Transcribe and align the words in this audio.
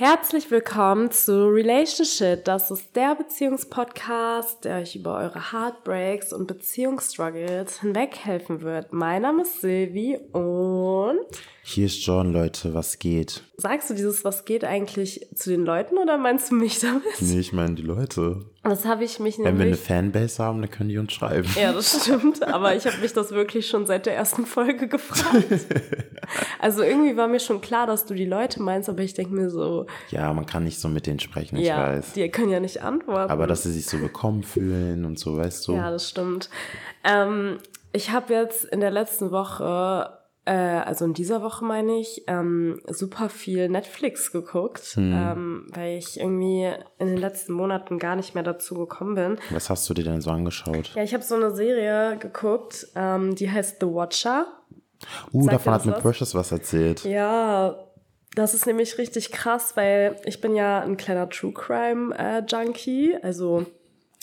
Herzlich 0.00 0.48
willkommen 0.52 1.10
zu 1.10 1.48
Relationship. 1.48 2.44
Das 2.44 2.70
ist 2.70 2.94
der 2.94 3.16
Beziehungspodcast, 3.16 4.64
der 4.64 4.76
euch 4.76 4.94
über 4.94 5.18
eure 5.18 5.50
Heartbreaks 5.50 6.32
und 6.32 6.46
Beziehungsstruggles 6.46 7.80
hinweg 7.80 8.16
helfen 8.16 8.60
wird. 8.60 8.92
Mein 8.92 9.22
Name 9.22 9.42
ist 9.42 9.60
Silvi 9.60 10.16
und 10.30 11.26
hier 11.64 11.86
ist 11.86 12.06
John, 12.06 12.32
Leute, 12.32 12.74
was 12.74 13.00
geht? 13.00 13.42
Sagst 13.56 13.90
du 13.90 13.94
dieses 13.94 14.24
Was 14.24 14.44
geht 14.44 14.62
eigentlich 14.62 15.26
zu 15.34 15.50
den 15.50 15.64
Leuten 15.64 15.98
oder 15.98 16.16
meinst 16.16 16.52
du 16.52 16.54
mich 16.54 16.78
damit? 16.78 17.02
Nee, 17.18 17.40
ich 17.40 17.52
meine 17.52 17.74
die 17.74 17.82
Leute. 17.82 18.44
Das 18.64 18.84
habe 18.84 19.04
ich 19.04 19.20
mich 19.20 19.38
nämlich... 19.38 19.52
Wenn 19.52 19.58
wir 19.58 19.66
eine 19.66 19.76
Fanbase 19.76 20.42
haben, 20.42 20.60
dann 20.60 20.70
können 20.70 20.88
die 20.88 20.98
uns 20.98 21.12
schreiben. 21.12 21.48
Ja, 21.60 21.72
das 21.72 22.02
stimmt. 22.02 22.42
Aber 22.42 22.74
ich 22.74 22.86
habe 22.86 22.98
mich 22.98 23.12
das 23.12 23.30
wirklich 23.30 23.68
schon 23.68 23.86
seit 23.86 24.06
der 24.06 24.16
ersten 24.16 24.46
Folge 24.46 24.88
gefragt. 24.88 25.66
also 26.58 26.82
irgendwie 26.82 27.16
war 27.16 27.28
mir 27.28 27.40
schon 27.40 27.60
klar, 27.60 27.86
dass 27.86 28.04
du 28.04 28.14
die 28.14 28.26
Leute 28.26 28.60
meinst, 28.60 28.88
aber 28.88 29.02
ich 29.02 29.14
denke 29.14 29.32
mir 29.32 29.48
so... 29.48 29.86
Ja, 30.10 30.32
man 30.32 30.44
kann 30.44 30.64
nicht 30.64 30.80
so 30.80 30.88
mit 30.88 31.06
denen 31.06 31.20
sprechen, 31.20 31.56
ich 31.56 31.68
ja, 31.68 31.78
weiß. 31.78 32.14
die 32.14 32.28
können 32.30 32.50
ja 32.50 32.60
nicht 32.60 32.82
antworten. 32.82 33.30
Aber 33.30 33.46
dass 33.46 33.62
sie 33.62 33.72
sich 33.72 33.86
so 33.86 33.98
bekommen 33.98 34.42
fühlen 34.42 35.04
und 35.04 35.18
so, 35.18 35.36
weißt 35.36 35.68
du? 35.68 35.74
Ja, 35.74 35.90
das 35.90 36.10
stimmt. 36.10 36.50
Ähm, 37.04 37.58
ich 37.92 38.10
habe 38.10 38.34
jetzt 38.34 38.64
in 38.64 38.80
der 38.80 38.90
letzten 38.90 39.30
Woche 39.30 40.17
äh, 40.48 40.82
also 40.84 41.04
in 41.04 41.12
dieser 41.12 41.42
Woche 41.42 41.64
meine 41.64 41.98
ich, 41.98 42.24
ähm, 42.26 42.80
super 42.88 43.28
viel 43.28 43.68
Netflix 43.68 44.32
geguckt, 44.32 44.94
hm. 44.94 45.12
ähm, 45.12 45.66
weil 45.74 45.98
ich 45.98 46.18
irgendwie 46.18 46.72
in 46.98 47.06
den 47.06 47.18
letzten 47.18 47.52
Monaten 47.52 47.98
gar 47.98 48.16
nicht 48.16 48.34
mehr 48.34 48.42
dazu 48.42 48.74
gekommen 48.74 49.14
bin. 49.14 49.38
Was 49.50 49.68
hast 49.68 49.88
du 49.90 49.94
dir 49.94 50.04
denn 50.04 50.22
so 50.22 50.30
angeschaut? 50.30 50.92
Ja, 50.94 51.02
ich 51.02 51.12
habe 51.12 51.22
so 51.22 51.34
eine 51.34 51.50
Serie 51.54 52.16
geguckt, 52.16 52.88
ähm, 52.94 53.34
die 53.34 53.50
heißt 53.50 53.76
The 53.80 53.86
Watcher. 53.86 54.46
Uh, 55.32 55.42
Sagt 55.42 55.54
davon 55.54 55.74
hat 55.74 55.86
mir 55.86 55.92
Precious 55.92 56.34
was 56.34 56.50
erzählt. 56.50 57.04
Ja, 57.04 57.76
das 58.34 58.54
ist 58.54 58.66
nämlich 58.66 58.96
richtig 58.96 59.30
krass, 59.30 59.76
weil 59.76 60.16
ich 60.24 60.40
bin 60.40 60.54
ja 60.54 60.80
ein 60.80 60.96
kleiner 60.96 61.28
True 61.28 61.52
Crime 61.52 62.16
äh, 62.18 62.42
Junkie, 62.48 63.16
also 63.22 63.66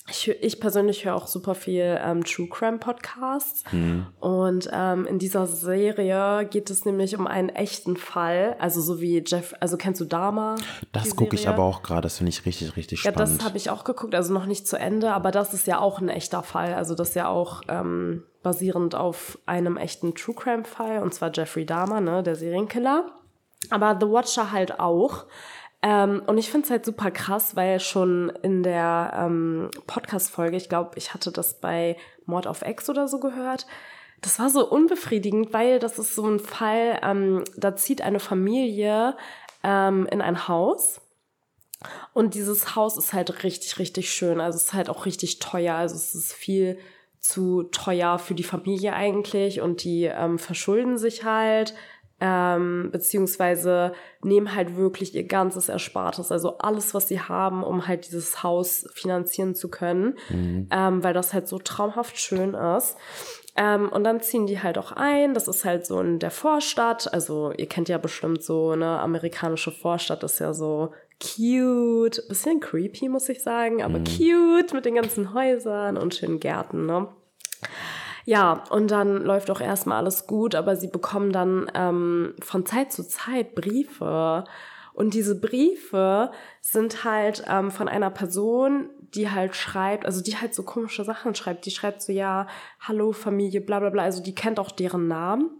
ich, 0.07 0.29
ich 0.29 0.59
persönlich 0.59 1.03
höre 1.03 1.15
auch 1.15 1.25
super 1.25 1.55
viel 1.55 1.99
ähm, 1.99 2.23
True 2.23 2.47
Crime 2.47 2.77
Podcasts. 2.77 3.63
Mhm. 3.71 4.05
Und 4.19 4.69
ähm, 4.71 5.07
in 5.07 5.17
dieser 5.17 5.47
Serie 5.47 6.47
geht 6.49 6.69
es 6.69 6.85
nämlich 6.85 7.17
um 7.17 7.25
einen 7.25 7.49
echten 7.49 7.97
Fall. 7.97 8.55
Also 8.59 8.81
so 8.81 9.01
wie 9.01 9.23
Jeff, 9.25 9.55
also 9.59 9.77
kennst 9.77 10.01
du 10.01 10.05
Dama? 10.05 10.55
Das 10.91 11.15
gucke 11.15 11.35
ich 11.35 11.47
aber 11.47 11.63
auch 11.63 11.81
gerade, 11.81 12.01
das 12.01 12.17
finde 12.17 12.29
ich 12.29 12.45
richtig, 12.45 12.75
richtig 12.77 12.99
spannend. 12.99 13.19
Ja, 13.19 13.25
das 13.25 13.43
habe 13.43 13.57
ich 13.57 13.71
auch 13.71 13.83
geguckt, 13.83 14.13
also 14.13 14.31
noch 14.31 14.45
nicht 14.45 14.67
zu 14.67 14.77
Ende, 14.77 15.11
aber 15.11 15.31
das 15.31 15.55
ist 15.55 15.65
ja 15.65 15.79
auch 15.79 15.99
ein 15.99 16.09
echter 16.09 16.43
Fall. 16.43 16.75
Also 16.75 16.93
das 16.93 17.09
ist 17.09 17.15
ja 17.15 17.27
auch 17.27 17.63
ähm, 17.67 18.23
basierend 18.43 18.93
auf 18.93 19.39
einem 19.47 19.75
echten 19.75 20.13
True 20.13 20.35
Crime 20.35 20.65
Fall, 20.65 21.01
und 21.01 21.15
zwar 21.15 21.31
Jeffrey 21.33 21.65
Dahmer, 21.65 21.99
ne, 21.99 22.21
der 22.21 22.35
Serienkiller. 22.35 23.07
Aber 23.71 23.97
The 23.99 24.07
Watcher 24.07 24.51
halt 24.51 24.79
auch. 24.79 25.25
Ähm, 25.85 26.23
und 26.25 26.39
ich 26.39 26.49
finde 26.49 26.65
es 26.65 26.71
halt 26.71 26.83
super 26.83 27.11
krass, 27.11 27.55
weil 27.55 27.79
schon 27.79 28.31
in 28.41 28.63
der 28.63 29.13
ähm, 29.15 29.69
Podcast-Folge, 29.85 30.57
ich 30.57 30.67
glaube, 30.67 30.93
ich 30.95 31.13
hatte 31.13 31.31
das 31.31 31.61
bei 31.61 31.95
Mord 32.25 32.47
auf 32.47 32.63
Ex 32.63 32.89
oder 32.89 33.07
so 33.07 33.19
gehört, 33.19 33.67
das 34.21 34.39
war 34.39 34.49
so 34.49 34.67
unbefriedigend, 34.67 35.53
weil 35.53 35.77
das 35.77 35.99
ist 35.99 36.15
so 36.15 36.25
ein 36.25 36.39
Fall, 36.39 36.99
ähm, 37.03 37.43
da 37.55 37.75
zieht 37.75 38.01
eine 38.01 38.19
Familie 38.19 39.15
ähm, 39.63 40.07
in 40.11 40.21
ein 40.21 40.47
Haus. 40.47 41.01
Und 42.13 42.33
dieses 42.33 42.75
Haus 42.75 42.97
ist 42.97 43.13
halt 43.13 43.43
richtig, 43.43 43.77
richtig 43.77 44.11
schön. 44.11 44.41
Also 44.41 44.55
es 44.55 44.65
ist 44.65 44.73
halt 44.73 44.89
auch 44.89 45.05
richtig 45.05 45.37
teuer. 45.37 45.75
Also 45.75 45.93
es 45.93 46.15
ist 46.15 46.33
viel 46.33 46.79
zu 47.19 47.63
teuer 47.63 48.17
für 48.17 48.33
die 48.33 48.43
Familie 48.43 48.93
eigentlich 48.93 49.61
und 49.61 49.83
die 49.83 50.05
ähm, 50.05 50.39
verschulden 50.39 50.97
sich 50.97 51.23
halt 51.23 51.75
ähm, 52.21 52.89
beziehungsweise 52.91 53.93
nehmen 54.21 54.55
halt 54.55 54.77
wirklich 54.77 55.13
ihr 55.13 55.25
ganzes 55.25 55.67
Erspartes, 55.69 56.31
also 56.31 56.57
alles, 56.59 56.93
was 56.93 57.07
sie 57.07 57.19
haben, 57.19 57.63
um 57.63 57.87
halt 57.87 58.07
dieses 58.07 58.41
Haus 58.41 58.87
finanzieren 58.93 59.53
zu 59.53 59.69
können, 59.69 60.17
mhm. 60.29 60.67
ähm, 60.71 61.03
weil 61.03 61.13
das 61.13 61.33
halt 61.33 61.47
so 61.47 61.59
traumhaft 61.59 62.17
schön 62.17 62.53
ist. 62.53 62.97
Ähm, 63.57 63.89
und 63.89 64.03
dann 64.03 64.21
ziehen 64.21 64.47
die 64.47 64.61
halt 64.61 64.77
auch 64.77 64.91
ein. 64.91 65.33
Das 65.33 65.47
ist 65.47 65.63
halt 65.63 65.85
so 65.85 65.99
in 66.01 66.19
der 66.19 66.31
Vorstadt. 66.31 67.13
Also 67.13 67.53
ihr 67.55 67.67
kennt 67.67 67.87
ja 67.87 67.97
bestimmt 67.97 68.43
so 68.43 68.71
eine 68.71 68.99
amerikanische 68.99 69.71
Vorstadt, 69.71 70.23
ist 70.23 70.39
ja 70.39 70.53
so 70.53 70.91
cute, 71.21 72.21
bisschen 72.27 72.59
creepy, 72.59 73.07
muss 73.07 73.29
ich 73.29 73.41
sagen, 73.41 73.81
aber 73.81 73.99
mhm. 73.99 74.03
cute 74.03 74.73
mit 74.73 74.85
den 74.85 74.95
ganzen 74.95 75.33
Häusern 75.33 75.97
und 75.97 76.15
schönen 76.15 76.39
Gärten, 76.39 76.85
ne? 76.85 77.07
Ja, 78.25 78.63
und 78.71 78.89
dann 78.89 79.23
läuft 79.23 79.51
auch 79.51 79.61
erstmal 79.61 79.97
alles 79.99 80.25
gut, 80.25 80.55
aber 80.55 80.75
sie 80.75 80.87
bekommen 80.87 81.31
dann 81.31 81.71
ähm, 81.75 82.33
von 82.41 82.65
Zeit 82.65 82.91
zu 82.91 83.07
Zeit 83.07 83.53
Briefe. 83.53 84.43
Und 84.93 85.13
diese 85.13 85.39
Briefe 85.39 86.31
sind 86.61 87.03
halt 87.03 87.43
ähm, 87.47 87.69
von 87.69 87.87
einer 87.87 88.09
Person, 88.09 88.89
die 89.13 89.29
halt 89.29 89.55
schreibt, 89.55 90.05
also 90.05 90.23
die 90.23 90.37
halt 90.37 90.55
so 90.55 90.63
komische 90.63 91.03
Sachen 91.03 91.35
schreibt. 91.35 91.65
Die 91.65 91.71
schreibt 91.71 92.01
so, 92.01 92.11
ja, 92.11 92.47
hallo 92.79 93.11
Familie, 93.11 93.61
bla 93.61 93.79
bla 93.79 93.89
bla. 93.91 94.03
Also 94.03 94.23
die 94.23 94.33
kennt 94.33 94.59
auch 94.59 94.71
deren 94.71 95.07
Namen. 95.07 95.51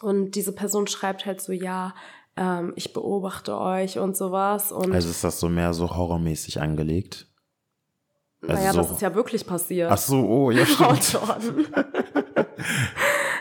Und 0.00 0.32
diese 0.32 0.54
Person 0.54 0.86
schreibt 0.86 1.26
halt 1.26 1.40
so, 1.40 1.52
ja, 1.52 1.94
ähm, 2.36 2.72
ich 2.76 2.92
beobachte 2.92 3.58
euch 3.58 3.98
und 3.98 4.16
sowas. 4.16 4.72
Und 4.72 4.92
also 4.92 5.10
ist 5.10 5.24
das 5.24 5.40
so 5.40 5.48
mehr 5.48 5.74
so 5.74 5.94
horrormäßig 5.94 6.60
angelegt? 6.60 7.27
Also 8.40 8.54
naja, 8.54 8.72
so. 8.72 8.78
das 8.78 8.90
ist 8.92 9.02
ja 9.02 9.14
wirklich 9.14 9.46
passiert. 9.46 9.90
Ach 9.90 9.98
so, 9.98 10.16
oh, 10.16 10.50
ja, 10.50 10.64
stimmt. 10.66 11.18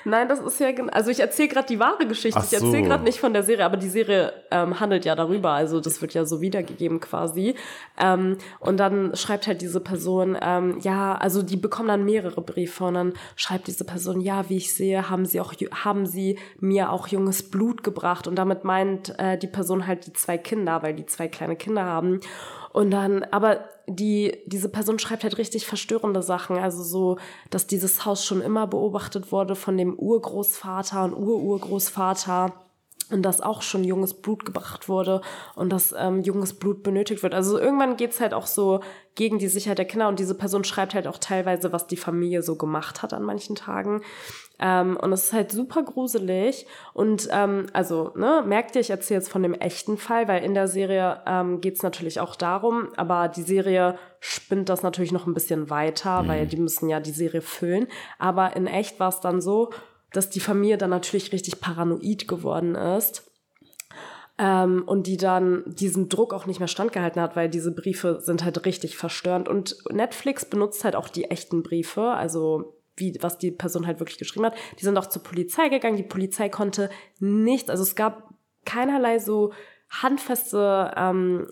Nein, 0.05 0.29
das 0.29 0.39
ist 0.39 0.59
ja, 0.59 0.69
also 0.91 1.11
ich 1.11 1.19
erzähle 1.19 1.49
gerade 1.49 1.67
die 1.67 1.79
wahre 1.79 2.07
Geschichte. 2.07 2.39
Ach 2.39 2.45
ich 2.45 2.53
erzähle 2.53 2.83
so. 2.83 2.89
gerade 2.89 3.03
nicht 3.03 3.19
von 3.19 3.33
der 3.33 3.43
Serie, 3.43 3.65
aber 3.65 3.75
die 3.77 3.89
Serie 3.89 4.31
ähm, 4.51 4.79
handelt 4.79 5.03
ja 5.05 5.15
darüber. 5.15 5.51
Also 5.51 5.81
das 5.81 6.01
wird 6.01 6.13
ja 6.13 6.25
so 6.25 6.39
wiedergegeben 6.39 6.99
quasi. 6.99 7.55
Ähm, 7.99 8.37
und 8.59 8.77
dann 8.77 9.15
schreibt 9.15 9.47
halt 9.47 9.61
diese 9.61 9.81
Person, 9.81 10.37
ähm, 10.41 10.79
ja, 10.81 11.15
also 11.15 11.43
die 11.43 11.57
bekommen 11.57 11.89
dann 11.89 12.05
mehrere 12.05 12.41
Briefe 12.41 12.85
und 12.85 12.93
dann 12.93 13.13
schreibt 13.35 13.67
diese 13.67 13.83
Person, 13.83 14.21
ja, 14.21 14.49
wie 14.49 14.57
ich 14.57 14.73
sehe, 14.73 15.09
haben 15.09 15.25
sie 15.25 15.41
auch, 15.41 15.53
haben 15.83 16.05
sie 16.05 16.39
mir 16.59 16.91
auch 16.91 17.07
junges 17.07 17.49
Blut 17.49 17.83
gebracht. 17.83 18.27
Und 18.27 18.35
damit 18.35 18.63
meint 18.63 19.13
äh, 19.19 19.37
die 19.37 19.47
Person 19.47 19.87
halt 19.87 20.07
die 20.07 20.13
zwei 20.13 20.37
Kinder, 20.37 20.81
weil 20.83 20.95
die 20.95 21.05
zwei 21.05 21.27
kleine 21.27 21.55
Kinder 21.55 21.83
haben. 21.83 22.21
Und 22.77 22.91
dann, 22.91 23.23
aber 23.31 23.61
die, 23.87 24.37
diese 24.45 24.69
Person 24.69 24.99
schreibt 24.99 25.23
halt 25.23 25.39
richtig 25.39 25.65
verstörende 25.65 26.21
Sachen. 26.21 26.59
Also 26.59 26.83
so, 26.83 27.17
dass 27.49 27.65
dieses 27.65 28.05
Haus 28.05 28.23
schon 28.23 28.39
immer 28.39 28.67
beobachtet 28.67 29.31
wurde 29.31 29.55
von 29.55 29.79
dem 29.79 29.95
Urgroßvater 29.97 31.05
und 31.05 31.15
Ururgroßvater 31.15 32.53
und 33.11 33.23
dass 33.23 33.41
auch 33.41 33.61
schon 33.61 33.83
junges 33.83 34.13
Blut 34.13 34.45
gebracht 34.45 34.89
wurde 34.89 35.21
und 35.55 35.71
dass 35.71 35.93
ähm, 35.97 36.21
junges 36.21 36.53
Blut 36.53 36.83
benötigt 36.83 37.23
wird. 37.23 37.33
Also 37.33 37.57
irgendwann 37.59 37.97
geht's 37.97 38.19
halt 38.19 38.33
auch 38.33 38.47
so 38.47 38.81
gegen 39.15 39.39
die 39.39 39.47
Sicherheit 39.47 39.79
der 39.79 39.85
Kinder 39.85 40.07
und 40.07 40.19
diese 40.19 40.35
Person 40.35 40.63
schreibt 40.63 40.93
halt 40.93 41.07
auch 41.07 41.17
teilweise, 41.17 41.71
was 41.71 41.87
die 41.87 41.97
Familie 41.97 42.43
so 42.43 42.55
gemacht 42.55 43.01
hat 43.01 43.13
an 43.13 43.23
manchen 43.23 43.55
Tagen. 43.55 44.01
Ähm, 44.59 44.97
und 44.97 45.11
es 45.11 45.25
ist 45.25 45.33
halt 45.33 45.51
super 45.51 45.83
gruselig. 45.83 46.67
Und 46.93 47.27
ähm, 47.31 47.67
also, 47.73 48.11
ne, 48.15 48.43
merkt 48.45 48.75
ihr, 48.75 48.81
ich 48.81 48.89
erzähle 48.89 49.19
jetzt 49.19 49.29
von 49.29 49.43
dem 49.43 49.53
echten 49.53 49.97
Fall, 49.97 50.27
weil 50.27 50.43
in 50.43 50.53
der 50.53 50.67
Serie 50.67 51.21
ähm, 51.25 51.61
geht 51.61 51.75
es 51.75 51.83
natürlich 51.83 52.19
auch 52.19 52.35
darum, 52.35 52.89
aber 52.95 53.27
die 53.27 53.43
Serie 53.43 53.97
spinnt 54.19 54.69
das 54.69 54.83
natürlich 54.83 55.11
noch 55.11 55.27
ein 55.27 55.33
bisschen 55.33 55.69
weiter, 55.69 56.23
mhm. 56.23 56.27
weil 56.27 56.47
die 56.47 56.57
müssen 56.57 56.89
ja 56.89 56.99
die 56.99 57.11
Serie 57.11 57.41
füllen. 57.41 57.87
Aber 58.19 58.55
in 58.55 58.67
echt 58.67 58.99
war 58.99 59.09
es 59.09 59.19
dann 59.19 59.41
so, 59.41 59.71
dass 60.13 60.29
die 60.29 60.39
Familie 60.39 60.77
dann 60.77 60.89
natürlich 60.89 61.31
richtig 61.31 61.59
paranoid 61.61 62.27
geworden 62.27 62.75
ist. 62.75 63.29
Ähm, 64.39 64.83
und 64.85 65.07
die 65.07 65.17
dann 65.17 65.63
diesen 65.65 66.09
Druck 66.09 66.33
auch 66.33 66.45
nicht 66.45 66.59
mehr 66.59 66.67
standgehalten 66.67 67.21
hat, 67.21 67.35
weil 67.35 67.49
diese 67.49 67.73
Briefe 67.73 68.19
sind 68.21 68.43
halt 68.43 68.65
richtig 68.65 68.95
verstörend. 68.95 69.49
Und 69.49 69.75
Netflix 69.91 70.45
benutzt 70.45 70.83
halt 70.83 70.95
auch 70.95 71.09
die 71.09 71.25
echten 71.25 71.63
Briefe, 71.63 72.03
also 72.11 72.75
wie, 72.95 73.17
was 73.21 73.37
die 73.37 73.51
Person 73.51 73.87
halt 73.87 73.99
wirklich 73.99 74.17
geschrieben 74.17 74.45
hat. 74.45 74.55
Die 74.79 74.83
sind 74.83 74.97
auch 74.97 75.07
zur 75.07 75.23
Polizei 75.23 75.69
gegangen. 75.69 75.97
Die 75.97 76.03
Polizei 76.03 76.49
konnte 76.49 76.89
nichts, 77.19 77.69
also 77.69 77.83
es 77.83 77.95
gab 77.95 78.33
keinerlei 78.65 79.17
so 79.19 79.53
handfeste 79.89 80.93
ähm, 80.95 81.47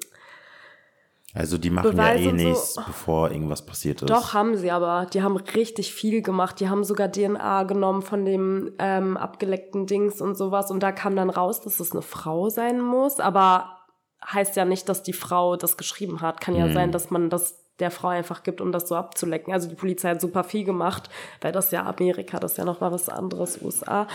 also 1.36 1.58
die 1.58 1.70
machen 1.70 1.92
Beweise 1.92 2.24
ja 2.24 2.30
eh 2.30 2.34
nichts, 2.34 2.76
so. 2.76 2.82
bevor 2.88 3.30
irgendwas 3.30 3.66
passiert 3.66 4.02
ist. 4.02 4.10
Doch, 4.10 4.34
haben 4.34 4.56
sie 4.56 4.72
aber. 4.72 5.06
Die 5.12 5.22
haben 5.22 5.36
richtig 5.36 5.94
viel 5.94 6.22
gemacht. 6.22 6.62
Die 6.62 6.70
haben 6.70 6.86
sogar 6.86 7.12
DNA 7.12 7.64
genommen 7.64 8.02
von 8.04 8.24
dem 8.24 8.72
ähm, 8.80 9.18
abgeleckten 9.18 9.86
Dings 9.86 10.22
und 10.22 10.38
sowas. 10.38 10.72
Und 10.72 10.82
da 10.82 10.94
kam 10.94 11.18
dann 11.18 11.30
raus, 11.30 11.60
dass 11.60 11.82
es 11.82 11.92
eine 11.92 12.02
Frau 12.02 12.48
sein 12.48 12.80
muss. 12.80 13.20
Aber 13.20 13.80
heißt 14.26 14.56
ja 14.56 14.64
nicht, 14.64 14.88
dass 14.88 15.04
die 15.04 15.12
Frau 15.12 15.58
das 15.58 15.76
geschrieben 15.76 16.22
hat. 16.22 16.40
Kann 16.40 16.56
ja 16.56 16.68
mhm. 16.68 16.74
sein, 16.74 16.92
dass 16.94 17.10
man 17.10 17.30
das 17.30 17.62
der 17.80 17.92
Frau 17.92 18.08
einfach 18.08 18.44
gibt, 18.44 18.62
um 18.62 18.72
das 18.72 18.88
so 18.88 18.96
abzulecken. 18.96 19.52
Also 19.52 19.68
die 19.68 19.76
Polizei 19.76 20.12
hat 20.12 20.22
super 20.22 20.46
viel 20.46 20.64
gemacht, 20.64 21.10
weil 21.42 21.52
das 21.52 21.72
ja 21.72 21.86
Amerika, 21.86 22.40
das 22.40 22.54
ist 22.54 22.58
ja 22.58 22.64
noch 22.64 22.80
mal 22.80 22.94
was 22.94 23.10
anderes, 23.10 23.62
USA. 23.62 24.08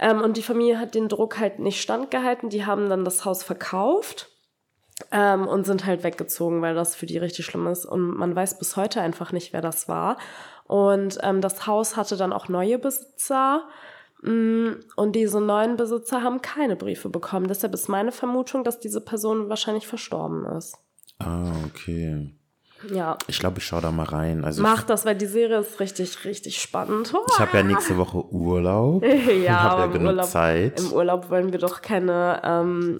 Ähm, 0.00 0.20
und 0.20 0.36
die 0.36 0.42
Familie 0.42 0.80
hat 0.80 0.96
den 0.96 1.08
Druck 1.08 1.38
halt 1.38 1.60
nicht 1.60 1.80
standgehalten. 1.80 2.48
Die 2.48 2.66
haben 2.66 2.88
dann 2.88 3.04
das 3.04 3.24
Haus 3.24 3.44
verkauft 3.44 4.32
ähm, 5.10 5.46
und 5.46 5.66
sind 5.66 5.86
halt 5.86 6.02
weggezogen, 6.02 6.62
weil 6.62 6.74
das 6.74 6.94
für 6.94 7.06
die 7.06 7.18
richtig 7.18 7.46
schlimm 7.46 7.66
ist. 7.66 7.84
Und 7.84 8.16
man 8.16 8.34
weiß 8.34 8.58
bis 8.58 8.76
heute 8.76 9.00
einfach 9.00 9.32
nicht, 9.32 9.52
wer 9.52 9.60
das 9.60 9.88
war. 9.88 10.16
Und 10.64 11.18
ähm, 11.22 11.40
das 11.40 11.66
Haus 11.66 11.96
hatte 11.96 12.16
dann 12.16 12.32
auch 12.32 12.48
neue 12.48 12.78
Besitzer. 12.78 13.68
Mm, 14.22 14.70
und 14.96 15.12
diese 15.12 15.40
neuen 15.40 15.76
Besitzer 15.76 16.22
haben 16.22 16.40
keine 16.40 16.76
Briefe 16.76 17.08
bekommen. 17.08 17.46
Deshalb 17.48 17.74
ist 17.74 17.88
meine 17.88 18.12
Vermutung, 18.12 18.64
dass 18.64 18.80
diese 18.80 19.00
Person 19.00 19.48
wahrscheinlich 19.48 19.86
verstorben 19.86 20.46
ist. 20.46 20.76
Ah, 21.18 21.52
okay. 21.66 22.30
Ja. 22.92 23.16
Ich 23.26 23.38
glaube, 23.38 23.58
ich 23.58 23.66
schaue 23.66 23.80
da 23.80 23.90
mal 23.90 24.04
rein. 24.04 24.44
Also 24.44 24.62
Mach 24.62 24.82
das, 24.82 25.04
weil 25.04 25.14
die 25.14 25.26
Serie 25.26 25.60
ist 25.60 25.80
richtig, 25.80 26.24
richtig 26.24 26.60
spannend. 26.60 27.12
Ich 27.30 27.38
habe 27.38 27.56
ja 27.56 27.62
nächste 27.62 27.96
Woche 27.96 28.24
Urlaub. 28.26 29.02
ja, 29.42 29.62
habe 29.62 29.82
ja 29.82 29.86
genug 29.86 30.08
Urlaub, 30.08 30.26
Zeit. 30.26 30.78
Im 30.80 30.92
Urlaub 30.92 31.30
wollen 31.30 31.52
wir 31.52 31.58
doch 31.58 31.80
keine 31.80 32.40
ähm, 32.44 32.98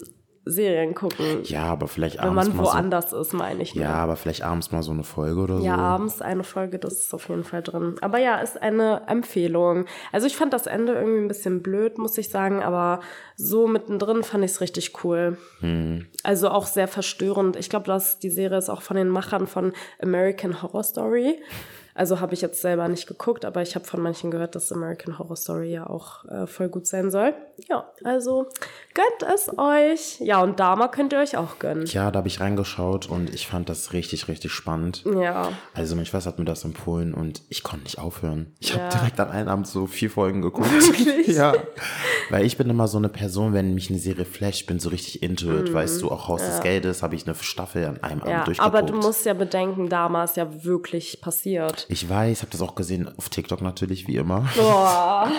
Serien 0.49 0.95
gucken. 0.95 1.43
Ja, 1.43 1.65
aber 1.65 1.87
vielleicht 1.87 2.19
abends. 2.19 2.47
Wenn 2.47 2.55
man 2.55 2.65
woanders 2.65 3.11
so, 3.11 3.19
ist, 3.19 3.33
meine 3.33 3.63
ich. 3.63 3.73
Ja, 3.73 3.89
ne? 3.89 3.93
aber 3.95 4.15
vielleicht 4.15 4.43
abends 4.43 4.71
mal 4.71 4.83
so 4.83 4.91
eine 4.91 5.03
Folge 5.03 5.41
oder 5.41 5.55
ja, 5.55 5.59
so. 5.59 5.65
Ja, 5.65 5.77
abends 5.77 6.21
eine 6.21 6.43
Folge, 6.43 6.79
das 6.79 6.93
ist 6.93 7.13
auf 7.13 7.29
jeden 7.29 7.43
Fall 7.43 7.61
drin. 7.61 7.95
Aber 8.01 8.17
ja, 8.19 8.37
ist 8.37 8.61
eine 8.61 9.03
Empfehlung. 9.07 9.85
Also 10.11 10.27
ich 10.27 10.35
fand 10.35 10.53
das 10.53 10.67
Ende 10.67 10.93
irgendwie 10.93 11.21
ein 11.21 11.27
bisschen 11.27 11.61
blöd, 11.61 11.97
muss 11.97 12.17
ich 12.17 12.29
sagen, 12.29 12.63
aber 12.63 13.01
so 13.35 13.67
mittendrin 13.67 14.23
fand 14.23 14.43
ich 14.43 14.51
es 14.51 14.61
richtig 14.61 15.03
cool. 15.03 15.37
Hm. 15.59 16.07
Also 16.23 16.49
auch 16.49 16.65
sehr 16.65 16.87
verstörend. 16.87 17.55
Ich 17.55 17.69
glaube, 17.69 17.85
dass 17.85 18.19
die 18.19 18.29
Serie 18.29 18.57
ist 18.57 18.69
auch 18.69 18.81
von 18.81 18.97
den 18.97 19.09
Machern 19.09 19.47
von 19.47 19.73
American 20.01 20.61
Horror 20.61 20.83
Story. 20.83 21.39
Also 21.97 22.19
habe 22.19 22.35
ich 22.35 22.41
jetzt 22.41 22.61
selber 22.61 22.87
nicht 22.87 23.07
geguckt, 23.07 23.43
aber 23.43 23.63
ich 23.63 23.73
habe 23.73 23.83
von 23.83 24.01
manchen 24.03 24.29
gehört, 24.29 24.53
dass 24.53 24.71
American 24.71 25.17
Horror 25.17 25.35
Story 25.35 25.73
ja 25.73 25.89
auch 25.89 26.25
äh, 26.25 26.45
voll 26.45 26.69
gut 26.69 26.85
sein 26.85 27.09
soll. 27.09 27.33
Ja, 27.67 27.91
also 28.03 28.45
gönnt 28.93 29.33
es 29.33 29.49
euch. 29.57 30.19
Ja, 30.19 30.43
und 30.43 30.59
Dama 30.59 30.89
könnt 30.89 31.11
ihr 31.13 31.19
euch 31.19 31.37
auch 31.37 31.57
gönnen. 31.57 31.87
Ja, 31.87 32.11
da 32.11 32.19
habe 32.19 32.27
ich 32.27 32.39
reingeschaut 32.39 33.09
und 33.09 33.33
ich 33.33 33.47
fand 33.47 33.67
das 33.67 33.93
richtig, 33.93 34.27
richtig 34.27 34.51
spannend. 34.51 35.03
Ja. 35.05 35.49
Also 35.73 35.95
mein 35.95 36.05
Schwester 36.05 36.29
hat 36.29 36.37
mir 36.37 36.45
das 36.45 36.63
empfohlen 36.65 37.15
und 37.15 37.41
ich 37.49 37.63
konnte 37.63 37.85
nicht 37.85 37.97
aufhören. 37.97 38.53
Ich 38.59 38.75
ja. 38.75 38.79
habe 38.79 38.95
direkt 38.95 39.19
an 39.19 39.31
einem 39.31 39.49
Abend 39.49 39.65
so 39.65 39.87
vier 39.87 40.11
Folgen 40.11 40.43
geguckt. 40.43 40.71
Wirklich? 40.71 41.35
Ja. 41.35 41.53
Weil 42.29 42.45
ich 42.45 42.57
bin 42.57 42.69
immer 42.69 42.87
so 42.87 42.99
eine 42.99 43.09
Person, 43.09 43.53
wenn 43.53 43.73
mich 43.73 43.89
eine 43.89 43.97
Serie 43.97 44.25
flasht, 44.25 44.67
bin 44.67 44.79
so 44.79 44.89
richtig 44.89 45.23
into 45.23 45.51
it. 45.51 45.71
Mm. 45.71 45.73
Weißt 45.73 46.01
du, 46.03 46.11
auch 46.11 46.27
Haus 46.27 46.41
ja. 46.41 46.49
des 46.49 46.61
Geldes 46.61 47.01
habe 47.01 47.15
ich 47.15 47.25
eine 47.25 47.33
Staffel 47.35 47.85
an 47.85 48.03
einem 48.03 48.19
ja, 48.19 48.35
Abend 48.35 48.47
durchgeguckt. 48.49 48.75
Aber 48.75 48.83
du 48.83 48.93
musst 48.93 49.25
ja 49.25 49.33
bedenken, 49.33 49.89
Dama 49.89 50.25
ist 50.25 50.37
ja 50.37 50.63
wirklich 50.63 51.21
passiert. 51.21 51.86
Ich 51.89 52.09
weiß, 52.09 52.41
habe 52.41 52.51
das 52.51 52.61
auch 52.61 52.75
gesehen 52.75 53.09
auf 53.17 53.29
TikTok 53.29 53.61
natürlich, 53.61 54.07
wie 54.07 54.17
immer. 54.17 54.45
Boah. 54.57 55.31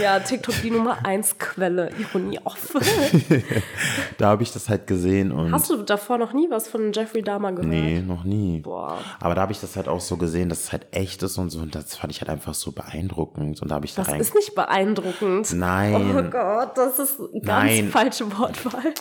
Ja, 0.00 0.18
TikTok 0.18 0.54
die 0.62 0.70
Nummer 0.70 1.04
1 1.04 1.38
Quelle, 1.38 1.90
Ironie 1.96 2.40
off. 2.42 2.74
da 4.18 4.28
habe 4.28 4.42
ich 4.42 4.52
das 4.52 4.68
halt 4.68 4.86
gesehen 4.86 5.30
und. 5.30 5.52
Hast 5.52 5.70
du 5.70 5.82
davor 5.82 6.18
noch 6.18 6.32
nie 6.32 6.48
was 6.50 6.66
von 6.66 6.92
Jeffrey 6.92 7.22
Dahmer 7.22 7.52
gehört? 7.52 7.68
Nee, 7.68 8.00
noch 8.00 8.24
nie. 8.24 8.60
Boah. 8.60 8.98
Aber 9.20 9.34
da 9.36 9.42
habe 9.42 9.52
ich 9.52 9.60
das 9.60 9.76
halt 9.76 9.86
auch 9.86 10.00
so 10.00 10.16
gesehen, 10.16 10.48
dass 10.48 10.64
es 10.64 10.72
halt 10.72 10.86
echt 10.90 11.22
ist 11.22 11.38
und 11.38 11.50
so. 11.50 11.60
Und 11.60 11.74
das 11.74 11.96
fand 11.96 12.12
ich 12.12 12.20
halt 12.20 12.30
einfach 12.30 12.54
so 12.54 12.72
beeindruckend. 12.72 13.62
Und 13.62 13.70
da 13.70 13.76
habe 13.76 13.86
ich 13.86 13.94
das 13.94 14.06
da 14.06 14.12
rein. 14.12 14.20
Ist 14.20 14.34
nicht 14.34 14.54
beeindruckend. 14.54 15.52
Nein. 15.52 16.16
Oh 16.16 16.22
Gott, 16.30 16.76
das 16.76 16.98
ist 16.98 17.18
ganz 17.18 17.44
Nein. 17.44 17.88
falsche 17.90 18.38
Wortwahl. 18.38 18.94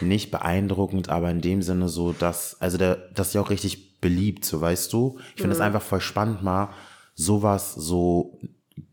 Nicht 0.00 0.30
beeindruckend, 0.30 1.08
aber 1.08 1.30
in 1.30 1.40
dem 1.40 1.62
Sinne 1.62 1.88
so, 1.88 2.12
dass, 2.12 2.60
also 2.60 2.78
der, 2.78 2.96
das 3.14 3.28
ist 3.28 3.34
ja 3.34 3.40
auch 3.40 3.50
richtig 3.50 4.00
beliebt, 4.00 4.44
so 4.44 4.60
weißt 4.60 4.92
du. 4.92 5.18
Ich 5.34 5.40
finde 5.40 5.52
es 5.52 5.58
mhm. 5.58 5.66
einfach 5.66 5.82
voll 5.82 6.00
spannend, 6.00 6.42
mal 6.42 6.70
sowas 7.14 7.74
so 7.74 8.38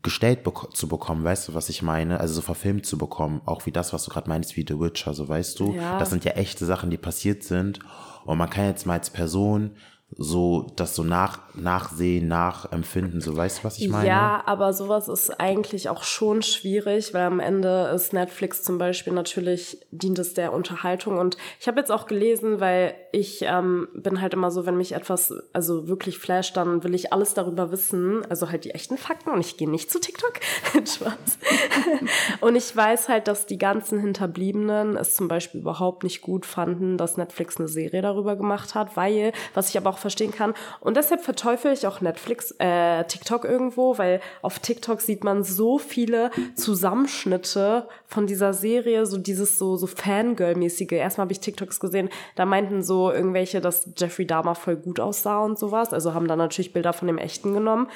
gestellt 0.02 0.44
bek 0.44 0.74
zu 0.74 0.88
bekommen, 0.88 1.24
weißt 1.24 1.48
du, 1.48 1.54
was 1.54 1.68
ich 1.68 1.82
meine? 1.82 2.20
Also 2.20 2.34
so 2.34 2.40
verfilmt 2.40 2.86
zu 2.86 2.96
bekommen, 2.96 3.42
auch 3.44 3.66
wie 3.66 3.72
das, 3.72 3.92
was 3.92 4.04
du 4.04 4.10
gerade 4.10 4.28
meinst, 4.28 4.56
wie 4.56 4.64
The 4.66 4.80
Witcher, 4.80 5.12
so 5.12 5.28
weißt 5.28 5.60
du. 5.60 5.74
Ja. 5.74 5.98
Das 5.98 6.10
sind 6.10 6.24
ja 6.24 6.32
echte 6.32 6.64
Sachen, 6.64 6.90
die 6.90 6.96
passiert 6.96 7.42
sind. 7.42 7.80
Und 8.24 8.38
man 8.38 8.48
kann 8.48 8.64
jetzt 8.64 8.86
mal 8.86 8.94
als 8.94 9.10
Person 9.10 9.72
so 10.16 10.70
das 10.76 10.94
so 10.94 11.02
nach, 11.02 11.40
nachsehen, 11.54 12.28
nachempfinden, 12.28 13.20
so 13.20 13.36
weißt 13.36 13.58
du, 13.58 13.64
was 13.64 13.78
ich 13.78 13.88
meine? 13.88 14.08
Ja, 14.08 14.42
aber 14.46 14.72
sowas 14.72 15.08
ist 15.08 15.40
eigentlich 15.40 15.88
auch 15.88 16.04
schon 16.04 16.42
schwierig, 16.42 17.14
weil 17.14 17.22
am 17.22 17.40
Ende 17.40 17.90
ist 17.94 18.12
Netflix 18.12 18.62
zum 18.62 18.78
Beispiel 18.78 19.12
natürlich, 19.12 19.78
dient 19.90 20.18
es 20.18 20.34
der 20.34 20.52
Unterhaltung. 20.52 21.18
Und 21.18 21.36
ich 21.58 21.66
habe 21.66 21.80
jetzt 21.80 21.90
auch 21.90 22.06
gelesen, 22.06 22.60
weil 22.60 22.94
ich 23.12 23.42
ähm, 23.42 23.88
bin 23.94 24.20
halt 24.20 24.34
immer 24.34 24.50
so, 24.50 24.66
wenn 24.66 24.76
mich 24.76 24.92
etwas 24.92 25.32
also 25.52 25.88
wirklich 25.88 26.18
flasht, 26.18 26.56
dann 26.56 26.84
will 26.84 26.94
ich 26.94 27.12
alles 27.12 27.34
darüber 27.34 27.72
wissen, 27.72 28.24
also 28.28 28.50
halt 28.50 28.64
die 28.64 28.70
echten 28.72 28.96
Fakten 28.96 29.30
und 29.30 29.40
ich 29.40 29.56
gehe 29.56 29.70
nicht 29.70 29.90
zu 29.90 30.00
TikTok, 30.00 30.34
und 32.40 32.56
ich 32.56 32.76
weiß 32.76 33.08
halt, 33.08 33.28
dass 33.28 33.46
die 33.46 33.58
ganzen 33.58 33.98
Hinterbliebenen 34.00 34.96
es 34.96 35.14
zum 35.14 35.28
Beispiel 35.28 35.60
überhaupt 35.60 36.04
nicht 36.04 36.22
gut 36.22 36.46
fanden, 36.46 36.98
dass 36.98 37.16
Netflix 37.16 37.56
eine 37.58 37.68
Serie 37.68 38.02
darüber 38.02 38.36
gemacht 38.36 38.74
hat, 38.74 38.96
weil, 38.96 39.32
was 39.54 39.68
ich 39.70 39.76
aber 39.76 39.90
auch 39.90 40.03
verstehen 40.04 40.32
kann. 40.32 40.52
Und 40.80 40.98
deshalb 40.98 41.22
verteufel 41.22 41.72
ich 41.72 41.86
auch 41.86 42.02
Netflix, 42.02 42.54
äh, 42.58 43.04
TikTok 43.04 43.46
irgendwo, 43.46 43.96
weil 43.96 44.20
auf 44.42 44.58
TikTok 44.58 45.00
sieht 45.00 45.24
man 45.24 45.42
so 45.42 45.78
viele 45.78 46.30
Zusammenschnitte 46.54 47.88
von 48.06 48.26
dieser 48.26 48.52
Serie, 48.52 49.06
so 49.06 49.16
dieses 49.16 49.58
so, 49.58 49.76
so 49.76 49.86
Fangirl-mäßige. 49.86 50.92
Erstmal 50.92 51.24
habe 51.24 51.32
ich 51.32 51.40
TikToks 51.40 51.80
gesehen, 51.80 52.10
da 52.34 52.44
meinten 52.44 52.82
so 52.82 53.10
irgendwelche, 53.10 53.62
dass 53.62 53.88
Jeffrey 53.96 54.26
Dahmer 54.26 54.54
voll 54.54 54.76
gut 54.76 55.00
aussah 55.00 55.42
und 55.42 55.58
sowas. 55.58 55.94
Also 55.94 56.12
haben 56.12 56.28
dann 56.28 56.38
natürlich 56.38 56.74
Bilder 56.74 56.92
von 56.92 57.08
dem 57.08 57.18
Echten 57.18 57.54
genommen. 57.54 57.88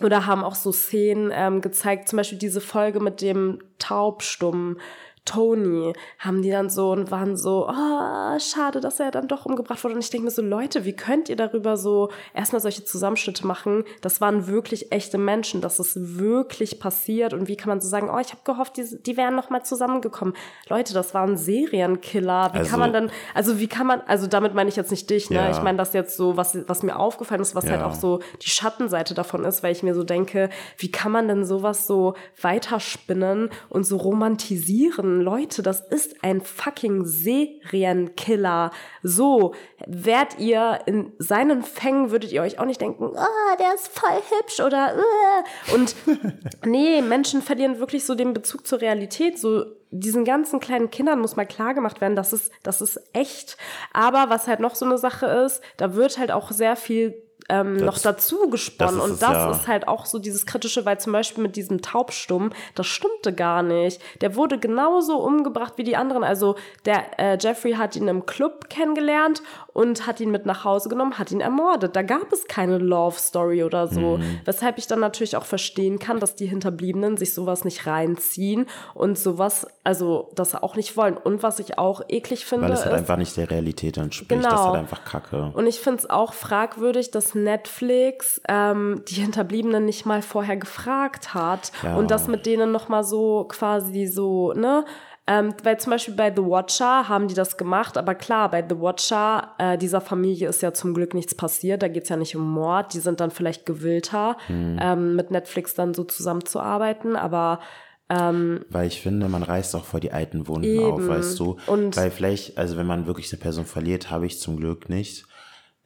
Oder 0.00 0.26
haben 0.26 0.44
auch 0.44 0.54
so 0.54 0.70
Szenen 0.70 1.32
ähm, 1.34 1.60
gezeigt, 1.60 2.08
zum 2.08 2.18
Beispiel 2.18 2.38
diese 2.38 2.60
Folge 2.60 3.00
mit 3.00 3.20
dem 3.20 3.58
Taubstummen 3.80 4.78
Tony 5.28 5.92
haben 6.18 6.40
die 6.40 6.50
dann 6.50 6.70
so 6.70 6.90
und 6.90 7.10
waren 7.10 7.36
so, 7.36 7.68
oh, 7.68 8.38
schade, 8.38 8.80
dass 8.80 8.98
er 8.98 9.10
dann 9.10 9.28
doch 9.28 9.44
umgebracht 9.44 9.84
wurde. 9.84 9.94
Und 9.94 10.00
ich 10.00 10.08
denke 10.08 10.24
mir 10.24 10.30
so, 10.30 10.40
Leute, 10.40 10.86
wie 10.86 10.94
könnt 10.94 11.28
ihr 11.28 11.36
darüber 11.36 11.76
so 11.76 12.10
erstmal 12.34 12.60
solche 12.60 12.84
Zusammenschnitte 12.84 13.46
machen? 13.46 13.84
Das 14.00 14.22
waren 14.22 14.46
wirklich 14.46 14.90
echte 14.90 15.18
Menschen, 15.18 15.60
das 15.60 15.78
ist 15.80 16.18
wirklich 16.18 16.80
passiert. 16.80 17.34
Und 17.34 17.46
wie 17.46 17.56
kann 17.56 17.68
man 17.68 17.82
so 17.82 17.88
sagen, 17.88 18.08
oh, 18.10 18.18
ich 18.18 18.30
habe 18.30 18.40
gehofft, 18.44 18.78
die, 18.78 19.02
die 19.02 19.18
wären 19.18 19.36
noch 19.36 19.50
mal 19.50 19.62
zusammengekommen. 19.62 20.34
Leute, 20.70 20.94
das 20.94 21.12
waren 21.12 21.36
Serienkiller. 21.36 22.54
Wie 22.54 22.58
also, 22.58 22.70
kann 22.70 22.80
man 22.80 22.92
dann, 22.94 23.10
also 23.34 23.60
wie 23.60 23.68
kann 23.68 23.86
man, 23.86 24.00
also 24.06 24.26
damit 24.28 24.54
meine 24.54 24.70
ich 24.70 24.76
jetzt 24.76 24.90
nicht 24.90 25.10
dich, 25.10 25.28
ne? 25.28 25.36
Ja. 25.36 25.50
Ich 25.50 25.60
meine 25.60 25.76
das 25.76 25.92
jetzt 25.92 26.16
so, 26.16 26.38
was, 26.38 26.56
was 26.66 26.82
mir 26.82 26.98
aufgefallen 26.98 27.42
ist, 27.42 27.54
was 27.54 27.64
ja. 27.64 27.72
halt 27.72 27.82
auch 27.82 27.94
so 27.94 28.20
die 28.40 28.48
Schattenseite 28.48 29.12
davon 29.12 29.44
ist, 29.44 29.62
weil 29.62 29.72
ich 29.72 29.82
mir 29.82 29.94
so 29.94 30.04
denke, 30.04 30.48
wie 30.78 30.90
kann 30.90 31.12
man 31.12 31.28
denn 31.28 31.44
sowas 31.44 31.86
so 31.86 32.14
weiterspinnen 32.40 33.50
und 33.68 33.84
so 33.84 33.98
romantisieren? 33.98 35.17
Leute, 35.20 35.62
das 35.62 35.80
ist 35.80 36.22
ein 36.22 36.40
fucking 36.40 37.04
Serienkiller. 37.04 38.70
So, 39.02 39.54
wärt 39.86 40.38
ihr 40.38 40.80
in 40.86 41.12
seinen 41.18 41.62
Fängen, 41.62 42.10
würdet 42.10 42.32
ihr 42.32 42.42
euch 42.42 42.58
auch 42.58 42.64
nicht 42.64 42.80
denken, 42.80 43.16
ah, 43.16 43.56
der 43.58 43.74
ist 43.74 43.88
voll 43.88 44.20
hübsch 44.38 44.60
oder, 44.60 44.96
uh. 44.96 45.74
und 45.74 45.94
nee, 46.64 47.02
Menschen 47.02 47.42
verlieren 47.42 47.78
wirklich 47.78 48.04
so 48.04 48.14
den 48.14 48.34
Bezug 48.34 48.66
zur 48.66 48.80
Realität, 48.80 49.38
so 49.38 49.64
diesen 49.90 50.24
ganzen 50.24 50.60
kleinen 50.60 50.90
Kindern 50.90 51.20
muss 51.20 51.36
mal 51.36 51.46
klar 51.46 51.74
gemacht 51.74 52.00
werden, 52.00 52.16
das 52.16 52.32
ist, 52.32 52.52
das 52.62 52.80
ist 52.80 53.00
echt. 53.12 53.56
Aber 53.92 54.26
was 54.28 54.46
halt 54.46 54.60
noch 54.60 54.74
so 54.74 54.84
eine 54.84 54.98
Sache 54.98 55.26
ist, 55.26 55.62
da 55.76 55.94
wird 55.94 56.18
halt 56.18 56.30
auch 56.30 56.50
sehr 56.50 56.76
viel 56.76 57.22
ähm, 57.48 57.76
noch 57.76 57.98
dazu 57.98 58.50
gesponnen. 58.50 59.00
Und 59.00 59.22
das 59.22 59.30
ja. 59.30 59.50
ist 59.50 59.68
halt 59.68 59.88
auch 59.88 60.06
so 60.06 60.18
dieses 60.18 60.46
Kritische, 60.46 60.84
weil 60.84 61.00
zum 61.00 61.12
Beispiel 61.12 61.42
mit 61.42 61.56
diesem 61.56 61.80
Taubstumm, 61.82 62.50
das 62.74 62.86
stimmte 62.86 63.32
gar 63.32 63.62
nicht. 63.62 64.00
Der 64.20 64.36
wurde 64.36 64.58
genauso 64.58 65.18
umgebracht 65.18 65.74
wie 65.76 65.84
die 65.84 65.96
anderen. 65.96 66.24
Also 66.24 66.56
der 66.84 67.18
äh, 67.18 67.38
Jeffrey 67.40 67.72
hat 67.72 67.96
ihn 67.96 68.08
im 68.08 68.26
Club 68.26 68.68
kennengelernt 68.68 69.42
und 69.78 70.08
hat 70.08 70.18
ihn 70.18 70.32
mit 70.32 70.44
nach 70.44 70.64
Hause 70.64 70.88
genommen, 70.88 71.20
hat 71.20 71.30
ihn 71.30 71.40
ermordet. 71.40 71.94
Da 71.94 72.02
gab 72.02 72.32
es 72.32 72.48
keine 72.48 72.78
Love 72.78 73.16
Story 73.16 73.62
oder 73.62 73.86
so. 73.86 74.16
Mhm. 74.16 74.40
Weshalb 74.44 74.76
ich 74.76 74.88
dann 74.88 74.98
natürlich 74.98 75.36
auch 75.36 75.44
verstehen 75.44 76.00
kann, 76.00 76.18
dass 76.18 76.34
die 76.34 76.46
Hinterbliebenen 76.46 77.16
sich 77.16 77.32
sowas 77.32 77.64
nicht 77.64 77.86
reinziehen 77.86 78.66
und 78.94 79.16
sowas, 79.16 79.68
also 79.84 80.32
das 80.34 80.56
auch 80.56 80.74
nicht 80.74 80.96
wollen. 80.96 81.16
Und 81.16 81.44
was 81.44 81.60
ich 81.60 81.78
auch 81.78 82.02
eklig 82.08 82.44
finde. 82.44 82.64
Weil 82.64 82.72
es 82.72 82.80
halt 82.80 82.92
ist, 82.92 82.98
einfach 82.98 83.18
nicht 83.18 83.36
der 83.36 83.52
Realität 83.52 83.98
entspricht. 83.98 84.30
Genau. 84.30 84.50
Das 84.50 84.60
ist 84.60 84.66
halt 84.66 84.76
einfach 84.78 85.04
Kacke. 85.04 85.52
Und 85.54 85.68
ich 85.68 85.78
finde 85.78 85.98
es 85.98 86.10
auch 86.10 86.32
fragwürdig, 86.32 87.12
dass 87.12 87.36
Netflix 87.36 88.40
ähm, 88.48 89.04
die 89.06 89.20
Hinterbliebenen 89.20 89.84
nicht 89.84 90.04
mal 90.04 90.22
vorher 90.22 90.56
gefragt 90.56 91.34
hat 91.34 91.70
ja. 91.84 91.94
und 91.94 92.10
das 92.10 92.26
mit 92.26 92.46
denen 92.46 92.72
nochmal 92.72 93.04
so 93.04 93.44
quasi 93.44 94.08
so, 94.08 94.52
ne? 94.54 94.84
Ähm, 95.30 95.52
weil 95.62 95.78
zum 95.78 95.90
Beispiel 95.90 96.14
bei 96.14 96.32
The 96.34 96.42
Watcher 96.42 97.06
haben 97.06 97.28
die 97.28 97.34
das 97.34 97.58
gemacht, 97.58 97.98
aber 97.98 98.14
klar, 98.14 98.50
bei 98.50 98.64
The 98.66 98.80
Watcher, 98.80 99.54
äh, 99.58 99.76
dieser 99.76 100.00
Familie 100.00 100.48
ist 100.48 100.62
ja 100.62 100.72
zum 100.72 100.94
Glück 100.94 101.12
nichts 101.12 101.34
passiert, 101.34 101.82
da 101.82 101.88
geht's 101.88 102.08
ja 102.08 102.16
nicht 102.16 102.34
um 102.34 102.50
Mord, 102.50 102.94
die 102.94 103.00
sind 103.00 103.20
dann 103.20 103.30
vielleicht 103.30 103.66
gewillter, 103.66 104.38
mhm. 104.48 104.78
ähm, 104.80 105.16
mit 105.16 105.30
Netflix 105.30 105.74
dann 105.74 105.92
so 105.92 106.04
zusammenzuarbeiten, 106.04 107.14
aber 107.14 107.60
ähm, 108.08 108.64
Weil 108.70 108.86
ich 108.86 109.02
finde, 109.02 109.28
man 109.28 109.42
reißt 109.42 109.76
auch 109.76 109.84
vor 109.84 110.00
die 110.00 110.12
alten 110.12 110.48
Wunden 110.48 110.64
eben. 110.64 110.92
auf, 110.92 111.06
weißt 111.06 111.38
du? 111.38 111.58
Und 111.66 111.94
Weil 111.94 112.10
vielleicht, 112.10 112.56
also 112.56 112.78
wenn 112.78 112.86
man 112.86 113.06
wirklich 113.06 113.30
eine 113.30 113.38
Person 113.38 113.66
verliert, 113.66 114.10
habe 114.10 114.24
ich 114.24 114.40
zum 114.40 114.56
Glück 114.56 114.88
nicht 114.88 115.26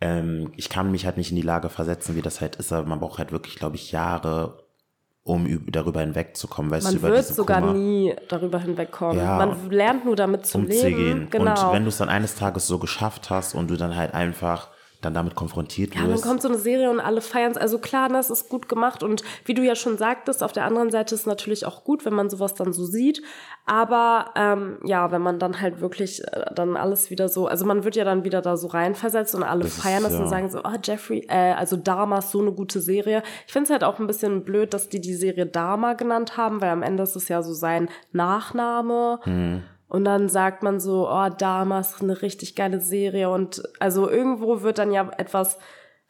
ähm, 0.03 0.53
ich 0.57 0.69
kann 0.69 0.91
mich 0.91 1.07
halt 1.07 1.17
nicht 1.17 1.31
in 1.31 1.37
die 1.37 1.43
Lage 1.43 1.69
versetzen, 1.69 2.17
wie 2.17 2.23
das 2.23 2.41
halt 2.41 2.57
ist, 2.57 2.73
aber 2.73 2.89
man 2.89 2.99
braucht 2.99 3.21
halt 3.21 3.31
wirklich, 3.31 3.55
glaube 3.55 3.77
ich, 3.77 3.93
Jahre, 3.93 4.62
um 5.25 5.67
darüber 5.71 6.01
hinwegzukommen, 6.01 6.71
weißt 6.73 6.85
man 6.85 6.95
du, 6.95 6.99
über 6.99 7.11
wird 7.11 7.27
sogar 7.27 7.61
Kummer. 7.61 7.75
nie 7.75 8.15
darüber 8.29 8.59
hinwegkommen. 8.59 9.19
Ja, 9.19 9.37
man 9.39 9.71
lernt 9.71 10.05
nur 10.05 10.17
damit 10.17 10.47
zu 10.47 10.61
leben. 10.61 11.29
Genau. 11.31 11.69
Und 11.69 11.75
wenn 11.75 11.85
du 11.85 11.91
es 11.91 11.99
dann 11.99 12.09
eines 12.09 12.35
Tages 12.35 12.67
so 12.67 12.79
geschafft 12.79 13.31
hast 13.31 13.55
und 13.55 13.71
du 13.71 13.77
dann 13.77 13.95
halt 13.95 14.15
einfach 14.15 14.69
dann 15.05 15.15
damit 15.15 15.35
konfrontiert 15.35 15.95
Ja, 15.95 16.03
dann 16.03 16.11
wirst. 16.13 16.25
kommt 16.25 16.41
so 16.43 16.49
eine 16.49 16.59
Serie 16.59 16.91
und 16.91 17.01
alle 17.01 17.21
feiern 17.21 17.53
es. 17.53 17.59
Also 17.59 17.79
klar, 17.79 18.09
das 18.09 18.31
ist 18.31 18.49
gut 18.49 18.69
gemacht 18.69 19.03
und 19.03 19.23
wie 19.45 19.55
du 19.55 19.63
ja 19.63 19.75
schon 19.75 19.99
sagtest, 19.99 20.43
auf 20.43 20.53
der 20.53 20.65
anderen 20.65 20.91
Seite 20.91 21.15
ist 21.15 21.23
es 21.23 21.27
natürlich 21.27 21.67
auch 21.67 21.85
gut, 21.85 22.05
wenn 22.05 22.15
man 22.15 22.31
sowas 22.31 22.55
dann 22.55 22.73
so 22.73 22.85
sieht. 22.85 23.23
Aber 23.67 24.31
ähm, 24.37 24.79
ja, 24.85 25.11
wenn 25.13 25.23
man 25.23 25.39
dann 25.39 25.61
halt 25.61 25.81
wirklich 25.81 26.23
äh, 26.25 26.47
dann 26.55 26.77
alles 26.77 27.11
wieder 27.11 27.29
so, 27.29 27.47
also 27.47 27.65
man 27.65 27.85
wird 27.85 27.97
ja 27.97 28.05
dann 28.05 28.25
wieder 28.25 28.41
da 28.43 28.57
so 28.57 28.69
reinversetzt 28.69 29.35
und 29.35 29.43
alle 29.43 29.65
Das 29.65 29.77
feiern 29.77 30.03
das 30.03 30.15
ja. 30.15 30.21
und 30.21 30.29
sagen 30.29 30.51
so, 30.51 30.61
oh 30.65 30.77
Jeffrey, 30.83 31.27
äh, 31.29 31.53
also 31.53 31.77
Dharma 31.77 32.19
ist 32.19 32.31
so 32.31 32.41
eine 32.41 32.53
gute 32.53 32.81
Serie. 32.81 33.23
Ich 33.47 33.53
finde 33.53 33.65
es 33.67 33.71
halt 33.71 33.85
auch 33.85 33.99
ein 33.99 34.07
bisschen 34.07 34.45
blöd, 34.45 34.73
dass 34.75 34.89
die 34.89 35.01
die 35.01 35.15
Serie 35.15 35.47
Dharma 35.47 35.93
genannt 35.95 36.37
haben, 36.37 36.61
weil 36.61 36.71
am 36.71 36.83
Ende 36.83 37.03
ist 37.03 37.17
es 37.17 37.29
ja 37.29 37.43
so 37.43 37.53
sein 37.53 37.89
Nachname. 38.13 39.21
Mhm. 39.25 39.63
Und 39.93 40.07
dann 40.07 40.31
sagt 40.31 40.63
man 40.63 40.81
so, 40.81 41.07
oh, 41.07 41.29
Dharma 41.29 41.81
ist 41.81 42.01
eine 42.01 42.23
richtig 42.23 42.57
geile 42.57 42.81
Serie. 42.81 43.29
Und 43.29 43.63
also 43.79 44.09
irgendwo 44.09 44.63
wird 44.63 44.79
dann 44.79 44.91
ja 44.91 45.11
etwas 45.19 45.59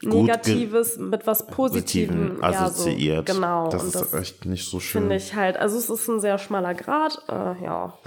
Negatives 0.03 0.99
mit 0.99 1.27
was 1.27 1.49
Positivem 1.49 2.39
ja, 2.41 2.49
assoziiert. 2.49 3.29
So, 3.29 3.35
genau. 3.35 3.69
Das 3.71 3.83
und 3.83 3.89
ist 3.89 4.01
das 4.01 4.15
echt 4.15 4.45
nicht 4.45 4.71
so 4.71 4.79
schön. 4.79 5.03
finde 5.03 5.17
ich 5.17 5.35
halt, 5.35 5.57
also 5.57 5.77
es 5.79 5.91
ist 5.91 6.07
ein 6.07 6.21
sehr 6.21 6.39
schmaler 6.39 6.75
Grad. 6.75 7.25
Äh, 7.29 7.65
ja. 7.65 7.99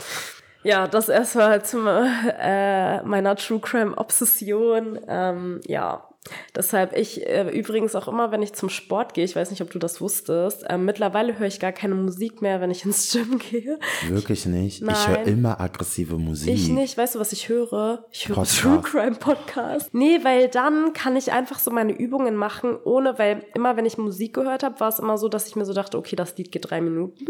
Ja, 0.63 0.87
das 0.87 1.09
erstmal 1.09 1.65
zum 1.65 1.87
äh, 1.87 3.03
meiner 3.03 3.35
True 3.35 3.59
Crime 3.59 3.97
Obsession. 3.97 4.97
Ähm, 5.09 5.59
ja, 5.67 6.07
deshalb 6.55 6.95
ich 6.97 7.25
äh, 7.27 7.49
übrigens 7.49 7.95
auch 7.95 8.07
immer, 8.07 8.31
wenn 8.31 8.41
ich 8.41 8.53
zum 8.53 8.69
Sport 8.69 9.13
gehe, 9.13 9.23
ich 9.25 9.35
weiß 9.35 9.51
nicht, 9.51 9.61
ob 9.61 9.69
du 9.71 9.79
das 9.79 10.01
wusstest, 10.01 10.63
äh, 10.69 10.77
mittlerweile 10.77 11.37
höre 11.39 11.47
ich 11.47 11.59
gar 11.59 11.71
keine 11.71 11.95
Musik 11.95 12.41
mehr, 12.41 12.61
wenn 12.61 12.71
ich 12.71 12.85
ins 12.85 13.11
Gym 13.11 13.39
gehe. 13.39 13.79
Wirklich 14.07 14.45
nicht. 14.45 14.81
Ich 14.81 15.07
höre 15.07 15.17
Nein. 15.17 15.27
immer 15.27 15.59
aggressive 15.59 16.17
Musik. 16.17 16.53
Ich 16.53 16.69
nicht, 16.69 16.97
weißt 16.97 17.15
du, 17.15 17.19
was 17.19 17.31
ich 17.31 17.49
höre? 17.49 18.05
Ich 18.11 18.27
höre 18.27 18.35
Podcast. 18.35 18.59
True 18.61 18.81
Crime 18.81 19.15
Podcast. 19.15 19.93
Nee, 19.93 20.19
weil 20.23 20.47
dann 20.49 20.93
kann 20.93 21.15
ich 21.15 21.31
einfach 21.31 21.59
so 21.59 21.71
meine 21.71 21.93
Übungen 21.97 22.35
machen, 22.35 22.77
ohne, 22.83 23.17
weil 23.19 23.43
immer 23.53 23.77
wenn 23.77 23.85
ich 23.85 23.97
Musik 23.97 24.33
gehört 24.33 24.63
habe, 24.63 24.79
war 24.79 24.89
es 24.89 24.99
immer 24.99 25.17
so, 25.17 25.29
dass 25.29 25.47
ich 25.47 25.55
mir 25.55 25.65
so 25.65 25.73
dachte, 25.73 25.97
okay, 25.97 26.15
das 26.15 26.37
Lied 26.37 26.51
geht 26.51 26.69
drei 26.69 26.81
Minuten. 26.81 27.25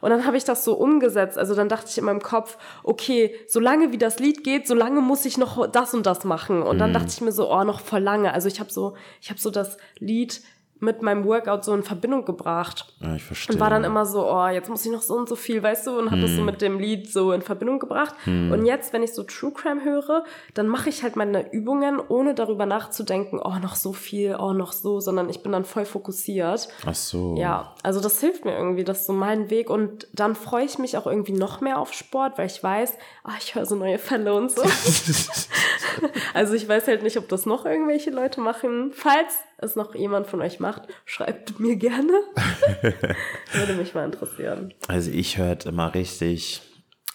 Und 0.00 0.10
dann 0.10 0.26
habe 0.26 0.36
ich 0.36 0.44
das 0.44 0.64
so 0.64 0.74
umgesetzt. 0.74 1.38
Also 1.38 1.54
dann 1.54 1.68
dachte 1.68 1.86
ich 1.90 1.98
in 1.98 2.04
meinem 2.04 2.20
Kopf, 2.22 2.58
okay, 2.84 3.34
solange 3.48 3.92
wie 3.92 3.98
das 3.98 4.18
Lied 4.18 4.44
geht, 4.44 4.66
solange 4.66 5.00
muss 5.00 5.24
ich 5.24 5.38
noch 5.38 5.66
das 5.70 5.94
und 5.94 6.06
das 6.06 6.24
machen. 6.24 6.62
Und 6.62 6.76
Mhm. 6.76 6.80
dann 6.80 6.92
dachte 6.92 7.08
ich 7.08 7.20
mir 7.20 7.32
so, 7.32 7.50
oh, 7.52 7.64
noch 7.64 7.80
voll 7.80 8.00
lange. 8.00 8.32
Also 8.36 8.48
ich 8.48 8.60
habe 8.60 8.70
so, 8.70 8.98
ich 9.22 9.30
habe 9.30 9.40
so 9.40 9.50
das 9.50 9.78
Lied 9.98 10.42
mit 10.80 11.02
meinem 11.02 11.24
Workout 11.24 11.64
so 11.64 11.74
in 11.74 11.82
Verbindung 11.82 12.24
gebracht. 12.24 12.92
Ja, 13.00 13.14
ich 13.14 13.24
verstehe. 13.24 13.54
Und 13.54 13.60
war 13.60 13.70
dann 13.70 13.84
immer 13.84 14.04
so, 14.04 14.30
oh, 14.30 14.46
jetzt 14.48 14.68
muss 14.68 14.84
ich 14.84 14.92
noch 14.92 15.02
so 15.02 15.14
und 15.14 15.28
so 15.28 15.36
viel, 15.36 15.62
weißt 15.62 15.86
du, 15.86 15.98
und 15.98 16.10
habe 16.10 16.20
das 16.20 16.30
Hm. 16.30 16.36
so 16.36 16.42
mit 16.42 16.60
dem 16.60 16.78
Lied 16.78 17.10
so 17.10 17.32
in 17.32 17.42
Verbindung 17.42 17.78
gebracht. 17.78 18.14
Und 18.26 18.66
jetzt, 18.66 18.92
wenn 18.92 19.02
ich 19.02 19.14
so 19.14 19.22
True 19.22 19.52
Crime 19.52 19.82
höre, 19.84 20.24
dann 20.54 20.68
mache 20.68 20.88
ich 20.88 21.02
halt 21.02 21.16
meine 21.16 21.52
Übungen, 21.52 22.00
ohne 22.00 22.34
darüber 22.34 22.66
nachzudenken, 22.66 23.40
oh, 23.42 23.54
noch 23.62 23.74
so 23.74 23.92
viel, 23.92 24.36
oh, 24.38 24.52
noch 24.52 24.72
so, 24.72 25.00
sondern 25.00 25.28
ich 25.30 25.42
bin 25.42 25.52
dann 25.52 25.64
voll 25.64 25.84
fokussiert. 25.84 26.68
Ach 26.84 26.94
so. 26.94 27.34
Ja, 27.38 27.74
also 27.82 28.00
das 28.00 28.20
hilft 28.20 28.44
mir 28.44 28.56
irgendwie, 28.56 28.84
das 28.84 29.00
ist 29.00 29.06
so 29.06 29.12
mein 29.12 29.50
Weg. 29.50 29.70
Und 29.70 30.08
dann 30.12 30.34
freue 30.34 30.64
ich 30.64 30.78
mich 30.78 30.96
auch 30.98 31.06
irgendwie 31.06 31.32
noch 31.32 31.60
mehr 31.60 31.78
auf 31.78 31.92
Sport, 31.92 32.36
weil 32.38 32.46
ich 32.46 32.62
weiß, 32.62 32.94
ah, 33.24 33.32
ich 33.38 33.54
höre 33.54 33.66
so 33.66 33.76
neue 33.76 33.98
Fälle 33.98 34.34
und 34.34 34.50
so. 34.50 34.62
also 36.34 36.54
ich 36.54 36.68
weiß 36.68 36.86
halt 36.86 37.02
nicht, 37.02 37.16
ob 37.16 37.28
das 37.28 37.46
noch 37.46 37.64
irgendwelche 37.64 38.10
Leute 38.10 38.40
machen. 38.40 38.92
Falls 38.94 39.34
es 39.58 39.76
noch 39.76 39.94
jemand 39.94 40.26
von 40.26 40.40
euch 40.42 40.60
macht, 40.60 40.82
schreibt 41.04 41.58
mir 41.60 41.76
gerne. 41.76 42.12
Würde 43.52 43.74
mich 43.74 43.94
mal 43.94 44.04
interessieren. 44.04 44.74
Also 44.88 45.10
ich 45.10 45.38
höre 45.38 45.64
immer 45.66 45.94
richtig, 45.94 46.62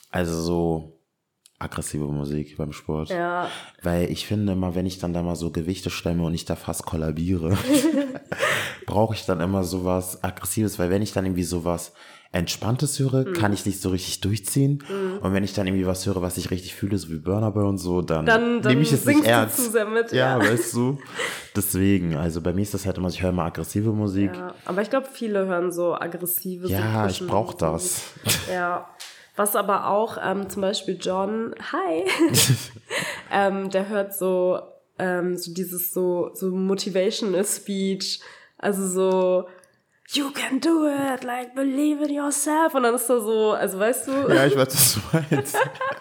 also 0.09 0.39
so 0.39 1.01
aggressive 1.59 2.05
Musik 2.05 2.57
beim 2.57 2.73
Sport. 2.73 3.09
Ja, 3.09 3.47
Weil 3.83 4.09
ich 4.11 4.25
finde 4.25 4.53
immer, 4.53 4.73
wenn 4.73 4.85
ich 4.85 4.97
dann 4.97 5.13
da 5.13 5.21
mal 5.21 5.35
so 5.35 5.51
Gewichte 5.51 5.89
stemme 5.89 6.23
und 6.23 6.33
ich 6.33 6.45
da 6.45 6.55
fast 6.55 6.85
kollabiere, 6.85 7.57
brauche 8.87 9.13
ich 9.13 9.25
dann 9.25 9.39
immer 9.39 9.63
sowas 9.63 10.23
Aggressives, 10.23 10.79
weil 10.79 10.89
wenn 10.89 11.01
ich 11.01 11.13
dann 11.13 11.25
irgendwie 11.25 11.43
sowas 11.43 11.93
Entspanntes 12.33 12.97
höre, 12.97 13.25
Mhm. 13.27 13.33
kann 13.33 13.51
ich 13.51 13.65
nicht 13.65 13.81
so 13.81 13.89
richtig 13.89 14.21
durchziehen. 14.21 14.81
Und 15.21 15.33
wenn 15.33 15.43
ich 15.43 15.53
dann 15.53 15.67
irgendwie 15.67 15.85
was 15.85 16.05
höre, 16.05 16.21
was 16.21 16.37
ich 16.37 16.49
richtig 16.49 16.73
fühle, 16.75 16.97
so 16.97 17.09
wie 17.09 17.17
Burner 17.17 17.51
Boy 17.51 17.65
und 17.65 17.77
so, 17.77 18.01
dann, 18.01 18.25
dann, 18.25 18.61
dann 18.61 18.71
nehme 18.71 18.83
ich 18.83 18.91
es 18.93 19.05
nicht 19.05 19.19
du 19.25 19.27
ernst. 19.29 19.57
zu 19.57 19.69
sehr 19.71 19.85
mit. 19.85 20.13
ja, 20.13 20.39
weißt 20.39 20.73
du? 20.73 20.97
Deswegen, 21.55 22.15
also 22.15 22.39
bei 22.39 22.53
mir 22.53 22.61
ist 22.61 22.73
das 22.73 22.85
halt 22.85 22.97
immer, 22.97 23.09
ich 23.09 23.21
höre 23.21 23.31
immer 23.31 23.43
aggressive 23.43 23.91
Musik. 23.91 24.31
Ja, 24.33 24.53
aber 24.63 24.81
ich 24.81 24.89
glaube, 24.89 25.07
viele 25.11 25.45
hören 25.45 25.71
so 25.73 25.93
aggressive 25.93 26.67
Ja, 26.69 27.07
ich 27.07 27.25
brauche 27.27 27.57
das. 27.57 28.03
Ja. 28.49 28.87
Was 29.35 29.55
aber 29.55 29.87
auch, 29.87 30.17
ähm, 30.23 30.49
zum 30.49 30.61
Beispiel 30.61 30.97
John, 31.01 31.53
hi, 31.71 32.05
ähm, 33.31 33.69
der 33.69 33.87
hört 33.89 34.15
so, 34.15 34.59
ähm, 34.99 35.37
so 35.37 35.53
dieses 35.53 35.93
so, 35.93 36.31
so 36.33 36.47
motivational 36.51 37.43
Speech, 37.45 38.19
also 38.57 38.87
so, 38.87 39.47
you 40.15 40.31
can 40.31 40.59
do 40.59 40.87
it, 40.87 41.23
like 41.23 41.55
believe 41.55 42.03
in 42.03 42.13
yourself. 42.13 42.73
Und 42.75 42.83
dann 42.83 42.95
ist 42.95 43.09
er 43.09 43.21
so, 43.21 43.51
also 43.51 43.79
weißt 43.79 44.07
du, 44.07 44.11
Ja, 44.33 44.45
ich 44.45 44.55
weiß, 44.55 44.67
was 44.67 44.93
du 44.93 44.99
meinst. 45.35 45.57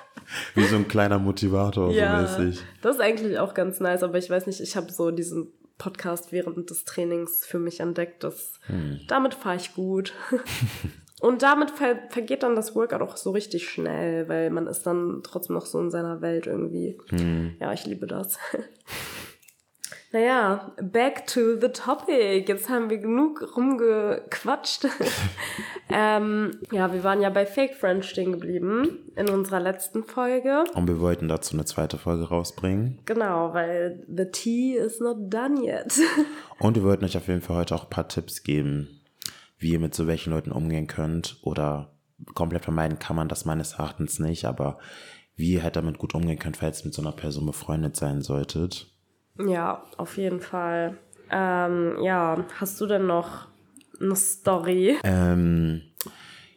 Wie 0.55 0.64
so 0.64 0.76
ein 0.76 0.87
kleiner 0.87 1.19
Motivator, 1.19 1.90
ja, 1.90 2.25
so 2.26 2.38
mäßig. 2.43 2.62
das 2.83 2.97
ist 2.97 3.02
eigentlich 3.02 3.38
auch 3.38 3.52
ganz 3.52 3.81
nice, 3.81 4.05
aber 4.05 4.17
ich 4.19 4.31
weiß 4.31 4.47
nicht, 4.47 4.61
ich 4.61 4.76
habe 4.76 4.93
so 4.93 5.11
diesen 5.11 5.49
Podcast 5.76 6.31
während 6.31 6.71
des 6.71 6.85
Trainings 6.85 7.45
für 7.45 7.59
mich 7.59 7.81
entdeckt, 7.81 8.23
dass 8.23 8.61
damit 9.09 9.35
fahre 9.35 9.57
ich 9.57 9.75
gut. 9.75 10.12
Und 11.21 11.43
damit 11.43 11.71
ver 11.71 11.99
vergeht 12.09 12.43
dann 12.45 12.57
das 12.57 12.75
Workout 12.75 13.02
auch 13.02 13.17
so 13.19 13.31
richtig 13.33 13.69
schnell, 13.69 14.26
weil 14.29 14.49
man 14.50 14.67
ist 14.67 14.85
dann 14.87 15.21
trotzdem 15.23 15.55
noch 15.55 15.67
so 15.67 15.79
in 15.79 15.90
seiner 15.90 16.21
Welt 16.23 16.47
irgendwie. 16.47 16.97
Ja, 17.61 17.73
ich 17.75 17.85
liebe 17.87 18.07
das. 18.07 18.38
Naja, 20.12 20.73
back 20.83 21.29
to 21.29 21.61
the 21.61 21.69
topic. 21.69 22.49
Jetzt 22.49 22.69
haben 22.69 22.90
wir 22.90 22.99
genug 22.99 23.57
rumgequatscht. 23.57 24.88
ähm, 25.88 26.59
ja, 26.73 26.93
wir 26.93 27.05
waren 27.05 27.23
ja 27.23 27.31
bei 27.31 27.47
Fake 27.47 27.76
Friends 27.76 28.09
stehen 28.09 28.33
geblieben 28.33 28.99
in 29.14 29.29
unserer 29.29 29.61
letzten 29.61 30.02
Folge. 30.02 30.64
Und 30.75 30.88
wir 30.88 30.99
wollten 30.99 31.29
dazu 31.29 31.55
eine 31.55 31.64
zweite 31.64 31.97
Folge 31.97 32.29
rausbringen. 32.29 32.99
Genau, 33.05 33.55
weil 33.55 34.05
the 34.09 34.25
tea 34.25 34.75
is 34.75 34.99
not 34.99 35.33
done 35.33 35.64
yet. 35.64 36.00
Und 36.59 36.75
wir 36.75 36.83
wollten 36.83 37.05
euch 37.05 37.17
auf 37.17 37.29
jeden 37.29 37.40
Fall 37.40 37.59
heute 37.59 37.76
auch 37.76 37.85
ein 37.85 37.90
paar 37.90 38.09
Tipps 38.09 38.43
geben, 38.43 39.00
wie 39.59 39.71
ihr 39.71 39.81
mit 39.81 39.95
so 39.95 40.09
welchen 40.09 40.33
Leuten 40.33 40.50
umgehen 40.50 40.88
könnt. 40.88 41.38
Oder 41.43 41.93
komplett 42.35 42.64
vermeiden 42.64 42.99
kann 42.99 43.14
man 43.14 43.29
das 43.29 43.45
meines 43.45 43.75
Erachtens 43.75 44.19
nicht, 44.19 44.45
aber 44.45 44.81
wie 45.37 45.52
ihr 45.52 45.62
halt 45.62 45.76
damit 45.76 45.99
gut 45.99 46.17
umgehen 46.17 46.40
könnt, 46.40 46.57
falls 46.57 46.83
ihr 46.83 46.87
mit 46.87 46.95
so 46.95 47.02
einer 47.02 47.12
Person 47.12 47.47
befreundet 47.47 47.95
sein 47.95 48.23
solltet. 48.23 48.89
Ja, 49.49 49.85
auf 49.97 50.16
jeden 50.16 50.40
Fall. 50.40 50.99
Ähm, 51.30 51.97
ja, 52.02 52.44
hast 52.59 52.80
du 52.80 52.87
denn 52.87 53.06
noch 53.06 53.49
eine 54.00 54.16
Story? 54.16 54.99
Ähm, 55.04 55.82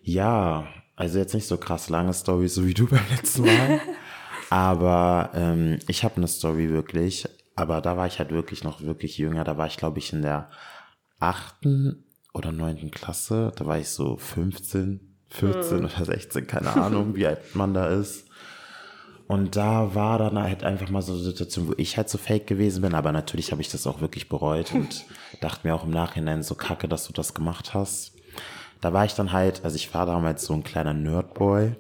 ja, 0.01 0.67
also 0.95 1.19
jetzt 1.19 1.33
nicht 1.33 1.47
so 1.47 1.57
krass 1.57 1.89
lange 1.89 2.13
Story, 2.13 2.47
so 2.47 2.65
wie 2.65 2.73
du 2.73 2.87
beim 2.89 3.05
letzten 3.09 3.43
Mal. 3.45 3.81
aber 4.49 5.31
ähm, 5.33 5.79
ich 5.87 6.03
habe 6.03 6.17
eine 6.17 6.27
Story 6.27 6.69
wirklich. 6.69 7.27
Aber 7.55 7.81
da 7.81 7.97
war 7.97 8.07
ich 8.07 8.17
halt 8.17 8.31
wirklich 8.31 8.63
noch 8.63 8.81
wirklich 8.81 9.17
jünger. 9.19 9.43
Da 9.43 9.57
war 9.57 9.67
ich, 9.67 9.77
glaube 9.77 9.99
ich, 9.99 10.11
in 10.11 10.23
der 10.23 10.49
achten 11.19 12.03
oder 12.33 12.51
neunten 12.51 12.89
Klasse. 12.89 13.51
Da 13.55 13.67
war 13.67 13.77
ich 13.77 13.89
so 13.89 14.17
15, 14.17 14.99
15 15.29 15.85
oder 15.85 16.05
16, 16.05 16.47
keine 16.47 16.75
Ahnung, 16.75 17.15
wie 17.15 17.27
alt 17.27 17.55
man 17.55 17.73
da 17.73 17.87
ist. 17.87 18.27
Und 19.33 19.55
da 19.55 19.95
war 19.95 20.19
dann 20.19 20.37
halt 20.37 20.63
einfach 20.63 20.91
mal 20.91 21.01
so 21.01 21.13
eine 21.13 21.23
Situation, 21.23 21.67
wo 21.67 21.73
ich 21.77 21.97
halt 21.97 22.07
so 22.07 22.19
fake 22.19 22.45
gewesen 22.45 22.83
bin, 22.83 22.93
aber 22.93 23.11
natürlich 23.11 23.51
habe 23.51 23.63
ich 23.63 23.69
das 23.69 23.87
auch 23.87 23.99
wirklich 23.99 24.29
bereut 24.29 24.75
und 24.75 25.05
dachte 25.41 25.67
mir 25.67 25.73
auch 25.73 25.85
im 25.85 25.89
Nachhinein 25.89 26.43
so 26.43 26.53
kacke, 26.53 26.87
dass 26.87 27.07
du 27.07 27.13
das 27.13 27.33
gemacht 27.33 27.73
hast. 27.73 28.13
Da 28.79 28.93
war 28.93 29.05
ich 29.05 29.15
dann 29.15 29.31
halt, 29.31 29.65
also 29.65 29.75
ich 29.75 29.91
war 29.91 30.05
damals 30.05 30.45
so 30.45 30.53
ein 30.53 30.63
kleiner 30.63 30.93
Nerdboy, 30.93 31.71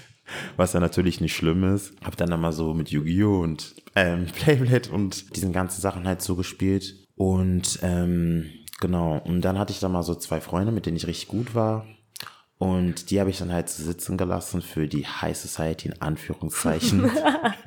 was 0.56 0.72
ja 0.72 0.80
natürlich 0.80 1.20
nicht 1.20 1.36
schlimm 1.36 1.62
ist. 1.76 1.92
Hab 2.04 2.16
dann 2.16 2.32
immer 2.32 2.52
so 2.52 2.74
mit 2.74 2.90
Yu-Gi-Oh! 2.90 3.40
und 3.40 3.76
ähm, 3.94 4.26
Playblade 4.34 4.90
und 4.90 5.36
diesen 5.36 5.52
ganzen 5.52 5.80
Sachen 5.80 6.08
halt 6.08 6.22
so 6.22 6.34
gespielt. 6.34 6.92
Und 7.14 7.78
ähm, 7.82 8.50
genau, 8.80 9.18
und 9.24 9.42
dann 9.42 9.60
hatte 9.60 9.72
ich 9.72 9.78
dann 9.78 9.92
mal 9.92 10.02
so 10.02 10.16
zwei 10.16 10.40
Freunde, 10.40 10.72
mit 10.72 10.86
denen 10.86 10.96
ich 10.96 11.06
richtig 11.06 11.28
gut 11.28 11.54
war. 11.54 11.86
Und 12.58 13.10
die 13.10 13.20
habe 13.20 13.28
ich 13.28 13.38
dann 13.38 13.52
halt 13.52 13.68
sitzen 13.68 14.16
gelassen 14.16 14.62
für 14.62 14.88
die 14.88 15.06
High 15.06 15.36
Society 15.36 15.88
in 15.88 16.00
Anführungszeichen. 16.00 17.10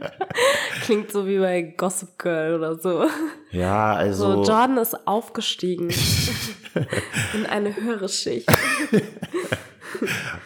Klingt 0.81 1.11
so 1.11 1.27
wie 1.27 1.37
bei 1.37 1.61
Gossip 1.61 2.17
Girl 2.17 2.55
oder 2.55 2.79
so. 2.79 3.05
ja, 3.51 3.93
also. 3.93 4.43
So, 4.43 4.51
Jordan 4.51 4.77
ist 4.77 5.07
aufgestiegen 5.07 5.89
in 7.33 7.45
eine 7.45 7.75
höhere 7.75 8.09
Schicht. 8.09 8.49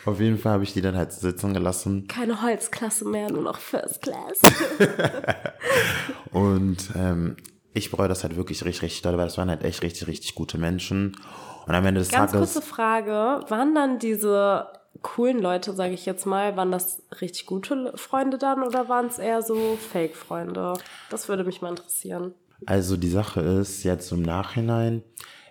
Auf 0.06 0.20
jeden 0.20 0.38
Fall 0.38 0.54
habe 0.54 0.64
ich 0.64 0.74
die 0.74 0.82
dann 0.82 0.98
halt 0.98 1.14
sitzen 1.14 1.54
gelassen. 1.54 2.08
Keine 2.08 2.42
Holzklasse 2.42 3.06
mehr, 3.06 3.32
nur 3.32 3.44
noch 3.44 3.60
First 3.60 4.02
Class. 4.02 4.42
Und 6.32 6.90
ähm, 6.96 7.38
ich 7.74 7.92
bereue 7.92 8.08
das 8.08 8.24
halt 8.24 8.36
wirklich 8.36 8.64
richtig, 8.64 8.84
richtig 8.84 9.02
doll, 9.02 9.18
weil 9.18 9.26
das 9.26 9.38
waren 9.38 9.50
halt 9.50 9.64
echt 9.64 9.82
richtig, 9.82 10.08
richtig 10.08 10.36
gute 10.36 10.58
Menschen. 10.58 11.18
Und 11.66 11.74
am 11.74 11.86
Ende 11.86 12.00
des 12.00 12.10
Ganz 12.10 12.32
Tages. 12.32 12.54
kurze 12.54 12.68
Frage, 12.68 13.42
waren 13.48 13.74
dann 13.74 14.00
diese 14.00 14.68
coolen 15.02 15.42
Leute, 15.42 15.74
sage 15.74 15.94
ich 15.94 16.06
jetzt 16.06 16.26
mal, 16.26 16.56
waren 16.56 16.72
das 16.72 17.02
richtig 17.20 17.46
gute 17.46 17.94
Freunde 17.96 18.38
dann 18.38 18.64
oder 18.64 18.90
waren 18.90 19.08
es 19.08 19.18
eher 19.18 19.42
so 19.42 19.78
Fake-Freunde? 19.92 20.74
Das 21.10 21.28
würde 21.28 21.44
mich 21.44 21.62
mal 21.62 21.70
interessieren. 21.70 22.34
Also 22.66 22.96
die 22.96 23.10
Sache 23.10 23.42
ist, 23.42 23.84
jetzt 23.84 24.12
im 24.12 24.22
Nachhinein, 24.22 25.04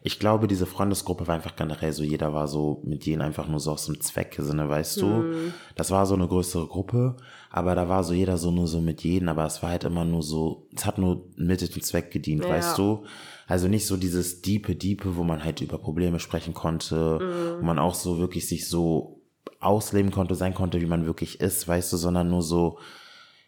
ich 0.04 0.18
glaube, 0.18 0.48
diese 0.48 0.66
Freundesgruppe 0.66 1.26
war 1.28 1.34
einfach 1.36 1.54
generell 1.54 1.92
so, 1.92 2.02
jeder 2.02 2.34
war 2.34 2.48
so 2.48 2.80
mit 2.84 3.06
denen 3.06 3.22
einfach 3.22 3.46
nur 3.46 3.60
so 3.60 3.70
aus 3.72 3.86
dem 3.86 4.00
Zwecksinne, 4.00 4.68
weißt 4.68 5.00
du? 5.00 5.06
Hm. 5.06 5.54
Das 5.76 5.90
war 5.90 6.06
so 6.06 6.14
eine 6.14 6.26
größere 6.26 6.66
Gruppe, 6.66 7.16
aber 7.50 7.74
da 7.74 7.88
war 7.88 8.02
so 8.02 8.12
jeder 8.12 8.36
so 8.36 8.50
nur 8.50 8.66
so 8.66 8.80
mit 8.80 9.04
jedem, 9.04 9.28
aber 9.28 9.46
es 9.46 9.62
war 9.62 9.70
halt 9.70 9.84
immer 9.84 10.04
nur 10.04 10.22
so, 10.22 10.66
es 10.74 10.84
hat 10.86 10.98
nur 10.98 11.26
mit 11.36 11.60
dem 11.60 11.82
Zweck 11.82 12.10
gedient, 12.10 12.42
Ja. 12.44 12.50
weißt 12.50 12.78
du? 12.78 13.04
Also 13.46 13.68
nicht 13.68 13.86
so 13.86 13.96
dieses 13.96 14.42
diepe, 14.42 14.74
diepe, 14.74 15.16
wo 15.16 15.22
man 15.24 15.44
halt 15.44 15.60
über 15.60 15.78
Probleme 15.78 16.18
sprechen 16.18 16.52
konnte, 16.54 17.18
Hm. 17.20 17.60
wo 17.60 17.64
man 17.64 17.78
auch 17.78 17.94
so 17.94 18.18
wirklich 18.18 18.48
sich 18.48 18.68
so 18.68 19.20
ausleben 19.60 20.10
konnte, 20.10 20.34
sein 20.34 20.54
konnte, 20.54 20.80
wie 20.80 20.86
man 20.86 21.06
wirklich 21.06 21.40
ist, 21.40 21.68
weißt 21.68 21.92
du, 21.92 21.96
sondern 21.96 22.28
nur 22.28 22.42
so, 22.42 22.78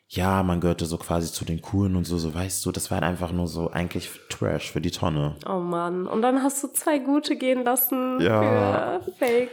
ja, 0.09 0.43
man 0.43 0.61
gehörte 0.61 0.87
so 0.87 0.97
quasi 0.99 1.33
zu 1.33 1.45
den 1.45 1.61
Coolen 1.63 1.97
und 1.97 2.05
so, 2.05 2.19
so 2.19 2.33
weißt 2.35 2.65
du, 2.65 2.73
das 2.73 2.91
war 2.91 2.97
halt 3.01 3.05
einfach 3.11 3.33
nur 3.33 3.49
so 3.49 3.71
eigentlich 3.71 4.11
Trash 4.29 4.71
für 4.71 4.81
die 4.81 4.91
Tonne. 4.91 5.37
Oh 5.49 5.59
Mann. 5.61 6.07
Und 6.07 6.23
dann 6.23 6.43
hast 6.43 6.63
du 6.63 6.69
zwei 6.69 6.99
gute 6.99 7.37
gehen 7.37 7.65
lassen 7.65 8.21
Ja. 8.21 9.01
für 9.01 9.13
Fake 9.13 9.51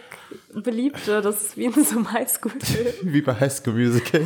Beliebte. 0.54 1.22
Das 1.22 1.42
ist 1.42 1.58
wie 1.58 1.66
in 1.66 1.74
so 1.84 1.96
einem 1.98 2.12
Highschool-Film. 2.12 2.88
Wie 3.14 3.22
bei 3.22 3.34
High 3.34 3.52
School 3.52 3.74
Musical. 3.74 4.22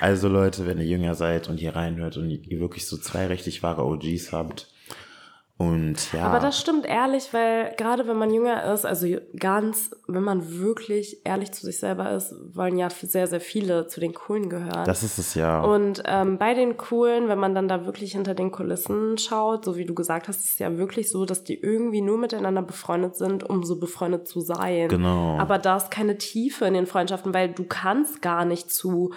also 0.00 0.28
Leute, 0.28 0.66
wenn 0.66 0.78
ihr 0.78 0.86
jünger 0.86 1.14
seid 1.14 1.48
und 1.48 1.58
hier 1.58 1.74
reinhört 1.76 2.16
und 2.16 2.30
ihr 2.30 2.60
wirklich 2.60 2.86
so 2.86 2.96
zwei 2.96 3.26
richtig 3.26 3.62
wahre 3.62 3.84
OGs 3.84 4.32
habt 4.32 4.68
und 5.58 6.12
ja, 6.12 6.22
Aber 6.22 6.38
das 6.38 6.56
stimmt 6.56 6.86
ehrlich, 6.86 7.34
weil 7.34 7.74
gerade 7.76 8.06
wenn 8.06 8.16
man 8.16 8.32
jünger 8.32 8.72
ist, 8.72 8.86
also 8.86 9.08
ganz, 9.36 9.90
wenn 10.06 10.22
man 10.22 10.60
wirklich 10.60 11.22
ehrlich 11.24 11.50
zu 11.50 11.66
sich 11.66 11.80
selber 11.80 12.12
ist, 12.12 12.32
wollen 12.54 12.78
ja 12.78 12.88
sehr, 12.90 13.26
sehr 13.26 13.40
viele 13.40 13.88
zu 13.88 13.98
den 13.98 14.14
Coolen 14.14 14.50
gehören. 14.50 14.84
das 14.84 15.02
ist 15.02 15.18
es 15.18 15.34
ja. 15.34 15.60
Und 15.62 16.00
ähm, 16.06 16.38
bei 16.38 16.54
den 16.54 16.76
Coolen, 16.76 17.28
wenn 17.28 17.40
man 17.40 17.56
dann 17.56 17.66
da 17.66 17.86
wirklich 17.86 18.12
hinter 18.12 18.34
den 18.34 18.52
Kulissen 18.52 19.18
schaut, 19.18 19.64
so 19.64 19.76
wie 19.76 19.84
du 19.84 19.94
gesagt 19.94 20.28
hast, 20.28 20.44
ist 20.44 20.52
es 20.52 20.58
ja 20.60 20.78
wirklich 20.78 21.10
so, 21.10 21.24
dass 21.24 21.42
die 21.42 21.60
irgendwie 21.60 22.02
nur 22.02 22.18
miteinander 22.18 22.62
befreundet 22.62 23.16
sind, 23.16 23.42
um 23.42 23.64
so 23.64 23.80
befreundet 23.80 24.28
zu 24.28 24.40
sein. 24.40 24.86
Genau. 24.86 25.38
Aber 25.38 25.58
da 25.58 25.78
ist 25.78 25.90
keine 25.90 26.18
Tiefe 26.18 26.66
in 26.66 26.74
den 26.74 26.86
Freundschaften, 26.86 27.34
weil 27.34 27.48
du 27.48 27.64
kannst 27.64 28.22
gar 28.22 28.44
nicht 28.44 28.70
zu 28.70 29.12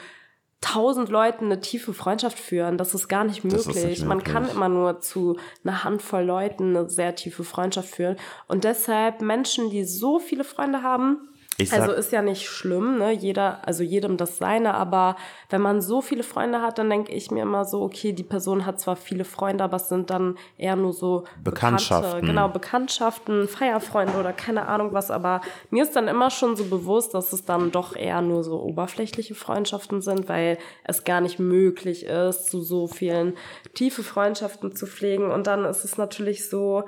tausend 0.61 1.09
Leuten 1.09 1.45
eine 1.45 1.59
tiefe 1.59 1.93
Freundschaft 1.93 2.39
führen. 2.39 2.77
Das 2.77 2.93
ist 2.93 3.07
gar 3.07 3.23
nicht 3.23 3.43
möglich. 3.43 3.67
nicht 3.67 4.05
Man 4.05 4.19
möglich. 4.19 4.33
kann 4.33 4.49
immer 4.49 4.69
nur 4.69 5.01
zu 5.01 5.37
einer 5.63 5.83
Handvoll 5.83 6.23
Leuten 6.23 6.75
eine 6.75 6.89
sehr 6.89 7.15
tiefe 7.15 7.43
Freundschaft 7.43 7.89
führen. 7.89 8.15
Und 8.47 8.63
deshalb 8.63 9.21
Menschen, 9.21 9.71
die 9.71 9.83
so 9.83 10.19
viele 10.19 10.43
Freunde 10.43 10.83
haben, 10.83 11.30
sag- 11.69 11.81
also 11.81 11.93
ist 11.93 12.11
ja 12.11 12.21
nicht 12.21 12.47
schlimm, 12.49 12.97
ne? 12.97 13.11
Jeder, 13.11 13.59
also 13.67 13.83
jedem 13.83 14.17
das 14.17 14.37
seine, 14.37 14.73
aber 14.73 15.15
wenn 15.49 15.61
man 15.61 15.81
so 15.81 16.01
viele 16.01 16.23
Freunde 16.23 16.61
hat, 16.61 16.77
dann 16.77 16.89
denke 16.89 17.11
ich 17.11 17.31
mir 17.31 17.43
immer 17.43 17.65
so, 17.65 17.81
okay, 17.83 18.13
die 18.13 18.23
Person 18.23 18.65
hat 18.65 18.79
zwar 18.79 18.95
viele 18.95 19.23
Freunde, 19.25 19.63
aber 19.63 19.77
es 19.77 19.89
sind 19.89 20.09
dann 20.09 20.37
eher 20.57 20.75
nur 20.75 20.93
so 20.93 21.25
Bekanntschaften. 21.43 22.01
Bekannte, 22.09 22.25
genau, 22.27 22.47
Bekanntschaften, 22.49 23.47
Feierfreunde 23.47 24.17
oder 24.19 24.33
keine 24.33 24.67
Ahnung 24.67 24.93
was, 24.93 25.11
aber 25.11 25.41
mir 25.69 25.83
ist 25.83 25.95
dann 25.95 26.07
immer 26.07 26.29
schon 26.29 26.55
so 26.55 26.65
bewusst, 26.65 27.13
dass 27.13 27.33
es 27.33 27.45
dann 27.45 27.71
doch 27.71 27.95
eher 27.95 28.21
nur 28.21 28.43
so 28.43 28.61
oberflächliche 28.61 29.35
Freundschaften 29.35 30.01
sind, 30.01 30.27
weil 30.29 30.57
es 30.83 31.03
gar 31.03 31.21
nicht 31.21 31.39
möglich 31.39 32.05
ist, 32.05 32.49
zu 32.49 32.61
so 32.61 32.87
vielen 32.87 33.33
tiefe 33.73 34.03
Freundschaften 34.03 34.75
zu 34.75 34.87
pflegen 34.87 35.29
und 35.31 35.47
dann 35.47 35.65
ist 35.65 35.83
es 35.83 35.97
natürlich 35.97 36.49
so, 36.49 36.83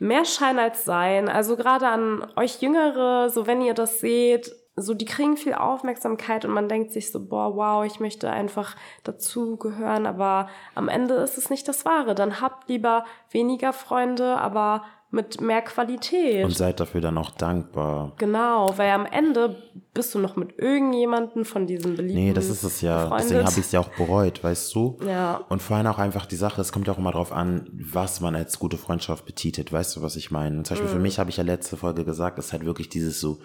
mehr 0.00 0.24
Schein 0.24 0.58
als 0.58 0.84
Sein. 0.84 1.28
Also 1.28 1.56
gerade 1.56 1.88
an 1.88 2.26
euch 2.36 2.60
Jüngere, 2.60 3.30
so 3.30 3.46
wenn 3.46 3.62
ihr 3.62 3.74
das 3.74 4.00
seht, 4.00 4.52
so 4.76 4.92
die 4.92 5.04
kriegen 5.04 5.36
viel 5.36 5.54
Aufmerksamkeit 5.54 6.44
und 6.44 6.50
man 6.50 6.68
denkt 6.68 6.92
sich 6.92 7.12
so, 7.12 7.24
boah, 7.24 7.54
wow, 7.54 7.84
ich 7.84 8.00
möchte 8.00 8.30
einfach 8.30 8.74
dazugehören, 9.04 10.04
aber 10.06 10.48
am 10.74 10.88
Ende 10.88 11.14
ist 11.14 11.38
es 11.38 11.48
nicht 11.48 11.68
das 11.68 11.84
Wahre. 11.84 12.14
Dann 12.14 12.40
habt 12.40 12.68
lieber 12.68 13.04
weniger 13.30 13.72
Freunde, 13.72 14.36
aber 14.38 14.84
mit 15.14 15.40
mehr 15.40 15.62
Qualität. 15.62 16.44
und 16.44 16.50
seid 16.56 16.80
dafür 16.80 17.00
dann 17.00 17.16
auch 17.18 17.30
dankbar. 17.30 18.12
genau, 18.18 18.72
weil 18.76 18.90
am 18.90 19.06
Ende 19.06 19.56
bist 19.94 20.12
du 20.14 20.18
noch 20.18 20.34
mit 20.36 20.58
irgendjemanden 20.58 21.44
von 21.44 21.66
diesen 21.68 21.94
beliebten 21.96 22.20
Nee, 22.24 22.32
das 22.32 22.48
ist 22.50 22.64
es 22.64 22.80
ja. 22.80 23.04
Deswegen 23.04 23.16
befreundet. 23.16 23.46
habe 23.46 23.60
ich 23.60 23.66
es 23.66 23.72
ja 23.72 23.80
auch 23.80 23.88
bereut, 23.90 24.42
weißt 24.42 24.74
du? 24.74 24.98
Ja. 25.06 25.40
Und 25.48 25.62
vor 25.62 25.76
allem 25.76 25.86
auch 25.86 25.98
einfach 25.98 26.26
die 26.26 26.34
Sache, 26.36 26.60
es 26.60 26.72
kommt 26.72 26.88
ja 26.88 26.92
auch 26.92 26.98
immer 26.98 27.12
drauf 27.12 27.30
an, 27.32 27.68
was 27.72 28.20
man 28.20 28.34
als 28.34 28.58
gute 28.58 28.76
Freundschaft 28.76 29.24
betitelt. 29.24 29.72
Weißt 29.72 29.94
du, 29.96 30.02
was 30.02 30.16
ich 30.16 30.30
meine? 30.32 30.64
Zum 30.64 30.74
Beispiel 30.74 30.90
Mhm. 30.90 30.94
für 30.94 31.00
mich 31.02 31.18
habe 31.20 31.30
ich 31.30 31.36
ja 31.36 31.44
letzte 31.44 31.76
Folge 31.76 32.04
gesagt, 32.04 32.38
ist 32.40 32.52
halt 32.52 32.64
wirklich 32.64 32.88
dieses 32.88 33.20
so 33.20 33.38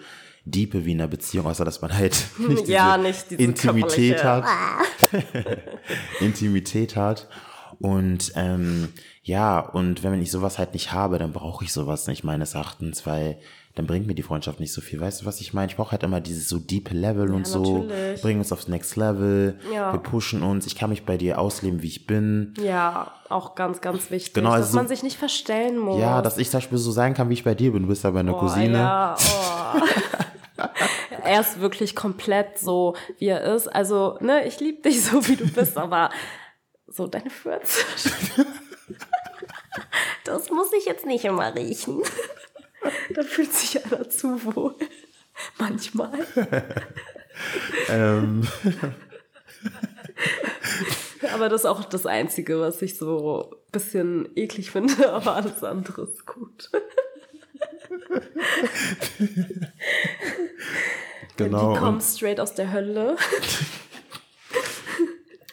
Diepe 0.44 0.84
wie 0.84 0.92
in 0.92 1.00
einer 1.00 1.08
Beziehung, 1.08 1.46
außer 1.46 1.64
dass 1.64 1.82
man 1.82 1.96
halt 1.96 2.16
nicht 2.38 2.62
diese, 2.62 2.72
Ja, 2.72 2.96
nicht 2.96 3.30
diese 3.30 3.40
Intimität 3.42 4.24
hat. 4.24 4.44
Intimität 6.20 6.96
hat. 6.96 7.28
Und 7.80 8.32
ähm, 8.36 8.88
ja, 9.22 9.58
und 9.60 10.02
wenn 10.02 10.20
ich 10.20 10.30
sowas 10.30 10.58
halt 10.58 10.74
nicht 10.74 10.92
habe, 10.92 11.18
dann 11.18 11.32
brauche 11.32 11.64
ich 11.64 11.72
sowas 11.72 12.06
nicht 12.06 12.24
meines 12.24 12.54
Erachtens, 12.54 13.06
weil 13.06 13.38
dann 13.76 13.86
bringt 13.86 14.06
mir 14.06 14.14
die 14.16 14.22
Freundschaft 14.24 14.58
nicht 14.60 14.72
so 14.72 14.80
viel. 14.80 15.00
Weißt 15.00 15.22
du, 15.22 15.26
was 15.26 15.40
ich 15.40 15.54
meine? 15.54 15.70
Ich 15.70 15.76
brauche 15.76 15.92
halt 15.92 16.02
immer 16.02 16.20
dieses 16.20 16.48
so 16.48 16.58
deep 16.58 16.90
Level 16.92 17.32
und 17.32 17.46
so. 17.46 17.84
natürlich. 17.84 18.20
Bring 18.20 18.38
uns 18.38 18.52
aufs 18.52 18.66
Next 18.68 18.96
Level. 18.96 19.58
Ja. 19.72 19.92
Wir 19.92 20.00
pushen 20.00 20.42
uns. 20.42 20.66
Ich 20.66 20.74
kann 20.76 20.90
mich 20.90 21.06
bei 21.06 21.16
dir 21.16 21.38
ausleben, 21.38 21.80
wie 21.80 21.86
ich 21.86 22.06
bin. 22.06 22.52
Ja, 22.60 23.12
auch 23.28 23.54
ganz, 23.54 23.80
ganz 23.80 24.10
wichtig, 24.10 24.34
Genau, 24.34 24.50
also 24.50 24.62
dass 24.64 24.72
so- 24.72 24.76
man 24.76 24.88
sich 24.88 25.02
nicht 25.04 25.16
verstellen 25.16 25.78
muss. 25.78 26.00
Ja, 26.00 26.20
dass 26.20 26.36
ich 26.36 26.50
zum 26.50 26.58
Beispiel 26.58 26.78
so 26.78 26.90
sein 26.90 27.14
kann, 27.14 27.28
wie 27.30 27.34
ich 27.34 27.44
bei 27.44 27.54
dir 27.54 27.72
bin. 27.72 27.82
Du 27.82 27.88
bist 27.88 28.04
aber 28.04 28.18
eine 28.20 28.32
Boah, 28.32 28.40
Cousine. 28.40 28.76
Ja, 28.76 29.16
oh. 29.76 29.80
er 31.24 31.40
ist 31.40 31.60
wirklich 31.60 31.94
komplett 31.94 32.58
so, 32.58 32.94
wie 33.18 33.26
er 33.28 33.42
ist. 33.54 33.68
Also, 33.68 34.18
ne, 34.20 34.44
ich 34.46 34.58
liebe 34.60 34.82
dich 34.82 35.02
so, 35.04 35.26
wie 35.28 35.36
du 35.36 35.46
bist, 35.46 35.78
aber 35.78 36.10
so 36.90 37.06
deine 37.06 37.30
Fürze. 37.30 37.84
Das 40.24 40.50
muss 40.50 40.72
ich 40.72 40.84
jetzt 40.84 41.06
nicht 41.06 41.24
immer 41.24 41.54
riechen. 41.54 42.02
Da 43.14 43.22
fühlt 43.22 43.52
sich 43.52 43.84
einer 43.84 44.08
zu 44.08 44.42
wohl. 44.44 44.74
Manchmal. 45.58 46.26
Ähm, 47.88 48.46
Aber 51.32 51.48
das 51.48 51.62
ist 51.62 51.66
auch 51.66 51.84
das 51.84 52.04
Einzige, 52.04 52.60
was 52.60 52.82
ich 52.82 52.98
so 52.98 53.50
ein 53.50 53.56
bisschen 53.72 54.28
eklig 54.36 54.70
finde, 54.70 55.10
aber 55.10 55.36
alles 55.36 55.64
andere 55.64 56.02
ist 56.02 56.26
gut. 56.26 56.70
genau. 61.36 61.72
Die 61.72 61.78
kommen 61.78 62.00
straight 62.00 62.40
aus 62.40 62.54
der 62.54 62.72
Hölle. 62.72 63.16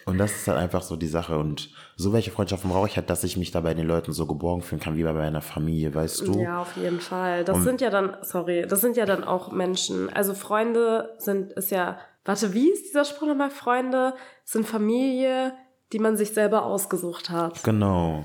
Und 0.08 0.18
das 0.18 0.32
ist 0.32 0.48
halt 0.48 0.58
einfach 0.58 0.82
so 0.82 0.96
die 0.96 1.06
Sache. 1.06 1.38
Und 1.38 1.70
so 1.96 2.12
welche 2.12 2.30
Freundschaften 2.30 2.70
brauche 2.70 2.88
ich 2.88 2.96
halt, 2.96 3.10
dass 3.10 3.24
ich 3.24 3.36
mich 3.36 3.50
da 3.50 3.60
bei 3.60 3.74
den 3.74 3.86
Leuten 3.86 4.12
so 4.12 4.26
geborgen 4.26 4.62
fühlen 4.62 4.80
kann, 4.80 4.96
wie 4.96 5.02
bei 5.02 5.12
meiner 5.12 5.40
Familie, 5.40 5.94
weißt 5.94 6.26
du? 6.26 6.40
Ja, 6.40 6.62
auf 6.62 6.76
jeden 6.76 7.00
Fall. 7.00 7.44
Das 7.44 7.62
sind 7.62 7.80
ja 7.80 7.90
dann, 7.90 8.16
sorry, 8.22 8.66
das 8.68 8.80
sind 8.80 8.96
ja 8.96 9.06
dann 9.06 9.24
auch 9.24 9.52
Menschen. 9.52 10.10
Also 10.10 10.34
Freunde 10.34 11.14
sind, 11.18 11.52
ist 11.52 11.70
ja, 11.70 11.98
warte, 12.24 12.54
wie 12.54 12.70
ist 12.70 12.86
dieser 12.86 13.04
Spruch 13.04 13.28
nochmal? 13.28 13.50
Freunde 13.50 14.14
sind 14.44 14.66
Familie, 14.66 15.52
die 15.92 15.98
man 15.98 16.16
sich 16.16 16.34
selber 16.34 16.64
ausgesucht 16.64 17.30
hat. 17.30 17.62
Genau. 17.64 18.24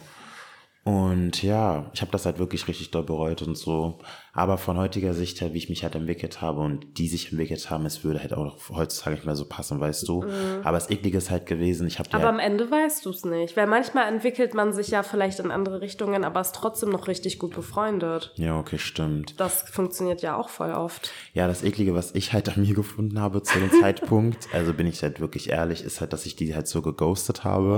Und 0.86 1.42
ja, 1.42 1.90
ich 1.94 2.02
habe 2.02 2.12
das 2.12 2.26
halt 2.26 2.40
wirklich 2.40 2.68
richtig 2.68 2.92
doll 2.92 3.04
bereut 3.04 3.42
und 3.42 3.58
so. 3.58 4.00
Aber 4.34 4.58
von 4.58 4.78
heutiger 4.78 5.14
Sicht 5.14 5.40
her, 5.40 5.54
wie 5.54 5.58
ich 5.60 5.70
mich 5.70 5.84
halt 5.84 5.96
entwickelt 5.96 6.42
habe 6.42 6.60
und 6.60 6.98
die 6.98 7.08
sich 7.08 7.32
entwickelt 7.32 7.70
haben, 7.70 7.86
es 7.86 8.04
würde 8.04 8.20
halt 8.20 8.34
auch 8.34 8.58
heutzutage 8.70 9.16
nicht 9.16 9.26
mehr 9.26 9.36
so 9.38 9.46
passen, 9.46 9.80
weißt 9.80 10.06
du. 10.10 10.26
Aber 10.64 10.74
das 10.74 10.90
Eklige 10.90 11.20
ist 11.20 11.30
halt 11.30 11.46
gewesen, 11.46 11.88
ich 11.88 12.00
habe 12.00 12.10
Mhm. 12.10 12.16
Aber 12.16 12.26
halt, 12.26 12.34
am 12.34 12.40
Ende 12.40 12.70
weißt 12.70 13.06
du 13.06 13.12
es 13.12 13.24
nicht. 13.24 13.56
Weil 13.56 13.68
manchmal 13.68 14.12
entwickelt 14.12 14.54
man 14.56 14.74
sich 14.74 14.90
ja 14.90 15.04
vielleicht 15.04 15.40
in 15.40 15.52
andere 15.52 15.80
Richtungen, 15.80 16.26
aber 16.26 16.42
ist 16.42 16.54
trotzdem 16.56 16.90
noch 16.90 17.08
richtig 17.08 17.40
gut 17.40 17.56
befreundet. 17.56 18.34
Ja, 18.36 18.60
okay, 18.60 18.78
stimmt. 18.78 19.40
Das 19.40 19.62
funktioniert 19.62 20.22
ja 20.22 20.36
auch 20.36 20.50
voll 20.50 20.74
oft. 20.74 21.12
Ja, 21.34 21.48
das 21.48 21.64
Eklige, 21.64 21.96
was 21.96 22.14
ich 22.14 22.34
halt 22.34 22.50
an 22.50 22.62
mir 22.62 22.74
gefunden 22.74 23.22
habe 23.22 23.42
zu 23.42 23.58
dem 23.58 23.72
Zeitpunkt, 23.82 24.50
also 24.52 24.74
bin 24.74 24.88
ich 24.88 25.02
halt 25.02 25.22
wirklich 25.22 25.50
ehrlich, 25.50 25.82
ist 25.84 26.02
halt, 26.02 26.12
dass 26.12 26.26
ich 26.26 26.36
die 26.36 26.54
halt 26.56 26.68
so 26.68 26.82
geghostet 26.82 27.46
habe. 27.46 27.78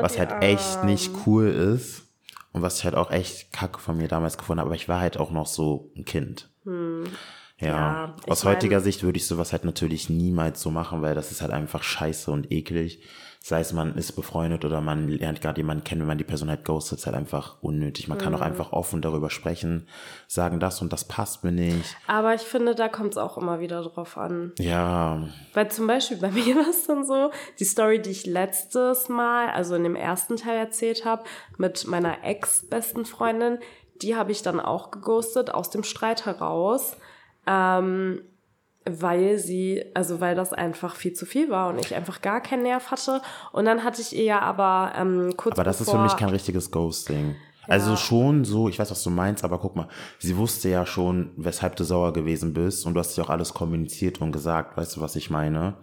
was 0.00 0.18
halt 0.18 0.32
echt 0.42 0.82
nicht 0.84 1.12
cool 1.26 1.46
ist. 1.46 2.08
Und 2.52 2.62
was 2.62 2.78
ich 2.78 2.84
halt 2.84 2.94
auch 2.94 3.10
echt 3.10 3.52
kacke 3.52 3.78
von 3.78 3.96
mir 3.96 4.08
damals 4.08 4.36
gefunden 4.36 4.60
habe. 4.60 4.68
Aber 4.68 4.76
ich 4.76 4.88
war 4.88 5.00
halt 5.00 5.16
auch 5.18 5.30
noch 5.30 5.46
so 5.46 5.90
ein 5.96 6.04
Kind. 6.04 6.50
Ja, 6.64 6.72
Hm. 6.72 7.04
Ja, 7.58 8.16
ich 8.24 8.32
aus 8.32 8.44
heutiger 8.44 8.80
Sicht 8.80 9.02
würde 9.04 9.18
ich 9.18 9.26
sowas 9.26 9.52
halt 9.52 9.64
natürlich 9.64 10.10
niemals 10.10 10.60
so 10.60 10.70
machen, 10.70 11.00
weil 11.00 11.14
das 11.14 11.30
ist 11.30 11.42
halt 11.42 11.52
einfach 11.52 11.82
scheiße 11.82 12.30
und 12.30 12.50
eklig. 12.50 13.02
Sei 13.44 13.58
es 13.60 13.72
man 13.72 13.96
ist 13.96 14.12
befreundet 14.12 14.64
oder 14.64 14.80
man 14.80 15.08
lernt 15.08 15.40
gerade 15.40 15.60
jemanden 15.60 15.82
kennen, 15.82 16.02
wenn 16.02 16.08
man 16.08 16.18
die 16.18 16.22
Person 16.24 16.48
halt 16.48 16.64
ghostet, 16.64 17.00
ist 17.00 17.06
halt 17.06 17.16
einfach 17.16 17.56
unnötig. 17.60 18.06
Man 18.06 18.18
Hm. 18.18 18.24
kann 18.24 18.34
auch 18.36 18.40
einfach 18.40 18.72
offen 18.72 19.02
darüber 19.02 19.30
sprechen, 19.30 19.88
sagen 20.28 20.60
das 20.60 20.80
und 20.80 20.92
das 20.92 21.04
passt 21.08 21.42
mir 21.42 21.50
nicht. 21.50 21.96
Aber 22.06 22.34
ich 22.34 22.42
finde, 22.42 22.76
da 22.76 22.88
kommt 22.88 23.10
es 23.12 23.18
auch 23.18 23.36
immer 23.36 23.58
wieder 23.58 23.82
drauf 23.82 24.16
an. 24.16 24.52
Ja, 24.58 25.26
Weil 25.54 25.68
zum 25.72 25.88
Beispiel 25.88 26.18
bei 26.18 26.30
mir 26.32 26.54
war 26.54 26.68
es 26.70 26.86
dann 26.86 27.04
so, 27.04 27.32
die 27.58 27.64
Story, 27.64 28.00
die 28.00 28.10
ich 28.10 28.26
letztes 28.26 29.08
Mal, 29.08 29.48
also 29.50 29.74
in 29.74 29.82
dem 29.82 29.96
ersten 29.96 30.36
Teil 30.36 30.56
erzählt 30.58 31.04
habe, 31.04 31.24
mit 31.58 31.84
meiner 31.88 32.22
ex-besten 32.22 33.04
Freundin, 33.04 33.58
die 34.02 34.14
habe 34.14 34.30
ich 34.30 34.42
dann 34.42 34.60
auch 34.60 34.90
geghostet 34.92 35.50
aus 35.52 35.70
dem 35.70 35.82
Streit 35.82 36.26
heraus. 36.26 36.96
Ähm, 37.46 38.22
weil 38.84 39.38
sie, 39.38 39.84
also 39.94 40.20
weil 40.20 40.34
das 40.34 40.52
einfach 40.52 40.96
viel 40.96 41.12
zu 41.12 41.26
viel 41.26 41.50
war 41.50 41.68
und 41.68 41.78
ich 41.78 41.94
einfach 41.94 42.20
gar 42.20 42.40
keinen 42.40 42.64
Nerv 42.64 42.90
hatte. 42.90 43.22
Und 43.52 43.64
dann 43.64 43.84
hatte 43.84 44.02
ich 44.02 44.16
ihr 44.16 44.24
ja 44.24 44.40
aber 44.40 44.92
ähm, 44.96 45.34
kurz 45.36 45.54
Aber 45.54 45.64
das 45.64 45.80
ist 45.80 45.90
für 45.90 45.98
mich 45.98 46.16
kein 46.16 46.30
richtiges 46.30 46.70
Ghosting. 46.70 47.36
Also 47.68 47.96
schon 47.96 48.44
so, 48.44 48.68
ich 48.68 48.78
weiß, 48.78 48.90
was 48.90 49.04
du 49.04 49.10
meinst, 49.10 49.44
aber 49.44 49.58
guck 49.58 49.76
mal, 49.76 49.88
sie 50.18 50.36
wusste 50.36 50.68
ja 50.68 50.84
schon, 50.84 51.30
weshalb 51.36 51.76
du 51.76 51.84
sauer 51.84 52.12
gewesen 52.12 52.52
bist 52.52 52.84
und 52.86 52.94
du 52.94 53.00
hast 53.00 53.16
ja 53.16 53.24
auch 53.24 53.30
alles 53.30 53.54
kommuniziert 53.54 54.20
und 54.20 54.32
gesagt, 54.32 54.76
weißt 54.76 54.96
du, 54.96 55.00
was 55.00 55.14
ich 55.14 55.30
meine? 55.30 55.74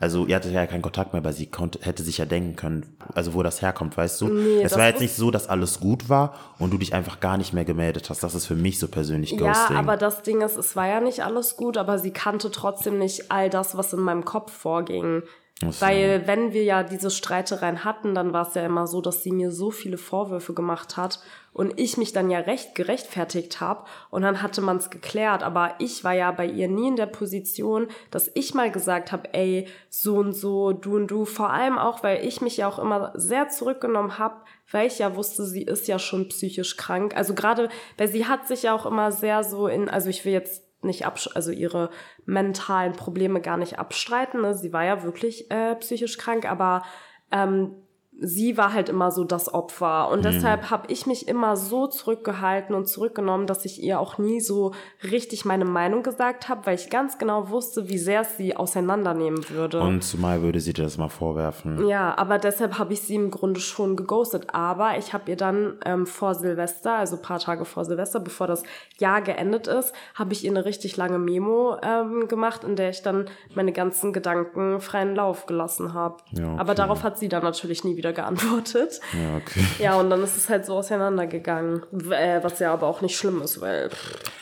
Also 0.00 0.24
ihr 0.24 0.34
hattet 0.34 0.52
ja 0.52 0.66
keinen 0.66 0.80
Kontakt 0.80 1.12
mehr, 1.12 1.22
weil 1.22 1.34
sie 1.34 1.46
konnte, 1.46 1.78
hätte 1.82 2.02
sich 2.02 2.16
ja 2.18 2.24
denken 2.24 2.56
können, 2.56 2.96
also 3.14 3.34
wo 3.34 3.42
das 3.42 3.60
herkommt, 3.60 3.98
weißt 3.98 4.22
du? 4.22 4.28
Nee, 4.28 4.62
es 4.62 4.74
war 4.76 4.86
jetzt 4.86 5.00
nicht 5.00 5.14
so, 5.14 5.30
dass 5.30 5.48
alles 5.48 5.78
gut 5.78 6.08
war 6.08 6.34
und 6.58 6.72
du 6.72 6.78
dich 6.78 6.94
einfach 6.94 7.20
gar 7.20 7.36
nicht 7.36 7.52
mehr 7.52 7.66
gemeldet 7.66 8.08
hast. 8.08 8.22
Das 8.22 8.34
ist 8.34 8.46
für 8.46 8.54
mich 8.54 8.78
so 8.78 8.88
persönlich 8.88 9.36
Ghosting. 9.36 9.76
Ja, 9.76 9.78
aber 9.78 9.98
das 9.98 10.22
Ding 10.22 10.40
ist, 10.40 10.56
es 10.56 10.74
war 10.74 10.88
ja 10.88 11.00
nicht 11.00 11.22
alles 11.22 11.56
gut, 11.56 11.76
aber 11.76 11.98
sie 11.98 12.12
kannte 12.12 12.50
trotzdem 12.50 12.98
nicht 12.98 13.30
all 13.30 13.50
das, 13.50 13.76
was 13.76 13.92
in 13.92 14.00
meinem 14.00 14.24
Kopf 14.24 14.52
vorging. 14.52 15.22
So. 15.62 15.82
Weil 15.82 16.26
wenn 16.26 16.54
wir 16.54 16.64
ja 16.64 16.82
diese 16.82 17.10
Streitereien 17.10 17.84
hatten, 17.84 18.14
dann 18.14 18.32
war 18.32 18.48
es 18.48 18.54
ja 18.54 18.64
immer 18.64 18.86
so, 18.86 19.02
dass 19.02 19.22
sie 19.22 19.32
mir 19.32 19.52
so 19.52 19.70
viele 19.70 19.98
Vorwürfe 19.98 20.54
gemacht 20.54 20.96
hat 20.96 21.20
und 21.52 21.78
ich 21.78 21.96
mich 21.96 22.12
dann 22.12 22.30
ja 22.30 22.40
recht 22.40 22.74
gerechtfertigt 22.74 23.60
habe 23.60 23.84
und 24.10 24.22
dann 24.22 24.42
hatte 24.42 24.60
man 24.60 24.76
es 24.76 24.90
geklärt. 24.90 25.42
Aber 25.42 25.74
ich 25.78 26.04
war 26.04 26.12
ja 26.12 26.30
bei 26.30 26.46
ihr 26.46 26.68
nie 26.68 26.88
in 26.88 26.96
der 26.96 27.06
Position, 27.06 27.88
dass 28.10 28.30
ich 28.34 28.54
mal 28.54 28.70
gesagt 28.70 29.12
habe, 29.12 29.32
ey, 29.34 29.66
so 29.88 30.16
und 30.16 30.32
so, 30.32 30.72
du 30.72 30.96
und 30.96 31.08
du. 31.08 31.24
Vor 31.24 31.50
allem 31.50 31.78
auch, 31.78 32.02
weil 32.02 32.24
ich 32.24 32.40
mich 32.40 32.56
ja 32.56 32.68
auch 32.68 32.78
immer 32.78 33.12
sehr 33.14 33.48
zurückgenommen 33.48 34.18
habe, 34.18 34.36
weil 34.70 34.86
ich 34.86 34.98
ja 34.98 35.16
wusste, 35.16 35.44
sie 35.44 35.62
ist 35.62 35.88
ja 35.88 35.98
schon 35.98 36.28
psychisch 36.28 36.76
krank. 36.76 37.16
Also 37.16 37.34
gerade, 37.34 37.68
weil 37.98 38.08
sie 38.08 38.26
hat 38.26 38.46
sich 38.46 38.62
ja 38.62 38.74
auch 38.74 38.86
immer 38.86 39.10
sehr 39.10 39.42
so 39.42 39.66
in, 39.66 39.88
also 39.88 40.08
ich 40.08 40.24
will 40.24 40.32
jetzt 40.32 40.64
nicht 40.82 41.04
absch 41.04 41.28
also 41.34 41.50
ihre 41.50 41.90
mentalen 42.24 42.92
Probleme 42.92 43.40
gar 43.40 43.56
nicht 43.56 43.78
abstreiten. 43.78 44.40
Ne? 44.40 44.54
Sie 44.54 44.72
war 44.72 44.84
ja 44.84 45.02
wirklich 45.02 45.50
äh, 45.50 45.74
psychisch 45.76 46.16
krank, 46.16 46.50
aber 46.50 46.82
ähm, 47.30 47.74
sie 48.18 48.56
war 48.56 48.72
halt 48.72 48.88
immer 48.88 49.10
so 49.10 49.24
das 49.24 49.52
Opfer. 49.52 50.10
Und 50.10 50.24
deshalb 50.24 50.70
habe 50.70 50.92
ich 50.92 51.06
mich 51.06 51.26
immer 51.28 51.56
so 51.56 51.86
zurückgehalten 51.86 52.74
und 52.74 52.86
zurückgenommen, 52.86 53.46
dass 53.46 53.64
ich 53.64 53.82
ihr 53.82 53.98
auch 53.98 54.18
nie 54.18 54.40
so 54.40 54.72
richtig 55.10 55.44
meine 55.44 55.64
Meinung 55.64 56.02
gesagt 56.02 56.48
habe, 56.48 56.66
weil 56.66 56.74
ich 56.74 56.90
ganz 56.90 57.18
genau 57.18 57.48
wusste, 57.50 57.88
wie 57.88 57.98
sehr 57.98 58.22
es 58.22 58.36
sie 58.36 58.56
auseinandernehmen 58.56 59.48
würde. 59.48 59.80
und 59.80 60.02
zumal 60.02 60.42
würde 60.42 60.60
sie 60.60 60.72
dir 60.72 60.82
das 60.84 60.98
mal 60.98 61.08
vorwerfen. 61.08 61.88
Ja, 61.88 62.16
aber 62.18 62.38
deshalb 62.38 62.78
habe 62.78 62.92
ich 62.92 63.00
sie 63.00 63.14
im 63.14 63.30
Grunde 63.30 63.60
schon 63.60 63.96
geghostet. 63.96 64.48
Aber 64.52 64.98
ich 64.98 65.12
habe 65.12 65.30
ihr 65.30 65.36
dann 65.36 65.78
ähm, 65.84 66.06
vor 66.06 66.34
Silvester, 66.34 66.94
also 66.94 67.16
ein 67.16 67.22
paar 67.22 67.38
Tage 67.38 67.64
vor 67.64 67.84
Silvester, 67.84 68.20
bevor 68.20 68.46
das 68.46 68.62
Jahr 68.98 69.22
geendet 69.22 69.66
ist, 69.66 69.94
habe 70.14 70.32
ich 70.32 70.44
ihr 70.44 70.50
eine 70.50 70.64
richtig 70.64 70.96
lange 70.96 71.18
Memo 71.18 71.76
ähm, 71.82 72.28
gemacht, 72.28 72.64
in 72.64 72.76
der 72.76 72.90
ich 72.90 73.02
dann 73.02 73.26
meine 73.54 73.72
ganzen 73.72 74.12
Gedanken 74.12 74.80
freien 74.80 75.14
Lauf 75.14 75.46
gelassen 75.46 75.94
habe. 75.94 76.16
Ja, 76.32 76.52
okay. 76.52 76.60
Aber 76.60 76.74
darauf 76.74 77.02
hat 77.02 77.18
sie 77.18 77.28
dann 77.28 77.42
natürlich 77.42 77.84
nie 77.84 77.96
wieder 77.96 78.09
geantwortet. 78.12 79.00
Ja, 79.12 79.36
okay. 79.36 79.64
Ja, 79.78 79.94
und 80.00 80.10
dann 80.10 80.22
ist 80.22 80.36
es 80.36 80.48
halt 80.48 80.66
so 80.66 80.74
auseinandergegangen. 80.76 81.82
Äh, 82.10 82.42
was 82.42 82.58
ja 82.58 82.72
aber 82.72 82.86
auch 82.86 83.00
nicht 83.00 83.16
schlimm 83.16 83.40
ist, 83.42 83.60
weil 83.60 83.90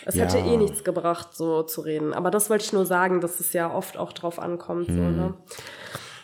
es 0.06 0.14
Ja. 0.14 0.24
hätte 0.24 0.38
eh 0.38 0.56
nichts 0.56 0.84
gebracht, 0.84 1.28
so 1.34 1.62
zu 1.62 1.80
reden. 1.82 2.12
Aber 2.14 2.30
das 2.30 2.50
wollte 2.50 2.64
ich 2.64 2.72
nur 2.72 2.86
sagen, 2.86 3.20
dass 3.20 3.40
es 3.40 3.52
ja 3.52 3.72
oft 3.72 3.96
auch 3.96 4.12
drauf 4.12 4.38
ankommt. 4.38 4.86
So, 4.86 4.92
Hm. 4.92 5.16
ne? 5.16 5.34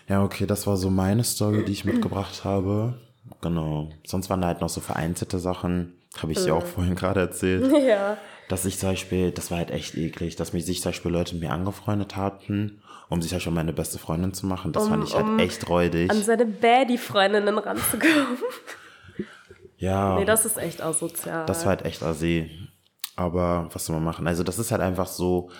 Ja, 0.09 0.23
okay, 0.23 0.47
das 0.47 0.67
war 0.67 0.77
so 0.77 0.91
meine 0.91 1.25
Story, 1.25 1.65
die 1.65 1.73
ich 1.73 1.85
mitgebracht 1.85 2.45
habe. 2.45 2.95
Genau. 3.41 3.89
Sonst 4.07 4.29
waren 4.31 4.41
da 4.43 4.49
halt 4.49 4.61
noch 4.61 4.69
so 4.69 4.81
vereinzelte 4.81 5.39
Sachen. 5.39 5.95
Habe 6.23 6.33
ich 6.33 6.45
dir 6.45 6.55
auch 6.55 6.65
vorhin 6.67 6.95
gerade 6.95 7.21
erzählt. 7.21 7.73
Ja. 7.87 8.17
Dass 8.51 8.67
ich 8.67 8.79
zum 8.79 8.91
Beispiel, 8.91 9.31
das 9.31 9.51
war 9.51 9.57
halt 9.57 9.71
echt 9.71 9.95
eklig, 9.97 10.37
dass 10.37 10.53
mich 10.53 10.67
sich 10.67 10.83
zum 10.83 10.91
Beispiel 10.91 11.11
Leute 11.11 11.35
mit 11.35 11.45
mir 11.45 11.51
angefreundet 11.53 12.15
hatten, 12.17 12.83
um 13.09 13.21
sich 13.21 13.31
zum 13.31 13.37
Beispiel 13.37 13.53
meine 13.53 13.73
beste 13.73 13.99
Freundin 13.99 14.33
zu 14.35 14.47
machen. 14.47 14.73
Das 14.73 14.89
fand 14.89 15.05
ich 15.05 15.15
halt 15.15 15.27
um 15.27 15.39
echt 15.39 15.69
räudig. 15.69 16.11
an 16.11 16.23
seine 16.23 16.47
Baddie-Freundinnen 16.47 17.59
ranzukommen. 17.59 18.39
ja, 19.77 20.19
Nee, 20.19 20.25
das 20.25 20.45
ist 20.47 20.57
echt 20.57 20.83
asozial. 20.83 21.47
das 21.47 21.63
war 21.63 21.71
halt 21.71 21.85
echt 21.85 22.03
assi. 22.03 22.51
Aber 23.17 23.69
was 23.73 23.87
soll 23.87 23.95
man 23.97 24.05
machen? 24.05 24.27
Also 24.27 24.43
das 24.43 24.59
ist 24.59 24.71
halt 24.73 24.81
einfach 24.81 25.07
so, 25.07 25.51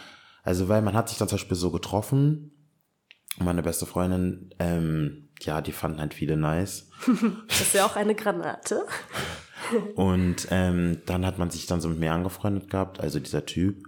also 0.43 0.69
weil 0.69 0.83
man 0.83 0.95
hat 0.95 1.09
sich 1.09 1.19
dann 1.19 1.29
zum 1.29 1.37
Beispiel 1.37 1.57
so 1.57 1.71
getroffen 1.71 2.51
und 3.39 3.47
meine 3.47 3.63
beste 3.63 3.87
Freundin, 3.87 4.51
ähm, 4.59 5.29
ja, 5.41 5.61
die 5.61 5.73
fanden 5.73 6.01
halt 6.01 6.15
viele 6.15 6.37
nice. 6.37 6.91
das 7.49 7.61
ist 7.61 7.75
ja 7.75 7.85
auch 7.87 7.97
eine 7.97 8.15
Granate. 8.15 8.85
Und 9.95 10.49
ähm, 10.51 10.99
dann 11.07 11.25
hat 11.25 11.39
man 11.39 11.51
sich 11.51 11.67
dann 11.67 11.81
so 11.81 11.89
mit 11.89 11.99
mir 11.99 12.13
angefreundet 12.13 12.71
gehabt, 12.71 13.01
also 13.01 13.19
dieser 13.19 13.47
Typ, 13.47 13.83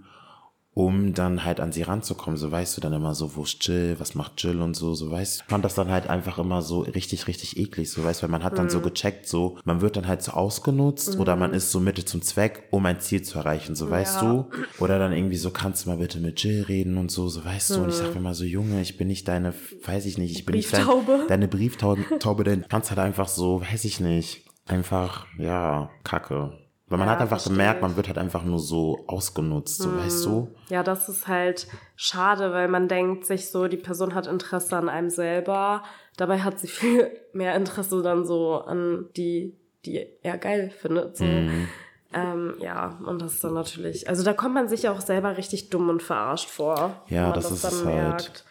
um 0.77 1.15
dann 1.15 1.43
halt 1.43 1.59
an 1.59 1.71
sie 1.71 1.81
ranzukommen. 1.81 2.37
So 2.37 2.51
weißt 2.51 2.77
du 2.77 2.81
dann 2.81 2.93
immer 2.93 3.15
so, 3.15 3.35
wo 3.35 3.41
ist 3.41 3.67
Jill, 3.67 3.95
was 3.97 4.13
macht 4.13 4.43
Jill 4.43 4.61
und 4.61 4.75
so, 4.75 4.93
so 4.93 5.09
weißt 5.09 5.39
du. 5.39 5.43
Ich 5.43 5.49
fand 5.49 5.65
das 5.65 5.73
dann 5.73 5.89
halt 5.89 6.07
einfach 6.07 6.37
immer 6.37 6.61
so 6.61 6.81
richtig, 6.81 7.25
richtig 7.25 7.57
eklig, 7.57 7.89
so 7.89 8.03
weißt 8.03 8.21
du, 8.21 8.23
weil 8.25 8.29
man 8.29 8.43
hat 8.43 8.59
dann 8.59 8.69
so 8.69 8.79
gecheckt, 8.79 9.27
so, 9.27 9.57
man 9.65 9.81
wird 9.81 9.97
dann 9.97 10.07
halt 10.07 10.21
so 10.21 10.33
ausgenutzt 10.33 11.17
oder 11.17 11.35
man 11.35 11.51
ist 11.55 11.71
so 11.71 11.79
Mittel 11.79 12.05
zum 12.05 12.21
Zweck, 12.21 12.67
um 12.69 12.85
ein 12.85 12.99
Ziel 12.99 13.23
zu 13.23 13.39
erreichen, 13.39 13.73
so 13.73 13.89
weißt 13.89 14.21
Ja. 14.21 14.27
du. 14.29 14.49
Oder 14.79 14.99
dann 14.99 15.13
irgendwie 15.13 15.37
so, 15.37 15.49
kannst 15.49 15.85
du 15.85 15.89
mal 15.89 15.97
bitte 15.97 16.19
mit 16.19 16.43
Jill 16.43 16.61
reden 16.61 16.99
und 16.99 17.09
so, 17.09 17.27
so 17.27 17.43
weißt 17.43 17.75
du. 17.75 17.81
Und 17.81 17.89
ich 17.89 17.95
sag 17.95 18.13
mir 18.13 18.21
mal 18.21 18.35
so, 18.35 18.43
Junge, 18.43 18.79
ich 18.81 18.97
bin 18.97 19.07
nicht 19.07 19.27
deine, 19.27 19.55
weiß 19.83 20.05
ich 20.05 20.19
nicht, 20.19 20.33
ich 20.37 20.45
bin 20.45 20.57
nicht 20.57 20.71
dein, 20.71 20.87
deine 21.27 21.47
Brieftaube, 21.47 22.03
Taube, 22.19 22.43
denn 22.43 22.65
kannst 22.69 22.91
halt 22.91 22.99
einfach 22.99 23.29
so, 23.29 23.61
weiß 23.61 23.83
ich 23.85 23.99
nicht, 23.99 24.43
einfach, 24.67 25.25
ja, 25.39 25.89
kacke. 26.03 26.53
Weil 26.89 26.99
man 26.99 27.07
Ja, 27.07 27.13
hat 27.15 27.21
einfach 27.21 27.43
gemerkt, 27.43 27.81
man 27.81 27.97
wird 27.97 28.07
halt 28.07 28.17
einfach 28.17 28.43
nur 28.43 28.59
so 28.59 29.03
ausgenutzt, 29.07 29.81
so 29.81 29.93
weißt 29.93 30.25
du? 30.25 30.47
Ja, 30.69 30.83
das 30.83 31.09
ist 31.09 31.27
halt 31.27 31.67
schade, 31.97 32.53
weil 32.53 32.69
man 32.69 32.87
denkt 32.87 33.25
sich 33.25 33.49
so, 33.49 33.67
die 33.67 33.77
Person 33.77 34.15
hat 34.15 34.25
Interesse 34.25 34.77
an 34.77 34.87
einem 34.87 35.09
selber. 35.09 35.83
Dabei 36.15 36.39
hat 36.39 36.59
sie 36.59 36.67
viel 36.69 37.11
mehr 37.33 37.55
Interesse 37.55 38.01
dann 38.01 38.25
so 38.25 38.61
an 38.61 39.09
die, 39.17 39.57
die 39.85 40.07
er 40.23 40.37
geil 40.37 40.69
findet. 40.69 41.17
So. 41.17 41.25
Mhm. 41.25 41.67
Ähm, 42.13 42.55
ja, 42.59 42.97
und 43.05 43.21
das 43.21 43.33
ist 43.33 43.43
dann 43.43 43.53
natürlich, 43.53 44.07
also 44.07 44.23
da 44.23 44.31
kommt 44.31 44.53
man 44.53 44.69
sich 44.69 44.87
auch 44.87 45.01
selber 45.01 45.35
richtig 45.35 45.69
dumm 45.69 45.89
und 45.89 46.01
verarscht 46.01 46.49
vor. 46.49 47.03
Ja, 47.09 47.25
man 47.25 47.33
das 47.33 47.51
ist 47.51 47.85
halt. 47.85 48.45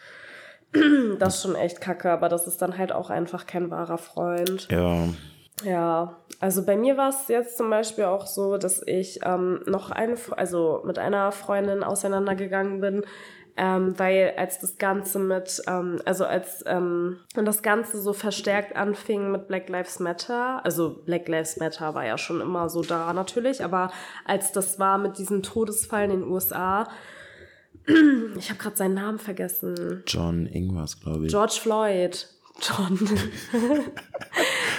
Das 1.19 1.37
ist 1.37 1.43
schon 1.43 1.55
echt 1.55 1.81
kacke, 1.81 2.11
aber 2.11 2.29
das 2.29 2.47
ist 2.47 2.61
dann 2.61 2.77
halt 2.77 2.93
auch 2.93 3.09
einfach 3.09 3.47
kein 3.47 3.71
wahrer 3.71 3.97
Freund. 3.97 4.69
Ja, 4.71 5.09
Ja, 5.65 6.17
also 6.39 6.65
bei 6.65 6.77
mir 6.77 6.97
war 6.97 7.09
es 7.09 7.29
jetzt 7.29 7.57
zum 7.57 7.71
Beispiel 7.71 8.05
auch 8.05 8.27
so, 8.27 8.59
dass 8.59 8.83
ich 8.87 9.21
ähm, 9.25 9.61
noch 9.67 9.91
eine, 9.91 10.17
also 10.33 10.83
mit 10.85 10.99
einer 10.99 11.33
Freundin 11.33 11.83
auseinandergegangen 11.83 12.81
bin, 12.81 13.03
ähm, 13.57 13.99
weil 13.99 14.35
als 14.37 14.59
das 14.59 14.77
Ganze 14.77 15.19
mit, 15.19 15.63
ähm, 15.67 15.99
also 16.05 16.27
als 16.27 16.63
ähm, 16.67 17.21
das 17.35 17.63
Ganze 17.63 18.01
so 18.03 18.13
verstärkt 18.13 18.77
anfing 18.77 19.33
mit 19.33 19.49
Black 19.49 19.71
Lives 19.71 19.99
Matter, 19.99 20.63
also 20.63 21.03
Black 21.05 21.27
Lives 21.27 21.57
Matter 21.57 21.95
war 21.95 22.05
ja 22.05 22.19
schon 22.19 22.43
immer 22.43 22.69
so 22.69 22.83
da 22.83 23.15
natürlich, 23.15 23.65
aber 23.65 23.91
als 24.27 24.53
das 24.53 24.79
war 24.79 24.99
mit 24.99 25.17
diesem 25.17 25.43
Todesfall 25.43 26.05
in 26.05 26.11
den 26.11 26.25
USA, 26.25 26.87
ich 28.37 28.51
habe 28.51 28.59
gerade 28.59 28.77
seinen 28.77 28.95
Namen 28.95 29.19
vergessen. 29.19 30.03
John 30.07 30.47
irgendwas, 30.47 31.01
glaube 31.01 31.25
ich. 31.25 31.33
George 31.33 31.59
Floyd. 31.59 32.29
John. 32.61 32.99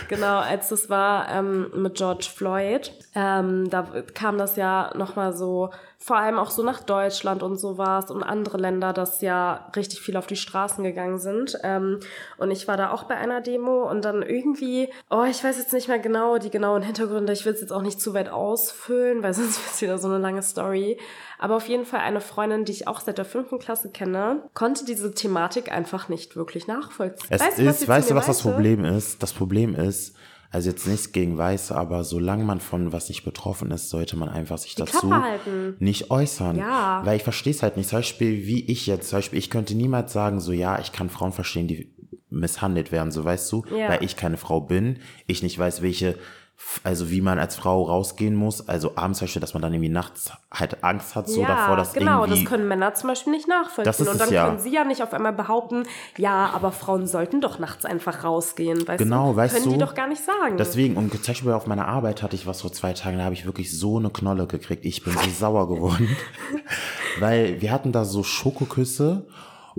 genau, 0.08 0.40
als 0.40 0.70
das 0.70 0.90
war 0.90 1.30
ähm, 1.30 1.72
mit 1.76 1.96
George 1.96 2.28
Floyd, 2.34 2.92
ähm, 3.14 3.70
da 3.70 3.84
kam 4.14 4.38
das 4.38 4.56
ja 4.56 4.92
nochmal 4.96 5.34
so, 5.34 5.70
vor 6.00 6.18
allem 6.18 6.38
auch 6.38 6.52
so 6.52 6.64
nach 6.64 6.82
Deutschland 6.82 7.42
und 7.42 7.58
sowas 7.58 8.12
und 8.12 8.22
andere 8.22 8.58
Länder, 8.58 8.94
dass 8.94 9.22
ja 9.22 9.70
richtig 9.76 10.00
viel 10.00 10.16
auf 10.16 10.28
die 10.28 10.36
Straßen 10.36 10.84
gegangen 10.84 11.18
sind. 11.18 11.58
Ähm, 11.64 12.00
und 12.38 12.52
ich 12.52 12.68
war 12.68 12.78
da 12.78 12.92
auch 12.92 13.06
bei 13.06 13.16
einer 13.16 13.42
Demo 13.42 13.90
und 13.90 14.06
dann 14.06 14.22
irgendwie, 14.22 14.90
oh, 15.10 15.24
ich 15.24 15.44
weiß 15.44 15.58
jetzt 15.58 15.74
nicht 15.74 15.88
mehr 15.88 16.00
genau 16.00 16.38
die 16.38 16.52
genauen 16.52 16.84
Hintergründe, 16.84 17.34
ich 17.34 17.46
will 17.46 17.54
es 17.54 17.62
jetzt 17.62 17.74
auch 17.74 17.82
nicht 17.82 18.00
zu 18.00 18.14
weit 18.14 18.30
ausfüllen, 18.30 19.24
weil 19.24 19.34
sonst 19.34 19.58
wird 19.58 19.74
es 19.74 19.82
wieder 19.82 19.98
so 19.98 20.08
eine 20.08 20.20
lange 20.20 20.44
Story. 20.44 21.00
Aber 21.40 21.56
auf 21.56 21.68
jeden 21.68 21.86
Fall 21.86 22.02
eine 22.02 22.22
Freundin, 22.22 22.66
die 22.66 22.72
ich 22.72 22.88
auch 22.88 23.00
seit 23.00 23.18
der 23.18 23.26
fünften 23.26 23.60
Klasse 23.60 23.90
kenne, 23.90 24.44
konnte 24.54 24.86
diese 24.86 25.14
Thematik 25.14 25.72
einfach 25.72 26.10
nicht 26.10 26.36
wirklich 26.36 26.68
nachvollziehen. 26.68 27.28
Es 27.30 27.42
Weißt 27.42 27.60
du, 27.60 27.66
was 27.66 27.82
ist, 27.82 27.88
weißt 27.88 28.12
du, 28.12 28.16
was 28.16 28.28
das? 28.28 28.42
Problem 28.42 28.86
ist? 28.86 29.22
Das 29.22 29.34
Problem 29.34 29.76
ist, 29.76 30.16
also 30.52 30.70
jetzt 30.70 30.88
nichts 30.88 31.12
gegen 31.12 31.38
Weiße, 31.38 31.76
aber 31.76 32.04
solange 32.04 32.44
man 32.44 32.60
von 32.60 32.94
was 32.94 33.10
nicht 33.10 33.24
betroffen 33.26 33.72
ist, 33.72 33.90
sollte 33.90 34.16
man 34.18 34.30
einfach 34.30 34.58
sich 34.58 34.76
dazu 34.76 35.12
nicht 35.80 36.10
äußern. 36.10 36.56
Ja. 36.58 37.02
Weil 37.06 37.18
ich 37.18 37.24
verstehe 37.24 37.52
es 37.52 37.64
halt 37.64 37.78
nicht. 37.78 37.90
Zum 37.90 38.00
Beispiel, 38.00 38.46
wie 38.48 38.64
ich 38.66 38.88
jetzt, 38.88 39.10
zum 39.10 39.18
Beispiel, 39.18 39.40
ich 39.40 39.50
könnte 39.50 39.76
niemals 39.76 40.14
sagen, 40.14 40.40
so 40.40 40.52
ja, 40.52 40.80
ich 40.80 40.92
kann 40.92 41.10
Frauen 41.10 41.34
verstehen, 41.34 41.68
die 41.68 41.92
misshandelt 42.30 42.92
werden, 42.92 43.12
so 43.12 43.24
weißt 43.24 43.52
du, 43.52 43.64
Ja. 43.76 43.90
weil 43.90 44.04
ich 44.04 44.16
keine 44.16 44.38
Frau 44.38 44.60
bin, 44.62 45.00
ich 45.28 45.44
nicht 45.44 45.58
weiß, 45.58 45.82
welche, 45.82 46.16
also 46.84 47.12
wie 47.12 47.22
man 47.22 47.38
als 47.38 47.56
Frau 47.56 47.84
rausgehen 47.84 48.36
muss, 48.36 48.68
also 48.68 48.94
abends 48.96 49.20
zum 49.20 49.26
Beispiel, 49.26 49.40
dass 49.40 49.54
man 49.54 49.62
dann 49.62 49.74
irgendwie 49.74 49.92
nachts 49.92 50.32
halt 50.52 50.84
Angst 50.84 51.16
hat, 51.16 51.30
so 51.30 51.42
ja, 51.42 51.48
davor, 51.48 51.78
dass 51.78 51.94
genau, 51.94 52.22
irgendwie... 52.24 52.42
das 52.42 52.50
können 52.50 52.68
Männer 52.68 52.94
zum 52.96 53.10
Beispiel 53.10 53.32
nicht 53.32 53.48
nachvollziehen. 53.48 53.84
Das 53.86 54.00
ist 54.00 54.08
und 54.08 54.14
es 54.14 54.20
dann 54.20 54.34
ja. 54.34 54.46
können 54.48 54.60
sie 54.60 54.74
ja 54.74 54.84
nicht 54.84 55.04
auf 55.04 55.14
einmal 55.14 55.34
behaupten, 55.34 55.84
ja, 56.18 56.50
aber 56.54 56.72
Frauen 56.72 57.06
sollten 57.06 57.42
doch 57.42 57.60
nachts 57.60 57.86
einfach 57.86 58.24
rausgehen. 58.24 58.88
Weißt 58.88 58.98
Genau, 58.98 59.32
du? 59.32 59.36
weißt 59.38 59.54
können 59.54 59.66
du? 59.66 59.74
die 59.74 59.78
doch 59.78 59.94
gar 59.94 60.08
nicht 60.08 60.24
sagen. 60.24 60.58
Deswegen, 60.58 60.98
und 60.98 61.12
zum 61.12 61.34
Beispiel 61.34 61.52
auf 61.52 61.68
meiner 61.68 61.88
Arbeit 61.88 62.24
hatte 62.24 62.36
ich 62.36 62.48
was 62.48 62.62
vor 62.62 62.72
zwei 62.74 62.94
Tagen, 62.94 63.18
da 63.18 63.24
habe 63.24 63.36
ich 63.36 63.46
wirklich 63.46 63.78
so 63.78 63.98
eine 63.98 64.10
Knolle 64.10 64.48
gekriegt. 64.48 64.84
Ich 64.86 65.04
bin 65.04 65.14
so 65.14 65.30
sauer 65.30 65.68
geworden. 65.68 66.10
weil 67.20 67.62
wir 67.62 67.72
hatten 67.72 67.92
da 67.92 68.04
so 68.04 68.24
Schokoküsse 68.24 69.28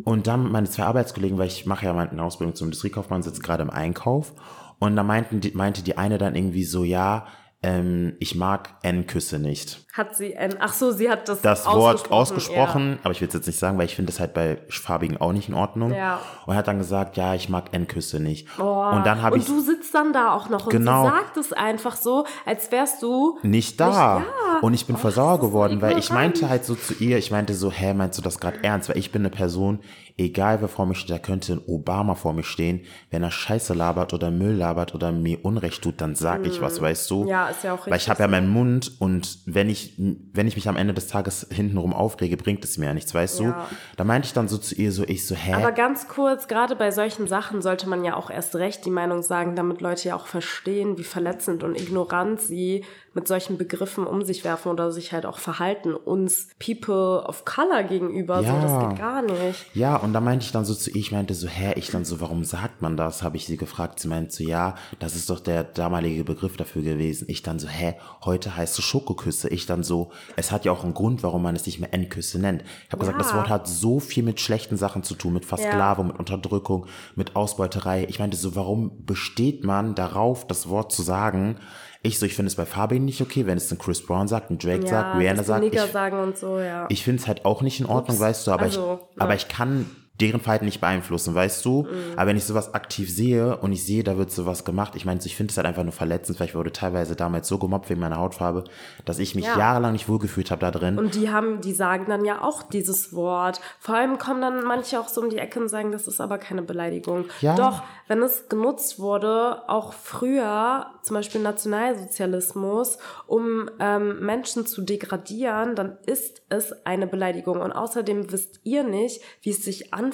und 0.05 0.27
dann 0.29 0.51
meine 0.51 0.69
zwei 0.71 0.85
Arbeitskollegen, 0.85 1.39
weil 1.39 1.49
ich 1.49 1.67
mache 1.67 1.87
ja 1.87 1.93
meine 1.93 2.23
Ausbildung 2.23 2.55
zum 2.55 2.69
Industriekaufmann, 2.69 3.23
sitze 3.23 3.43
gerade 3.43 3.63
im 3.63 3.71
Einkauf 3.71 4.33
und 4.79 4.97
da 4.97 5.03
meinten 5.03 5.41
die, 5.41 5.53
meinte 5.53 5.83
die 5.83 5.97
eine 5.99 6.19
dann 6.19 6.35
irgendwie 6.35 6.65
so, 6.65 6.85
ja, 6.85 7.27
ähm, 7.61 8.15
ich 8.21 8.37
mag 8.37 8.75
N-Küsse 8.83 9.41
nicht. 9.41 9.85
Hat 9.93 10.15
sie 10.17 10.33
N, 10.33 10.55
ach 10.61 10.73
so, 10.73 10.93
sie 10.93 11.11
hat 11.11 11.29
das 11.29 11.41
Das 11.43 11.67
Wort 11.67 12.13
ausgesprochen, 12.13 13.01
aber 13.03 13.11
ich 13.11 13.21
will 13.21 13.27
es 13.27 13.35
jetzt 13.35 13.49
nicht 13.49 13.59
sagen, 13.59 13.77
weil 13.79 13.87
ich 13.87 13.97
finde 13.97 14.13
das 14.13 14.21
halt 14.21 14.33
bei 14.33 14.59
Farbigen 14.69 15.17
auch 15.21 15.33
nicht 15.33 15.49
in 15.49 15.57
Ordnung. 15.57 15.93
Ja. 15.93 16.21
Und 16.47 16.55
hat 16.55 16.69
dann 16.69 16.79
gesagt, 16.79 17.17
ja, 17.17 17.35
ich 17.35 17.49
mag 17.49 17.75
N-Küsse 17.75 18.21
nicht. 18.21 18.47
Oh. 18.61 18.63
Und 18.63 19.05
dann 19.05 19.23
habe 19.23 19.35
Und 19.37 19.49
du 19.49 19.61
sitzt 19.61 19.93
dann 19.93 20.13
da 20.13 20.33
auch 20.35 20.49
noch 20.51 20.67
und 20.67 20.71
Genau. 20.71 21.03
sie 21.05 21.11
sagt 21.11 21.37
es 21.37 21.53
einfach 21.53 21.97
so, 21.97 22.27
als 22.47 22.71
wärst 22.71 23.03
du 23.03 23.41
nicht 23.43 23.81
da. 23.81 23.91
ja. 24.21 24.25
Und 24.63 24.75
ich 24.75 24.87
bin 24.87 24.95
Oh, 24.95 24.99
voll 25.01 25.09
das 25.11 25.17
sauer 25.17 25.35
ist 25.35 25.41
so 25.41 25.47
geworden, 25.49 25.83
weil 25.83 25.99
ich 25.99 26.11
meinte 26.13 26.49
halt 26.49 26.65
so 26.65 26.77
zu 26.77 26.95
ihr, 26.95 27.19
ich 27.19 27.33
meinte 27.33 27.55
so, 27.55 27.73
hä, 27.73 27.93
meinst 27.93 28.17
du 28.19 28.23
das 28.23 28.39
gerade 28.39 28.63
ernst? 28.63 28.89
Weil 28.89 28.99
ich 28.99 29.11
bin 29.11 29.23
eine 29.23 29.31
Person, 29.31 29.81
egal 30.19 30.61
wer 30.61 30.69
vor 30.69 30.85
mir 30.85 30.95
steht, 30.95 31.11
da 31.11 31.19
könnte 31.19 31.53
ein 31.55 31.61
Obama 31.67 32.15
vor 32.17 32.33
mir 32.33 32.43
stehen, 32.43 32.81
wenn 33.11 33.23
er 33.23 33.31
Scheiße 33.31 33.73
labert 33.73 34.13
oder 34.13 34.31
Müll 34.31 34.55
labert 34.55 34.95
oder 34.95 35.13
mir 35.13 35.45
Unrecht 35.45 35.81
tut, 35.83 36.01
dann 36.01 36.15
sag 36.17 36.45
ich 36.45 36.61
was, 36.61 36.81
weißt 36.83 37.11
du? 37.11 37.25
Mm. 37.25 37.29
Ja, 37.29 37.49
ist 37.49 37.63
ja 37.65 37.73
auch 37.75 37.79
Weil 37.87 37.89
ich 37.89 37.93
richtig 37.95 38.09
habe 38.11 38.23
ja 38.23 38.29
meinen 38.29 38.49
Mund 38.51 38.93
und 38.99 39.39
wenn 39.47 39.71
ich, 39.71 39.95
wenn 39.97 40.47
ich 40.49 40.57
mich 40.57 40.69
am 40.69 40.77
Ende 40.77 40.93
des 40.93 41.07
Tages 41.07 41.47
hintenrum 41.51 41.95
aufrege, 41.95 42.37
bringt 42.37 42.65
es 42.65 42.77
mir 42.79 42.87
ja 42.87 42.95
nichts, 42.95 43.15
weißt 43.15 43.41
Ja. 43.41 43.53
du? 43.71 43.77
Da 43.97 44.05
meinte 44.05 44.27
ich 44.27 44.33
dann 44.33 44.49
so 44.49 44.59
zu 44.59 44.75
ihr 44.75 44.91
so, 44.93 45.05
ich 45.05 45.27
so, 45.27 45.35
hä? 45.35 45.55
Aber 45.55 45.73
ganz 45.73 46.09
kurz, 46.09 46.49
gerade 46.49 46.75
bei 46.77 46.91
solchen 46.91 47.27
Sachen 47.29 47.63
sollte 47.63 47.89
man 47.89 48.05
ja 48.05 48.17
auch 48.17 48.31
erst 48.31 48.57
recht 48.57 48.85
die 48.85 48.91
Meinung 48.91 49.23
sagen, 49.23 49.55
damit 49.55 49.81
Leute 49.81 50.09
ja 50.09 50.17
auch 50.17 50.27
verstehen, 50.27 50.99
wie 50.99 51.05
verletzend 51.05 51.63
und 51.63 51.81
ignorant 51.81 52.41
sie 52.41 52.85
mit 53.15 53.27
solchen 53.27 53.59
Begriffen 53.59 54.07
um 54.07 54.23
sich 54.23 54.45
werfen 54.45 54.71
oder 54.71 54.93
sich 54.93 55.13
halt 55.13 55.27
auch 55.27 55.39
verhalten. 55.39 55.95
Uns 55.95 56.49
People 56.65 57.25
of 57.27 57.45
Color 57.45 57.83
gegenüber, 57.85 58.41
Ja. 58.41 58.55
so, 58.61 58.61
das 58.69 58.89
geht 58.89 58.99
gar 58.99 59.23
nicht. 59.23 59.67
Ja, 59.75 59.97
und 60.09 60.15
da 60.15 60.23
meinte 60.23 60.47
ich 60.47 60.53
dann 60.53 60.65
so 60.65 60.75
zu 60.75 60.89
ihr, 60.89 60.97
ich 60.97 61.13
meinte 61.13 61.35
so, 61.35 61.49
hä, 61.49 61.75
ich 61.77 61.91
dann 61.91 62.07
so, 62.07 62.19
warum 62.23 62.43
sagt 62.43 62.81
man 62.81 62.97
das? 62.97 63.23
Habe 63.23 63.37
ich 63.37 63.45
sie 63.45 63.59
gefragt. 63.59 64.01
Sie 64.01 64.09
meinte 64.09 64.35
so, 64.35 64.43
ja, 64.43 64.75
das 65.01 65.15
ist 65.15 65.29
doch 65.29 65.39
der 65.39 65.65
damalige 65.65 66.25
Begriff 66.25 66.57
dafür 66.57 66.81
gewesen. 66.81 67.27
Ich 67.29 67.43
dann 67.43 67.59
so, 67.59 67.69
hä, 67.69 67.95
heute 68.25 68.57
heißt 68.57 68.79
es 68.79 68.85
Schokoküsse. 68.87 69.51
Ich 69.51 69.67
dann 69.67 69.83
so, 69.83 70.11
es 70.35 70.51
hat 70.51 70.65
ja 70.65 70.73
auch 70.73 70.83
einen 70.83 70.95
Grund, 70.95 71.23
warum 71.23 71.43
man 71.43 71.55
es 71.55 71.67
nicht 71.67 71.79
mehr 71.79 71.93
Endküsse 71.93 72.39
nennt. 72.39 72.63
Ich 72.87 72.91
habe 72.91 73.01
gesagt, 73.01 73.21
das 73.21 73.33
Ja. 73.33 73.37
Wort 73.37 73.51
hat 73.51 73.69
so 73.69 74.01
viel 74.01 74.23
mit 74.23 74.41
schlechten 74.41 74.79
Sachen 74.79 75.03
zu 75.03 75.15
tun, 75.15 75.35
mit 75.35 75.45
Versklavung, 75.45 76.07
mit 76.07 76.19
Unterdrückung, 76.19 76.87
mit 77.15 77.37
Ausbeuterei. 77.37 78.07
Ich 78.09 78.19
meinte 78.19 78.39
so, 78.39 78.57
warum 78.57 79.05
besteht 79.05 79.63
man 79.63 79.95
darauf, 79.95 80.47
das 80.47 80.71
Wort 80.71 80.91
zu 80.91 81.03
sagen? 81.03 81.59
Ich 82.03 82.19
so, 82.19 82.27
ich 82.27 82.35
finde 82.35 82.49
es 82.49 82.55
bei 82.55 82.65
Fabian 82.65 83.05
nicht 83.05 83.21
okay, 83.21 83.47
wenn 83.47 83.57
es 83.57 83.71
ein 83.73 83.79
Chris 83.79 84.05
Brown 84.05 84.29
sagt, 84.29 84.51
ein 84.51 84.59
Drake 84.59 84.87
sagt, 84.87 85.15
Ja, 85.15 85.19
Rihanna 85.19 85.39
dass 85.39 85.47
die 85.47 85.49
sagt. 85.91 86.35
Ich, 86.35 86.39
so, 86.39 86.59
ja. 86.61 86.87
ich 86.89 87.03
finde 87.03 87.21
es 87.23 87.27
halt 87.29 87.45
auch 87.45 87.61
nicht 87.63 87.81
in 87.81 87.87
Ordnung, 87.87 88.17
Ups. 88.17 88.21
weißt 88.25 88.47
du, 88.47 88.51
aber, 88.53 88.63
Also, 88.63 89.01
ich, 89.15 89.21
aber 89.21 89.35
ich 89.35 89.49
kann 89.49 89.91
deren 90.21 90.41
Verhalten 90.41 90.65
nicht 90.65 90.81
beeinflussen, 90.81 91.35
weißt 91.35 91.65
du? 91.65 91.83
Mhm. 91.83 92.13
Aber 92.17 92.27
wenn 92.29 92.37
ich 92.37 92.45
sowas 92.45 92.75
aktiv 92.75 93.09
sehe 93.15 93.57
und 93.59 93.73
ich 93.73 93.85
sehe, 93.85 94.03
da 94.05 94.17
wird 94.19 94.31
sowas 94.31 94.65
gemacht, 94.65 94.95
ich 94.97 95.05
meine, 95.05 95.21
ich 95.25 95.37
finde 95.37 95.51
es 95.53 95.57
halt 95.57 95.67
einfach 95.67 95.83
nur 95.85 95.93
verletzend, 95.93 96.41
weil 96.41 96.49
ich 96.49 96.55
wurde 96.55 96.73
teilweise 96.73 97.15
damals 97.17 97.49
so 97.49 97.59
gemobbt 97.59 97.89
wegen 97.91 98.01
meiner 98.01 98.17
Hautfarbe, 98.19 98.65
dass 99.05 99.19
ich 99.19 99.35
mich 99.35 99.45
Ja. 99.47 99.59
jahrelang 99.59 99.93
nicht 99.93 100.09
wohlgefühlt 100.09 100.51
habe 100.51 100.61
da 100.61 100.71
drin. 100.71 100.99
Und 100.99 101.15
die 101.15 101.31
haben, 101.31 101.61
die 101.61 101.73
sagen 101.73 102.07
dann 102.09 102.25
ja 102.25 102.43
auch 102.43 102.63
dieses 102.63 103.13
Wort. 103.15 103.61
Vor 103.79 103.95
allem 103.95 104.19
kommen 104.19 104.41
dann 104.41 104.65
manche 104.65 104.99
auch 104.99 105.09
so 105.09 105.21
um 105.21 105.31
die 105.31 105.39
Ecke 105.39 105.61
und 105.61 105.69
sagen, 105.69 105.93
das 105.93 106.09
ist 106.09 106.21
aber 106.21 106.39
keine 106.39 106.63
Beleidigung. 106.63 107.27
Ja. 107.41 107.55
Doch, 107.55 107.83
wenn 108.09 108.23
es 108.23 108.49
genutzt 108.49 108.99
wurde, 108.99 109.69
auch 109.69 109.93
früher, 109.93 110.87
zum 111.03 111.15
Beispiel 111.15 111.41
Nationalsozialismus, 111.43 112.99
um 113.27 113.71
ähm, 113.79 114.21
Menschen 114.25 114.67
zu 114.67 114.83
degradieren, 114.83 115.75
dann 115.75 115.99
ist 116.07 116.43
es 116.49 116.73
eine 116.87 117.07
Beleidigung. 117.07 117.61
Und 117.61 117.73
außerdem 117.73 118.33
wisst 118.33 118.61
ihr 118.65 118.83
nicht, 118.85 119.21
wie 119.43 119.51
es 119.51 119.65
sich 119.65 119.93
anfühlt, 119.95 120.08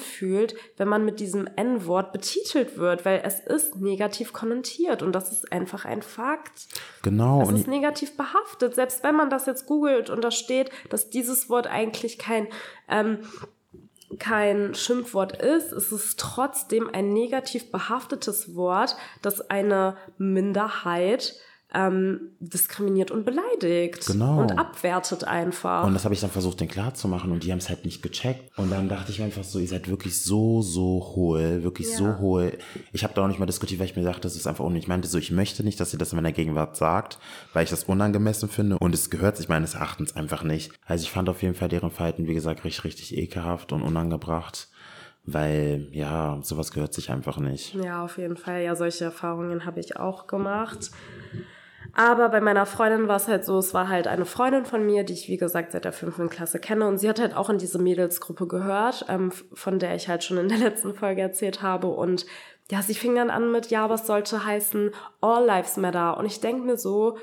wenn 0.77 0.87
man 0.87 1.05
mit 1.05 1.19
diesem 1.19 1.47
N-Wort 1.55 2.11
betitelt 2.11 2.77
wird, 2.77 3.05
weil 3.05 3.21
es 3.23 3.39
ist 3.39 3.77
negativ 3.77 4.33
konnotiert 4.33 5.01
und 5.01 5.13
das 5.13 5.31
ist 5.31 5.51
einfach 5.51 5.85
ein 5.85 6.01
Fakt. 6.01 6.67
genau. 7.01 7.41
Es 7.41 7.51
ist 7.51 7.67
negativ 7.67 8.15
behaftet. 8.17 8.75
Selbst 8.75 9.03
wenn 9.03 9.15
man 9.15 9.29
das 9.29 9.45
jetzt 9.45 9.65
googelt 9.65 10.09
und 10.09 10.23
da 10.23 10.31
steht, 10.31 10.71
dass 10.89 11.09
dieses 11.09 11.49
Wort 11.49 11.67
eigentlich 11.67 12.17
kein, 12.17 12.47
ähm, 12.89 13.19
kein 14.19 14.73
Schimpfwort 14.75 15.41
ist, 15.41 15.71
ist 15.71 15.91
es 15.91 16.15
trotzdem 16.15 16.89
ein 16.91 17.09
negativ 17.09 17.71
behaftetes 17.71 18.55
Wort, 18.55 18.95
das 19.21 19.49
eine 19.49 19.97
Minderheit 20.17 21.35
ähm, 21.73 22.29
diskriminiert 22.39 23.11
und 23.11 23.25
beleidigt 23.25 24.05
Genau. 24.05 24.39
und 24.39 24.57
abwertet 24.57 25.25
einfach. 25.25 25.83
Und 25.85 25.93
das 25.93 26.05
habe 26.05 26.13
ich 26.13 26.21
dann 26.21 26.29
versucht, 26.29 26.59
denen 26.61 26.69
klarzumachen 26.69 27.31
und 27.31 27.43
die 27.43 27.51
haben 27.51 27.57
es 27.57 27.67
halt 27.69 27.83
nicht 27.83 28.01
gecheckt. 28.01 28.57
Und 28.57 28.71
dann 28.71 28.87
dachte 28.87 29.11
ich 29.11 29.19
mir 29.19 29.25
einfach 29.25 29.43
so, 29.43 29.59
ihr 29.59 29.67
seid 29.67 29.89
wirklich 29.89 30.21
so, 30.21 30.61
so 30.61 31.11
hohl, 31.15 31.63
wirklich 31.63 31.89
Ja. 31.91 31.97
so 31.97 32.17
hohl. 32.19 32.57
Ich 32.93 33.03
habe 33.03 33.13
da 33.13 33.23
auch 33.23 33.27
nicht 33.27 33.39
mal 33.39 33.45
diskutiert, 33.45 33.79
weil 33.79 33.87
ich 33.87 33.95
mir 33.95 34.03
dachte, 34.03 34.21
das 34.21 34.35
ist 34.35 34.47
einfach 34.47 34.63
unnötig. 34.63 34.83
Ich 34.85 34.87
meinte 34.87 35.07
so, 35.07 35.17
ich 35.17 35.31
möchte 35.31 35.63
nicht, 35.63 35.79
dass 35.79 35.91
ihr 35.91 35.99
das 35.99 36.13
in 36.13 36.15
meiner 36.17 36.31
Gegenwart 36.31 36.77
sagt, 36.77 37.17
weil 37.53 37.63
ich 37.65 37.71
das 37.71 37.83
unangemessen 37.85 38.47
finde 38.47 38.77
und 38.79 38.93
es 38.93 39.09
gehört 39.09 39.35
sich 39.35 39.49
meines 39.49 39.73
Erachtens 39.73 40.15
einfach 40.15 40.43
nicht. 40.43 40.71
Also 40.85 41.03
ich 41.03 41.11
fand 41.11 41.27
auf 41.27 41.41
jeden 41.41 41.55
Fall 41.55 41.67
deren 41.67 41.91
Verhalten, 41.91 42.27
wie 42.27 42.33
gesagt, 42.35 42.63
richtig, 42.63 42.83
richtig 42.85 43.17
ekelhaft 43.17 43.73
und 43.73 43.81
unangebracht, 43.81 44.69
weil, 45.25 45.87
ja, 45.91 46.39
sowas 46.43 46.71
gehört 46.71 46.93
sich 46.93 47.09
einfach 47.09 47.37
nicht. 47.39 47.73
Ja, 47.73 48.03
auf 48.03 48.17
jeden 48.19 48.37
Fall. 48.37 48.61
Ja, 48.61 48.75
solche 48.75 49.05
Erfahrungen 49.05 49.65
habe 49.65 49.79
ich 49.79 49.97
auch 49.97 50.27
gemacht. 50.27 50.91
Aber 51.93 52.29
bei 52.29 52.41
meiner 52.41 52.65
Freundin 52.65 53.07
war 53.07 53.17
es 53.17 53.27
halt 53.27 53.45
so, 53.45 53.57
es 53.57 53.73
war 53.73 53.89
halt 53.89 54.07
eine 54.07 54.25
Freundin 54.25 54.65
von 54.65 54.85
mir, 54.85 55.03
die 55.03 55.13
ich, 55.13 55.29
wie 55.29 55.37
gesagt, 55.37 55.71
seit 55.71 55.85
der 55.85 55.93
fünften 55.93 56.29
Klasse 56.29 56.59
kenne. 56.59 56.87
Und 56.87 56.97
sie 56.97 57.09
hat 57.09 57.19
halt 57.19 57.35
auch 57.35 57.49
in 57.49 57.57
diese 57.57 57.79
Mädelsgruppe 57.79 58.47
gehört, 58.47 59.05
ähm, 59.09 59.31
von 59.31 59.79
der 59.79 59.95
ich 59.95 60.07
halt 60.07 60.23
schon 60.23 60.37
in 60.37 60.49
der 60.49 60.57
letzten 60.69 60.95
Folge 60.95 61.21
erzählt 61.21 61.61
habe. 61.61 61.87
Und 61.87 62.25
ja, 62.71 62.81
sie 62.81 62.95
fing 62.95 63.15
dann 63.15 63.29
an 63.29 63.51
mit, 63.51 63.69
ja, 63.69 63.89
was 63.89 64.07
sollte 64.07 64.45
heißen, 64.45 64.91
All 65.21 65.45
Lives 65.45 65.77
Matter. 65.77 66.17
Und 66.17 66.25
ich 66.25 66.41
denke 66.41 66.63
mir 66.63 66.77
so, 66.77 67.17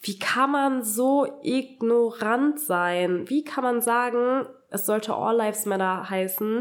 wie 0.00 0.18
kann 0.18 0.50
man 0.50 0.82
so 0.82 1.26
ignorant 1.42 2.58
sein? 2.58 3.28
Wie 3.28 3.44
kann 3.44 3.64
man 3.64 3.80
sagen, 3.80 4.46
es 4.70 4.86
sollte 4.86 5.14
All 5.14 5.36
Lives 5.36 5.64
Matter 5.66 6.10
heißen, 6.10 6.60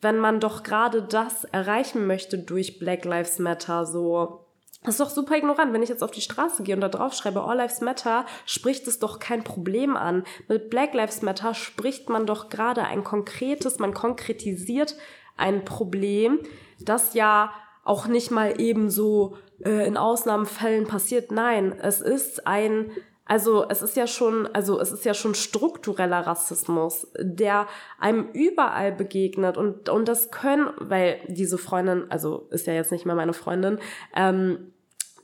wenn 0.00 0.18
man 0.18 0.40
doch 0.40 0.62
gerade 0.62 1.02
das 1.02 1.44
erreichen 1.44 2.06
möchte 2.06 2.38
durch 2.38 2.78
Black 2.78 3.04
Lives 3.04 3.38
Matter 3.38 3.86
so? 3.86 4.45
Das 4.86 4.94
ist 4.94 5.00
doch 5.00 5.10
super 5.10 5.36
ignorant. 5.36 5.72
Wenn 5.72 5.82
ich 5.82 5.88
jetzt 5.88 6.04
auf 6.04 6.12
die 6.12 6.20
Straße 6.20 6.62
gehe 6.62 6.76
und 6.76 6.80
da 6.80 6.88
drauf 6.88 7.12
schreibe 7.12 7.42
All 7.42 7.56
Lives 7.56 7.80
Matter, 7.80 8.24
spricht 8.46 8.86
es 8.86 9.00
doch 9.00 9.18
kein 9.18 9.42
Problem 9.42 9.96
an. 9.96 10.22
Mit 10.46 10.70
Black 10.70 10.94
Lives 10.94 11.22
Matter 11.22 11.54
spricht 11.54 12.08
man 12.08 12.24
doch 12.24 12.48
gerade 12.48 12.84
ein 12.84 13.02
konkretes, 13.02 13.80
man 13.80 13.92
konkretisiert 13.92 14.94
ein 15.36 15.64
Problem, 15.64 16.38
das 16.78 17.14
ja 17.14 17.50
auch 17.82 18.06
nicht 18.06 18.30
mal 18.30 18.60
eben 18.60 18.88
so 18.88 19.36
äh, 19.64 19.86
in 19.88 19.96
Ausnahmefällen 19.96 20.86
passiert. 20.86 21.32
Nein, 21.32 21.76
es 21.80 22.00
ist 22.00 22.46
ein 22.46 22.92
also 23.28 23.68
es 23.68 23.82
ist 23.82 23.96
ja 23.96 24.06
schon, 24.06 24.46
also 24.52 24.78
es 24.78 24.92
ist 24.92 25.04
ja 25.04 25.12
schon 25.12 25.34
struktureller 25.34 26.20
Rassismus, 26.20 27.08
der 27.18 27.66
einem 27.98 28.28
überall 28.32 28.92
begegnet 28.92 29.56
und 29.56 29.88
und 29.88 30.06
das 30.06 30.30
können, 30.30 30.68
weil 30.78 31.18
diese 31.26 31.58
Freundin, 31.58 32.04
also 32.08 32.46
ist 32.50 32.68
ja 32.68 32.72
jetzt 32.72 32.92
nicht 32.92 33.04
mehr 33.04 33.16
meine 33.16 33.32
Freundin, 33.32 33.80
ähm, 34.14 34.72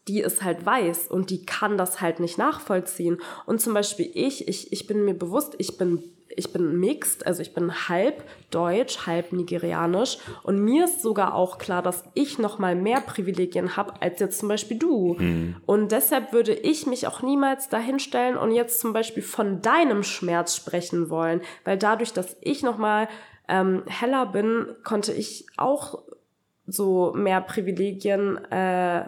die 0.08 0.20
ist 0.20 0.42
halt 0.42 0.66
weiß 0.66 1.08
und 1.08 1.30
die 1.30 1.44
kann 1.46 1.78
das 1.78 2.00
halt 2.00 2.20
nicht 2.20 2.38
nachvollziehen. 2.38 3.18
Und 3.46 3.60
zum 3.60 3.74
Beispiel 3.74 4.10
ich, 4.14 4.48
ich, 4.48 4.72
ich 4.72 4.86
bin 4.86 5.04
mir 5.04 5.14
bewusst, 5.14 5.54
ich 5.58 5.78
bin, 5.78 6.02
ich 6.28 6.52
bin 6.52 6.80
mixed, 6.80 7.24
also 7.24 7.40
ich 7.40 7.54
bin 7.54 7.88
halb 7.88 8.24
deutsch, 8.50 9.06
halb 9.06 9.32
nigerianisch. 9.32 10.18
Und 10.42 10.58
mir 10.58 10.86
ist 10.86 11.02
sogar 11.02 11.34
auch 11.34 11.58
klar, 11.58 11.82
dass 11.82 12.04
ich 12.14 12.38
noch 12.40 12.58
mal 12.58 12.74
mehr 12.74 13.00
Privilegien 13.00 13.76
habe 13.76 13.94
als 14.00 14.18
jetzt 14.18 14.40
zum 14.40 14.48
Beispiel 14.48 14.78
du. 14.78 15.14
Und 15.66 15.92
deshalb 15.92 16.32
würde 16.32 16.52
ich 16.52 16.86
mich 16.86 17.06
auch 17.06 17.22
niemals 17.22 17.68
dahinstellen 17.68 18.36
und 18.36 18.50
jetzt 18.50 18.80
zum 18.80 18.92
Beispiel 18.92 19.22
von 19.22 19.62
deinem 19.62 20.02
Schmerz 20.02 20.56
sprechen 20.56 21.10
wollen, 21.10 21.42
weil 21.64 21.78
dadurch, 21.78 22.12
dass 22.12 22.36
ich 22.40 22.64
noch 22.64 22.76
mal 22.76 23.08
ähm, 23.48 23.84
heller 23.86 24.26
bin, 24.26 24.66
konnte 24.82 25.12
ich 25.12 25.46
auch 25.56 26.02
so 26.66 27.12
mehr 27.14 27.40
Privilegien 27.40 28.38
äh, 28.50 29.04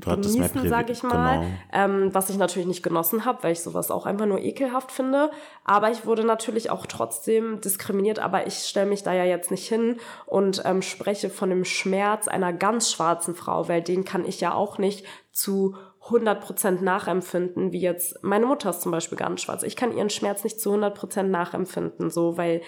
genießen, 0.00 0.60
Privi- 0.62 0.68
sag 0.68 0.90
ich 0.90 1.02
mal. 1.02 1.40
Genau. 1.40 1.50
Ähm, 1.72 2.14
was 2.14 2.30
ich 2.30 2.36
natürlich 2.36 2.68
nicht 2.68 2.82
genossen 2.82 3.24
habe, 3.24 3.42
weil 3.42 3.52
ich 3.52 3.60
sowas 3.60 3.90
auch 3.90 4.06
einfach 4.06 4.26
nur 4.26 4.40
ekelhaft 4.40 4.92
finde. 4.92 5.30
Aber 5.64 5.90
ich 5.90 6.06
wurde 6.06 6.24
natürlich 6.24 6.70
auch 6.70 6.86
trotzdem 6.86 7.60
diskriminiert. 7.60 8.18
Aber 8.18 8.46
ich 8.46 8.54
stelle 8.58 8.86
mich 8.86 9.02
da 9.02 9.12
ja 9.12 9.24
jetzt 9.24 9.50
nicht 9.50 9.68
hin 9.68 9.96
und 10.26 10.62
ähm, 10.64 10.82
spreche 10.82 11.30
von 11.30 11.50
dem 11.50 11.64
Schmerz 11.64 12.28
einer 12.28 12.52
ganz 12.52 12.90
schwarzen 12.90 13.34
Frau, 13.34 13.68
weil 13.68 13.82
den 13.82 14.04
kann 14.04 14.24
ich 14.24 14.40
ja 14.40 14.54
auch 14.54 14.78
nicht 14.78 15.04
zu 15.32 15.76
100% 16.08 16.82
nachempfinden, 16.82 17.72
wie 17.72 17.80
jetzt 17.80 18.22
meine 18.22 18.46
Mutter 18.46 18.70
ist 18.70 18.80
zum 18.80 18.90
Beispiel 18.92 19.18
ganz 19.18 19.42
schwarz. 19.42 19.62
Ich 19.62 19.76
kann 19.76 19.96
ihren 19.96 20.10
Schmerz 20.10 20.44
nicht 20.44 20.60
zu 20.60 20.72
100% 20.72 21.24
nachempfinden, 21.24 22.10
so, 22.10 22.36
weil 22.36 22.62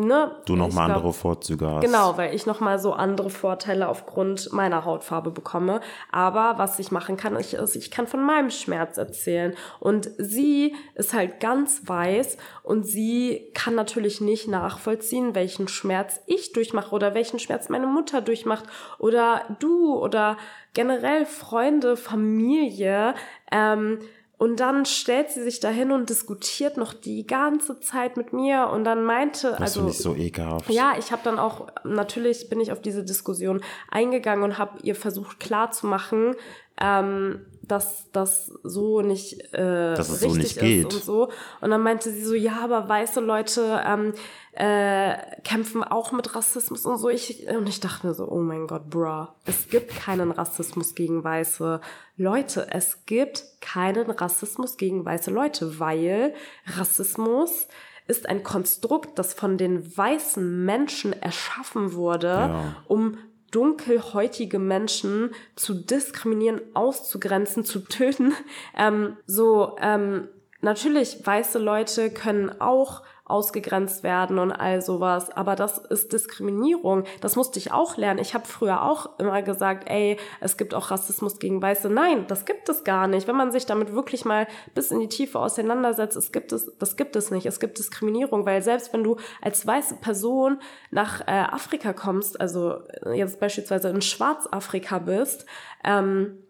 ne, 0.00 0.36
Du 0.44 0.56
noch 0.56 0.68
ich 0.68 0.74
mal 0.74 0.86
glaub- 0.86 0.96
andere 0.98 1.12
Vorzüge 1.12 1.68
hast. 1.70 1.84
Genau, 1.84 2.16
weil 2.16 2.34
ich 2.34 2.46
nochmal 2.46 2.78
so 2.78 2.92
andere 2.92 3.30
Vorteile 3.30 3.88
aufgrund 3.88 4.52
meiner 4.52 4.84
Hautfarbe 4.84 5.30
bekomme. 5.30 5.80
Aber 6.12 6.54
was 6.58 6.78
ich 6.78 6.90
machen 6.90 7.16
kann, 7.16 7.38
ich, 7.38 7.54
ist, 7.54 7.76
ich 7.76 7.90
kann 7.90 8.06
von 8.06 8.24
meinem 8.24 8.50
Schmerz 8.50 8.98
erzählen. 8.98 9.54
Und 9.80 10.10
sie 10.18 10.74
ist 10.94 11.14
halt 11.14 11.40
ganz 11.40 11.82
weiß 11.88 12.36
und 12.62 12.84
sie 12.84 13.50
kann 13.54 13.74
natürlich 13.74 14.20
nicht 14.20 14.48
nachvollziehen, 14.48 15.34
welchen 15.34 15.68
Schmerz 15.68 16.20
ich 16.26 16.52
durchmache 16.52 16.94
oder 16.94 17.14
welchen 17.14 17.38
Schmerz 17.38 17.68
meine 17.68 17.86
Mutter 17.86 18.20
durchmacht 18.20 18.64
oder 18.98 19.42
du 19.58 19.94
oder 19.98 20.36
generell 20.74 21.24
Freunde, 21.26 21.96
Familie. 21.96 23.14
Ähm, 23.50 23.98
und 24.38 24.60
dann 24.60 24.84
stellt 24.84 25.30
sie 25.30 25.42
sich 25.42 25.60
dahin 25.60 25.92
und 25.92 26.10
diskutiert 26.10 26.76
noch 26.76 26.92
die 26.92 27.26
ganze 27.26 27.80
Zeit 27.80 28.16
mit 28.18 28.32
mir 28.34 28.68
und 28.72 28.84
dann 28.84 29.04
meinte, 29.04 29.50
Das 29.52 29.76
also 29.76 29.88
ich 29.88 29.98
so 29.98 30.14
ekelhaft. 30.14 30.68
ja, 30.68 30.94
ich 30.98 31.10
habe 31.10 31.22
dann 31.24 31.38
auch, 31.38 31.68
natürlich 31.84 32.50
bin 32.50 32.60
ich 32.60 32.70
auf 32.70 32.82
diese 32.82 33.02
Diskussion 33.02 33.62
eingegangen 33.90 34.44
und 34.44 34.58
habe 34.58 34.78
ihr 34.82 34.94
versucht 34.94 35.40
klarzumachen, 35.40 36.34
ähm, 36.78 37.46
dass 37.68 38.10
das 38.12 38.46
so 38.62 39.00
nicht, 39.02 39.40
äh, 39.54 39.94
Dass 39.96 40.08
es 40.08 40.20
so 40.20 40.26
richtig 40.28 40.42
nicht 40.56 40.58
geht. 40.60 40.86
ist 40.88 40.94
und 40.94 41.02
so. 41.04 41.28
Und 41.60 41.70
dann 41.70 41.82
meinte 41.82 42.10
sie 42.10 42.22
so, 42.24 42.34
ja, 42.34 42.60
aber 42.62 42.88
weiße 42.88 43.20
Leute 43.20 43.82
ähm, 43.86 44.12
äh, 44.52 45.16
kämpfen 45.42 45.82
auch 45.84 46.12
mit 46.12 46.34
Rassismus 46.34 46.86
und 46.86 46.98
so. 46.98 47.08
Ich, 47.08 47.46
und 47.48 47.68
ich 47.68 47.80
dachte 47.80 48.06
mir 48.06 48.14
so, 48.14 48.28
oh 48.28 48.40
mein 48.40 48.66
Gott, 48.66 48.88
bruh, 48.88 49.26
es 49.44 49.68
gibt 49.68 49.94
keinen 49.96 50.30
Rassismus 50.30 50.94
gegen 50.94 51.22
weiße 51.24 51.80
Leute. 52.16 52.66
Es 52.70 53.04
gibt 53.06 53.44
keinen 53.60 54.10
Rassismus 54.10 54.76
gegen 54.76 55.04
weiße 55.04 55.30
Leute, 55.30 55.78
weil 55.78 56.34
Rassismus 56.76 57.68
ist 58.08 58.28
ein 58.28 58.44
Konstrukt, 58.44 59.18
das 59.18 59.34
von 59.34 59.58
den 59.58 59.96
weißen 59.96 60.64
Menschen 60.64 61.12
erschaffen 61.12 61.92
wurde, 61.94 62.28
Ja. 62.28 62.76
um 62.86 63.18
dunkelhäutige 63.50 64.58
Menschen 64.58 65.30
zu 65.54 65.74
diskriminieren, 65.74 66.60
auszugrenzen, 66.74 67.64
zu 67.64 67.80
töten. 67.80 68.34
Ähm, 68.76 69.16
so, 69.26 69.76
ähm, 69.80 70.28
natürlich, 70.60 71.26
weiße 71.26 71.58
Leute 71.58 72.10
können 72.10 72.60
auch 72.60 73.02
ausgegrenzt 73.26 74.04
werden 74.04 74.38
und 74.38 74.52
all 74.52 74.80
sowas, 74.80 75.30
aber 75.30 75.56
das 75.56 75.78
ist 75.78 76.12
Diskriminierung. 76.12 77.04
Das 77.20 77.34
musste 77.34 77.58
ich 77.58 77.72
auch 77.72 77.96
lernen. 77.96 78.20
Ich 78.20 78.34
habe 78.34 78.46
früher 78.46 78.82
auch 78.82 79.18
immer 79.18 79.42
gesagt, 79.42 79.90
ey, 79.90 80.16
es 80.40 80.56
gibt 80.56 80.74
auch 80.74 80.92
Rassismus 80.92 81.40
gegen 81.40 81.60
Weiße. 81.60 81.90
Nein, 81.90 82.26
das 82.28 82.44
gibt 82.44 82.68
es 82.68 82.84
gar 82.84 83.08
nicht. 83.08 83.26
Wenn 83.26 83.36
man 83.36 83.50
sich 83.50 83.66
damit 83.66 83.92
wirklich 83.92 84.24
mal 84.24 84.46
bis 84.74 84.92
in 84.92 85.00
die 85.00 85.08
Tiefe 85.08 85.40
auseinandersetzt, 85.40 86.16
es 86.16 86.30
gibt 86.30 86.52
es, 86.52 86.72
das 86.78 86.96
gibt 86.96 87.16
es 87.16 87.32
nicht. 87.32 87.46
Es 87.46 87.58
gibt 87.58 87.78
Diskriminierung, 87.78 88.46
weil 88.46 88.62
selbst 88.62 88.92
wenn 88.92 89.02
du 89.02 89.16
als 89.42 89.66
weiße 89.66 89.96
Person 89.96 90.60
nach 90.92 91.20
äh, 91.22 91.32
Afrika 91.32 91.92
kommst, 91.92 92.40
also 92.40 92.78
jetzt 93.12 93.40
beispielsweise 93.40 93.88
in 93.88 94.02
Schwarzafrika 94.02 95.00
bist, 95.00 95.46
ähm, 95.84 96.45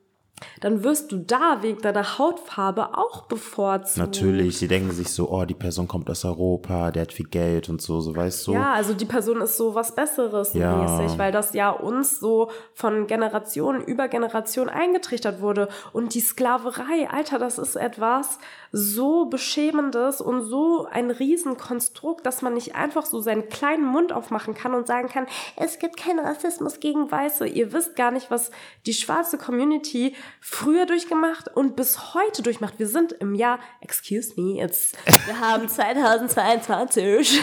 dann 0.60 0.84
wirst 0.84 1.12
du 1.12 1.18
da 1.18 1.58
wegen 1.62 1.80
deiner 1.80 2.18
Hautfarbe 2.18 2.96
auch 2.98 3.22
bevorzugt. 3.22 3.96
Natürlich, 3.96 4.58
die 4.58 4.68
denken 4.68 4.92
sich 4.92 5.08
so, 5.08 5.30
oh, 5.30 5.44
die 5.44 5.54
Person 5.54 5.88
kommt 5.88 6.10
aus 6.10 6.24
Europa, 6.24 6.90
der 6.90 7.02
hat 7.02 7.12
viel 7.12 7.26
Geld 7.26 7.68
und 7.68 7.80
so, 7.80 8.00
so 8.00 8.14
weißt 8.14 8.46
du. 8.46 8.52
Ja, 8.52 8.74
also 8.74 8.92
die 8.92 9.06
Person 9.06 9.40
ist 9.40 9.56
so 9.56 9.74
was 9.74 9.94
Besseres 9.94 10.52
Ja. 10.52 10.76
mäßig, 10.76 11.18
weil 11.18 11.32
das 11.32 11.54
ja 11.54 11.70
uns 11.70 12.20
so 12.20 12.50
von 12.74 13.06
Generation 13.06 13.82
über 13.82 14.08
Generation 14.08 14.68
eingetrichtert 14.68 15.40
wurde. 15.40 15.68
Und 15.92 16.14
die 16.14 16.20
Sklaverei, 16.20 17.08
Alter, 17.10 17.38
das 17.38 17.58
ist 17.58 17.76
etwas 17.76 18.38
so 18.78 19.24
Beschämendes 19.24 20.20
und 20.20 20.42
so 20.42 20.86
ein 20.90 21.10
Riesenkonstrukt, 21.10 22.26
dass 22.26 22.42
man 22.42 22.52
nicht 22.52 22.74
einfach 22.74 23.06
so 23.06 23.20
seinen 23.20 23.48
kleinen 23.48 23.86
Mund 23.86 24.12
aufmachen 24.12 24.52
kann 24.52 24.74
und 24.74 24.86
sagen 24.86 25.08
kann, 25.08 25.26
es 25.56 25.78
gibt 25.78 25.96
keinen 25.96 26.18
Rassismus 26.18 26.78
gegen 26.78 27.10
Weiße. 27.10 27.46
Ihr 27.46 27.72
wisst 27.72 27.96
gar 27.96 28.10
nicht, 28.10 28.30
was 28.30 28.50
die 28.84 28.92
schwarze 28.92 29.38
Community 29.38 30.14
früher 30.40 30.84
durchgemacht 30.84 31.48
und 31.56 31.74
bis 31.74 32.12
heute 32.12 32.42
durchmacht. 32.42 32.78
Wir 32.78 32.86
sind 32.86 33.12
im 33.12 33.34
Jahr, 33.34 33.60
excuse 33.80 34.38
me, 34.38 34.58
jetzt, 34.58 34.94
wir 35.24 35.40
haben 35.40 35.68
2022. 35.70 37.40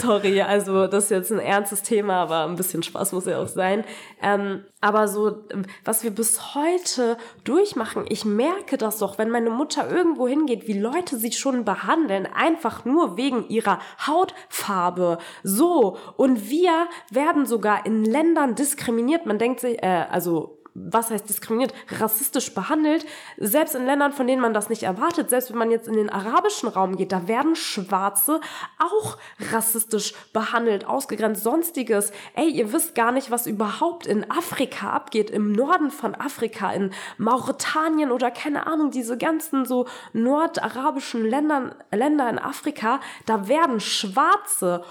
Sorry, 0.00 0.42
also 0.42 0.86
das 0.86 1.04
ist 1.04 1.10
jetzt 1.10 1.32
ein 1.32 1.40
ernstes 1.40 1.82
Thema, 1.82 2.22
aber 2.22 2.44
ein 2.44 2.54
bisschen 2.54 2.84
Spaß 2.84 3.10
muss 3.10 3.26
ja 3.26 3.42
auch 3.42 3.48
sein. 3.48 3.82
Ähm, 4.22 4.64
aber 4.80 5.08
so, 5.08 5.44
was 5.84 6.04
wir 6.04 6.12
bis 6.12 6.54
heute 6.54 7.16
durchmachen, 7.42 8.04
ich 8.08 8.24
merke 8.24 8.78
das 8.78 8.98
doch, 8.98 9.18
wenn 9.18 9.28
meine 9.28 9.50
Mutter 9.50 9.90
irgendwo 9.90 10.28
hingeht, 10.28 10.67
wie 10.68 10.78
Leute 10.78 11.16
sie 11.16 11.32
schon 11.32 11.64
behandeln, 11.64 12.26
einfach 12.26 12.84
nur 12.84 13.16
wegen 13.16 13.48
ihrer 13.48 13.80
Hautfarbe. 14.06 15.18
So. 15.42 15.96
Und 16.16 16.50
wir 16.50 16.86
werden 17.10 17.46
sogar 17.46 17.86
in 17.86 18.04
Ländern 18.04 18.54
diskriminiert. 18.54 19.26
Man 19.26 19.38
denkt 19.38 19.60
sich, 19.60 19.82
äh, 19.82 20.06
also 20.10 20.57
was 20.86 21.10
heißt 21.10 21.28
diskriminiert, 21.28 21.72
rassistisch 21.98 22.54
behandelt, 22.54 23.04
selbst 23.36 23.74
in 23.74 23.86
Ländern, 23.86 24.12
von 24.12 24.26
denen 24.26 24.42
man 24.42 24.54
das 24.54 24.68
nicht 24.68 24.82
erwartet, 24.82 25.30
selbst 25.30 25.50
wenn 25.50 25.58
man 25.58 25.70
jetzt 25.70 25.88
in 25.88 25.94
den 25.94 26.10
arabischen 26.10 26.68
Raum 26.68 26.96
geht, 26.96 27.12
da 27.12 27.28
werden 27.28 27.56
Schwarze 27.56 28.40
auch 28.78 29.16
rassistisch 29.52 30.14
behandelt, 30.32 30.86
ausgegrenzt, 30.86 31.42
sonstiges. 31.42 32.12
Ey, 32.34 32.48
ihr 32.48 32.72
wisst 32.72 32.94
gar 32.94 33.12
nicht, 33.12 33.30
was 33.30 33.46
überhaupt 33.46 34.06
in 34.06 34.30
Afrika 34.30 34.90
abgeht, 34.90 35.30
im 35.30 35.52
Norden 35.52 35.90
von 35.90 36.14
Afrika, 36.14 36.72
in 36.72 36.92
Mauretanien 37.16 38.10
oder 38.10 38.30
keine 38.30 38.66
Ahnung, 38.66 38.90
diese 38.90 39.18
ganzen 39.18 39.64
so 39.64 39.86
nordarabischen 40.12 41.24
Ländern, 41.24 41.74
Länder 41.90 42.28
in 42.28 42.38
Afrika, 42.38 43.00
da 43.26 43.48
werden 43.48 43.80
Schwarze 43.80 44.84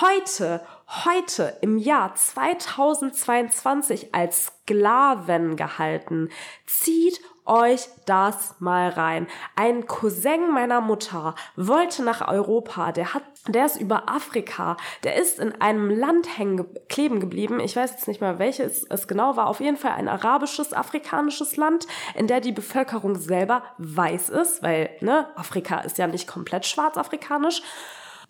heute, 0.00 0.60
heute 0.88 1.56
im 1.62 1.78
Jahr 1.78 2.14
2022 2.14 4.14
als 4.14 4.52
Sklaven 4.66 5.56
gehalten. 5.56 6.28
Zieht 6.66 7.20
euch 7.44 7.86
das 8.06 8.56
mal 8.58 8.88
rein. 8.90 9.28
Ein 9.54 9.86
Cousin 9.86 10.50
meiner 10.52 10.80
Mutter 10.80 11.36
wollte 11.54 12.02
nach 12.02 12.26
Europa, 12.26 12.90
der 12.90 13.14
hat, 13.14 13.22
der 13.46 13.66
ist 13.66 13.80
über 13.80 14.08
Afrika, 14.08 14.76
der 15.04 15.14
ist 15.14 15.38
in 15.38 15.60
einem 15.60 15.88
Land 15.88 16.38
hängen, 16.38 16.56
ge- 16.56 16.80
kleben 16.88 17.20
geblieben. 17.20 17.60
Ich 17.60 17.76
weiß 17.76 17.92
jetzt 17.92 18.08
nicht 18.08 18.20
mal, 18.20 18.40
welches 18.40 18.82
es 18.90 19.06
genau 19.06 19.36
war. 19.36 19.46
Auf 19.46 19.60
jeden 19.60 19.76
Fall 19.76 19.92
ein 19.92 20.08
arabisches, 20.08 20.72
afrikanisches 20.72 21.56
Land, 21.56 21.86
in 22.16 22.26
der 22.26 22.40
die 22.40 22.50
Bevölkerung 22.52 23.14
selber 23.14 23.62
weiß 23.78 24.30
ist, 24.30 24.64
weil, 24.64 24.90
ne, 25.00 25.28
Afrika 25.36 25.78
ist 25.80 25.98
ja 25.98 26.08
nicht 26.08 26.26
komplett 26.26 26.66
schwarzafrikanisch. 26.66 27.62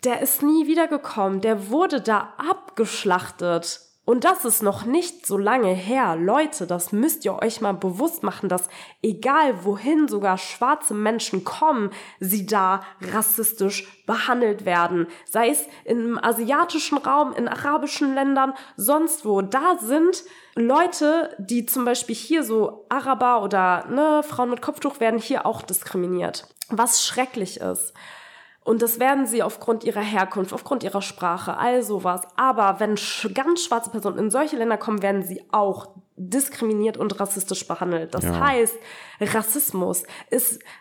Der 0.03 0.21
ist 0.21 0.43
nie 0.43 0.67
wiedergekommen. 0.67 1.41
Der 1.41 1.69
wurde 1.69 2.01
da 2.01 2.33
abgeschlachtet. 2.37 3.81
Und 4.09 4.23
das 4.23 4.45
ist 4.45 4.63
noch 4.63 4.85
nicht 4.85 5.25
so 5.25 5.37
lange 5.37 5.73
her. 5.73 6.15
Leute, 6.15 6.65
das 6.65 6.93
müsst 6.93 7.25
ihr 7.25 7.41
euch 7.41 7.59
mal 7.59 7.73
bewusst 7.73 8.23
machen, 8.23 8.47
dass 8.47 8.69
egal 9.03 9.65
wohin 9.65 10.07
sogar 10.07 10.37
schwarze 10.37 10.93
Menschen 10.93 11.43
kommen, 11.43 11.91
sie 12.21 12.45
da 12.45 12.83
rassistisch 13.01 14.05
behandelt 14.05 14.63
werden. 14.63 15.07
Sei 15.25 15.49
es 15.49 15.65
im 15.83 16.17
asiatischen 16.23 16.99
Raum, 16.99 17.33
in 17.33 17.49
arabischen 17.49 18.15
Ländern, 18.15 18.53
sonst 18.77 19.25
wo. 19.25 19.41
Da 19.41 19.77
sind 19.77 20.23
Leute, 20.55 21.35
die 21.37 21.65
zum 21.65 21.83
Beispiel 21.83 22.15
hier 22.15 22.43
so 22.43 22.85
Araber 22.87 23.43
oder 23.43 23.87
ne, 23.89 24.23
Frauen 24.23 24.51
mit 24.51 24.61
Kopftuch 24.61 25.01
werden 25.01 25.19
hier 25.19 25.45
auch 25.45 25.63
diskriminiert. 25.63 26.47
Was 26.69 27.05
schrecklich 27.05 27.59
ist. 27.59 27.93
Und 28.67 28.81
das 28.81 28.99
werden 28.99 29.25
sie 29.25 29.43
aufgrund 29.43 29.85
ihrer 29.85 30.01
Herkunft, 30.01 30.51
aufgrund 30.51 30.83
ihrer 30.83 31.01
Sprache, 31.01 31.55
all 31.55 31.83
sowas. 31.83 32.23
Aber 32.35 32.81
wenn 32.81 32.95
ganz 33.33 33.61
schwarze 33.63 33.89
Personen 33.89 34.17
in 34.17 34.29
solche 34.29 34.57
Länder 34.57 34.75
kommen, 34.75 35.01
werden 35.01 35.23
sie 35.23 35.41
auch 35.53 35.87
diskriminiert 36.17 36.97
und 36.97 37.17
rassistisch 37.17 37.65
behandelt. 37.65 38.13
Das 38.13 38.25
Ja. 38.25 38.45
heißt, 38.45 38.75
Rassismus 39.19 40.03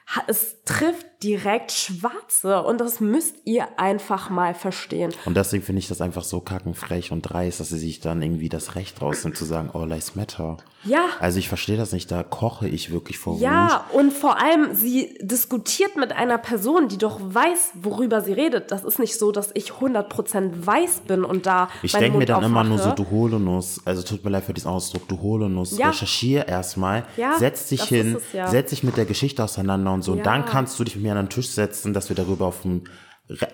ha- 0.07 0.23
es 0.27 0.57
trifft 0.65 1.07
direkt 1.23 1.73
Schwarze 1.73 2.63
und 2.63 2.79
das 2.81 3.01
müsst 3.01 3.37
ihr 3.45 3.67
einfach 3.79 4.29
mal 4.31 4.55
verstehen. 4.55 5.13
Und 5.25 5.37
deswegen 5.37 5.63
finde 5.65 5.79
ich 5.81 5.89
das 5.89 6.01
einfach 6.01 6.25
so 6.25 6.41
kackenfrech 6.41 7.11
und 7.13 7.23
dreist, 7.23 7.59
dass 7.61 7.71
sie 7.71 7.79
sich 7.79 8.01
dann 8.01 8.21
irgendwie 8.23 8.49
das 8.49 8.75
Recht 8.75 9.01
rausnimmt 9.01 9.37
zu 9.37 9.45
sagen, 9.45 9.71
All 9.73 9.89
Lives 9.89 10.15
Matter. 10.15 10.59
Ja. 10.85 11.07
Also 11.19 11.39
ich 11.39 11.49
verstehe 11.49 11.77
das 11.77 11.93
nicht, 11.93 12.11
da 12.13 12.23
koche 12.23 12.69
ich 12.69 12.93
wirklich 12.93 13.19
vor 13.19 13.35
Wut. 13.35 13.41
Ja, 13.41 13.87
und 13.93 14.13
vor 14.13 14.41
allem, 14.41 14.75
sie 14.75 15.19
diskutiert 15.23 15.97
mit 15.97 16.13
einer 16.13 16.39
Person, 16.39 16.89
die 16.89 16.99
doch 16.99 17.19
weiß, 17.21 17.71
worüber 17.75 18.21
sie 18.21 18.33
redet. 18.35 18.71
Das 18.71 18.85
ist 18.85 18.99
nicht 18.99 19.19
so, 19.19 19.33
dass 19.33 19.51
ich 19.55 19.73
100% 19.73 20.67
weiß 20.67 21.01
bin 21.09 21.25
und 21.25 21.47
da 21.47 21.69
Ich 21.83 21.93
denke 21.93 22.19
mir 22.19 22.27
dann 22.27 22.45
immer 22.45 22.63
nur 22.63 22.79
so, 22.79 22.91
aufmache. 22.91 23.03
du 23.05 23.11
Holonuss, 23.11 23.81
also 23.85 24.03
tut 24.03 24.23
mir 24.25 24.31
leid 24.31 24.45
für 24.45 24.55
diesen 24.55 24.69
Ausdruck, 24.69 25.09
du 25.09 25.21
Holonuss, 25.21 25.77
Ja. 25.77 25.89
recherchier 25.89 26.47
erstmal, 26.47 27.05
Ja, 27.17 27.37
setz 27.39 27.69
dich 27.69 27.83
hin, 27.85 28.19
ist 28.27 28.35
ja. 28.35 28.47
setz 28.49 28.71
dich 28.71 28.83
mit 28.83 28.97
der 28.97 29.05
Geschichte 29.07 29.43
auseinander 29.43 29.93
und 29.93 30.03
so. 30.03 30.13
Und 30.13 30.19
Ja. 30.19 30.25
dann 30.25 30.45
kannst 30.45 30.79
du 30.79 30.85
dich 30.85 30.97
mit 30.97 31.05
mir 31.05 31.13
an 31.13 31.19
den 31.27 31.31
Tisch 31.31 31.49
setzen, 31.49 31.93
dass 31.95 32.09
wir 32.09 32.17
darüber 32.17 32.47
auf 32.47 32.65
einem 32.65 32.85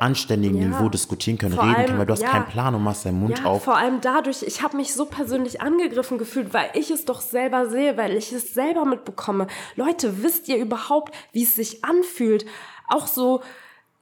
anständigen 0.00 0.60
Ja. 0.60 0.68
Niveau 0.68 0.90
diskutieren 0.90 1.38
können, 1.38 1.54
Vor 1.54 1.64
reden 1.64 1.74
allem, 1.76 1.86
können, 1.86 1.98
weil 1.98 2.04
du 2.06 2.12
hast 2.12 2.22
ja. 2.22 2.28
keinen 2.28 2.46
Plan 2.46 2.74
und 2.74 2.82
machst 2.84 3.06
deinen 3.06 3.18
Mund 3.20 3.38
Ja, 3.38 3.44
auf. 3.46 3.64
vor 3.64 3.78
allem 3.78 4.02
dadurch, 4.02 4.42
ich 4.42 4.60
habe 4.62 4.76
mich 4.76 4.92
so 4.92 5.06
persönlich 5.06 5.62
angegriffen 5.62 6.18
gefühlt, 6.18 6.52
weil 6.52 6.68
ich 6.74 6.90
es 6.90 7.06
doch 7.06 7.22
selber 7.22 7.70
sehe, 7.70 7.96
weil 7.96 8.14
ich 8.16 8.32
es 8.34 8.52
selber 8.52 8.84
mitbekomme. 8.84 9.46
Leute, 9.76 10.22
wisst 10.22 10.48
ihr 10.48 10.58
überhaupt, 10.58 11.14
wie 11.32 11.44
es 11.44 11.54
sich 11.54 11.84
anfühlt, 11.86 12.44
auch 12.90 13.06
so 13.06 13.40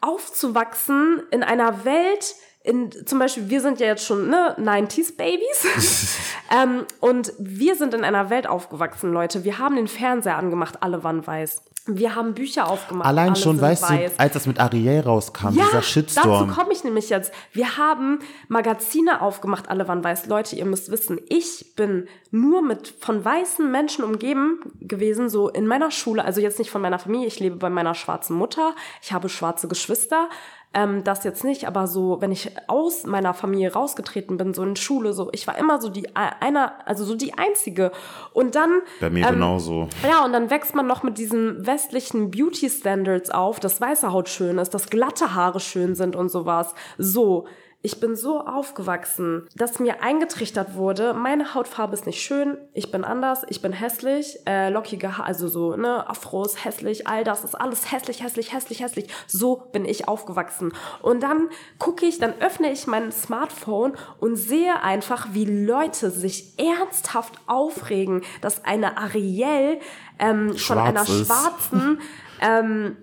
aufzuwachsen 0.00 1.22
in 1.30 1.42
einer 1.42 1.84
Welt, 1.84 2.34
in, 2.70 2.90
zum 3.06 3.18
Beispiel, 3.18 3.50
wir 3.50 3.60
sind 3.60 3.80
ja 3.80 3.86
jetzt 3.86 4.06
schon 4.06 4.30
ne, 4.30 4.54
90s 4.58 5.16
Babies 5.16 6.16
ähm, 6.50 6.84
und 7.00 7.32
wir 7.38 7.74
sind 7.74 7.94
in 7.94 8.04
einer 8.04 8.30
Welt 8.30 8.46
aufgewachsen, 8.46 9.12
Leute. 9.12 9.42
Wir 9.42 9.58
haben 9.58 9.74
den 9.74 9.88
Fernseher 9.88 10.36
angemacht, 10.36 10.82
alle 10.82 11.02
waren 11.02 11.26
weiß. 11.26 11.62
Wir 11.86 12.14
haben 12.14 12.34
Bücher 12.34 12.68
aufgemacht. 12.68 13.08
Allein 13.08 13.30
alle 13.30 13.36
schon, 13.36 13.60
weißt 13.60 13.82
weiß. 13.82 14.12
du, 14.14 14.20
als 14.20 14.34
das 14.34 14.46
mit 14.46 14.60
Ariel 14.60 15.00
rauskam, 15.00 15.54
Ja, 15.54 15.64
dieser 15.64 15.82
Shitstorm. 15.82 16.48
dazu 16.48 16.60
komme 16.60 16.72
ich 16.72 16.84
nämlich 16.84 17.08
jetzt. 17.08 17.32
Wir 17.52 17.76
haben 17.78 18.20
Magazine 18.48 19.20
aufgemacht, 19.22 19.68
alle 19.68 19.88
waren 19.88 20.04
weiß. 20.04 20.26
Leute, 20.26 20.54
ihr 20.54 20.66
müsst 20.66 20.92
wissen, 20.92 21.18
ich 21.28 21.74
bin 21.76 22.06
nur 22.30 22.62
mit 22.62 22.94
von 23.00 23.24
weißen 23.24 23.68
Menschen 23.68 24.04
umgeben 24.04 24.60
gewesen, 24.80 25.28
so 25.28 25.48
in 25.48 25.66
meiner 25.66 25.90
Schule, 25.90 26.24
also 26.24 26.40
jetzt 26.40 26.58
nicht 26.58 26.70
von 26.70 26.82
meiner 26.82 26.98
Familie, 26.98 27.26
ich 27.26 27.40
lebe 27.40 27.56
bei 27.56 27.70
meiner 27.70 27.94
schwarzen 27.94 28.36
Mutter, 28.36 28.74
ich 29.02 29.12
habe 29.12 29.28
schwarze 29.28 29.66
Geschwister, 29.66 30.28
ähm, 30.72 31.02
das 31.02 31.24
jetzt 31.24 31.42
nicht, 31.42 31.66
aber 31.66 31.88
so, 31.88 32.20
wenn 32.20 32.30
ich 32.30 32.52
aus 32.68 33.04
meiner 33.04 33.34
Familie 33.34 33.72
rausgetreten 33.72 34.36
bin, 34.36 34.54
so 34.54 34.62
in 34.62 34.76
Schule, 34.76 35.12
so, 35.12 35.28
ich 35.32 35.46
war 35.48 35.58
immer 35.58 35.80
so 35.80 35.88
die 35.88 36.14
einer, 36.14 36.74
also 36.86 37.04
so 37.04 37.16
die 37.16 37.34
einzige. 37.36 37.90
Und 38.32 38.54
dann 38.54 38.80
Bei 39.00 39.10
mir 39.10 39.26
ähm, 39.26 39.34
genauso. 39.34 39.88
ja, 40.08 40.24
und 40.24 40.32
dann 40.32 40.48
wächst 40.50 40.76
man 40.76 40.86
noch 40.86 41.02
mit 41.02 41.18
diesen 41.18 41.66
westlichen 41.66 42.30
Beauty-Standards 42.30 43.30
auf, 43.30 43.58
dass 43.58 43.80
weiße 43.80 44.12
Haut 44.12 44.28
schön 44.28 44.58
ist, 44.58 44.72
dass 44.72 44.90
glatte 44.90 45.34
Haare 45.34 45.58
schön 45.58 45.94
sind 45.94 46.14
und 46.14 46.30
sowas. 46.30 46.74
So. 46.98 47.46
Ich 47.82 47.98
bin 47.98 48.14
so 48.14 48.40
aufgewachsen, 48.40 49.48
dass 49.56 49.78
mir 49.78 50.02
eingetrichtert 50.02 50.74
wurde, 50.74 51.14
meine 51.14 51.54
Hautfarbe 51.54 51.94
ist 51.94 52.04
nicht 52.04 52.20
schön, 52.20 52.58
ich 52.74 52.90
bin 52.90 53.04
anders, 53.04 53.42
ich 53.48 53.62
bin 53.62 53.72
hässlich, 53.72 54.38
äh, 54.46 54.68
lockige 54.68 55.16
Haare, 55.16 55.26
also 55.26 55.48
so, 55.48 55.76
ne, 55.76 56.06
Afros, 56.06 56.62
hässlich, 56.62 57.06
all 57.06 57.24
das 57.24 57.42
ist 57.42 57.54
alles 57.54 57.90
hässlich, 57.90 58.22
hässlich, 58.22 58.52
hässlich, 58.52 58.82
hässlich. 58.82 59.06
So 59.26 59.56
bin 59.72 59.86
ich 59.86 60.08
aufgewachsen. 60.08 60.74
Und 61.00 61.22
dann 61.22 61.48
gucke 61.78 62.04
ich, 62.04 62.18
dann 62.18 62.34
öffne 62.40 62.70
ich 62.70 62.86
mein 62.86 63.12
Smartphone 63.12 63.94
und 64.18 64.36
sehe 64.36 64.82
einfach, 64.82 65.28
wie 65.32 65.46
Leute 65.46 66.10
sich 66.10 66.58
ernsthaft 66.58 67.40
aufregen, 67.46 68.22
dass 68.42 68.62
eine 68.64 68.98
Ariel 68.98 69.80
ähm, 70.18 70.54
von 70.54 70.78
einer 70.78 71.06
schwarzen 71.06 72.00
ähm, 72.42 72.96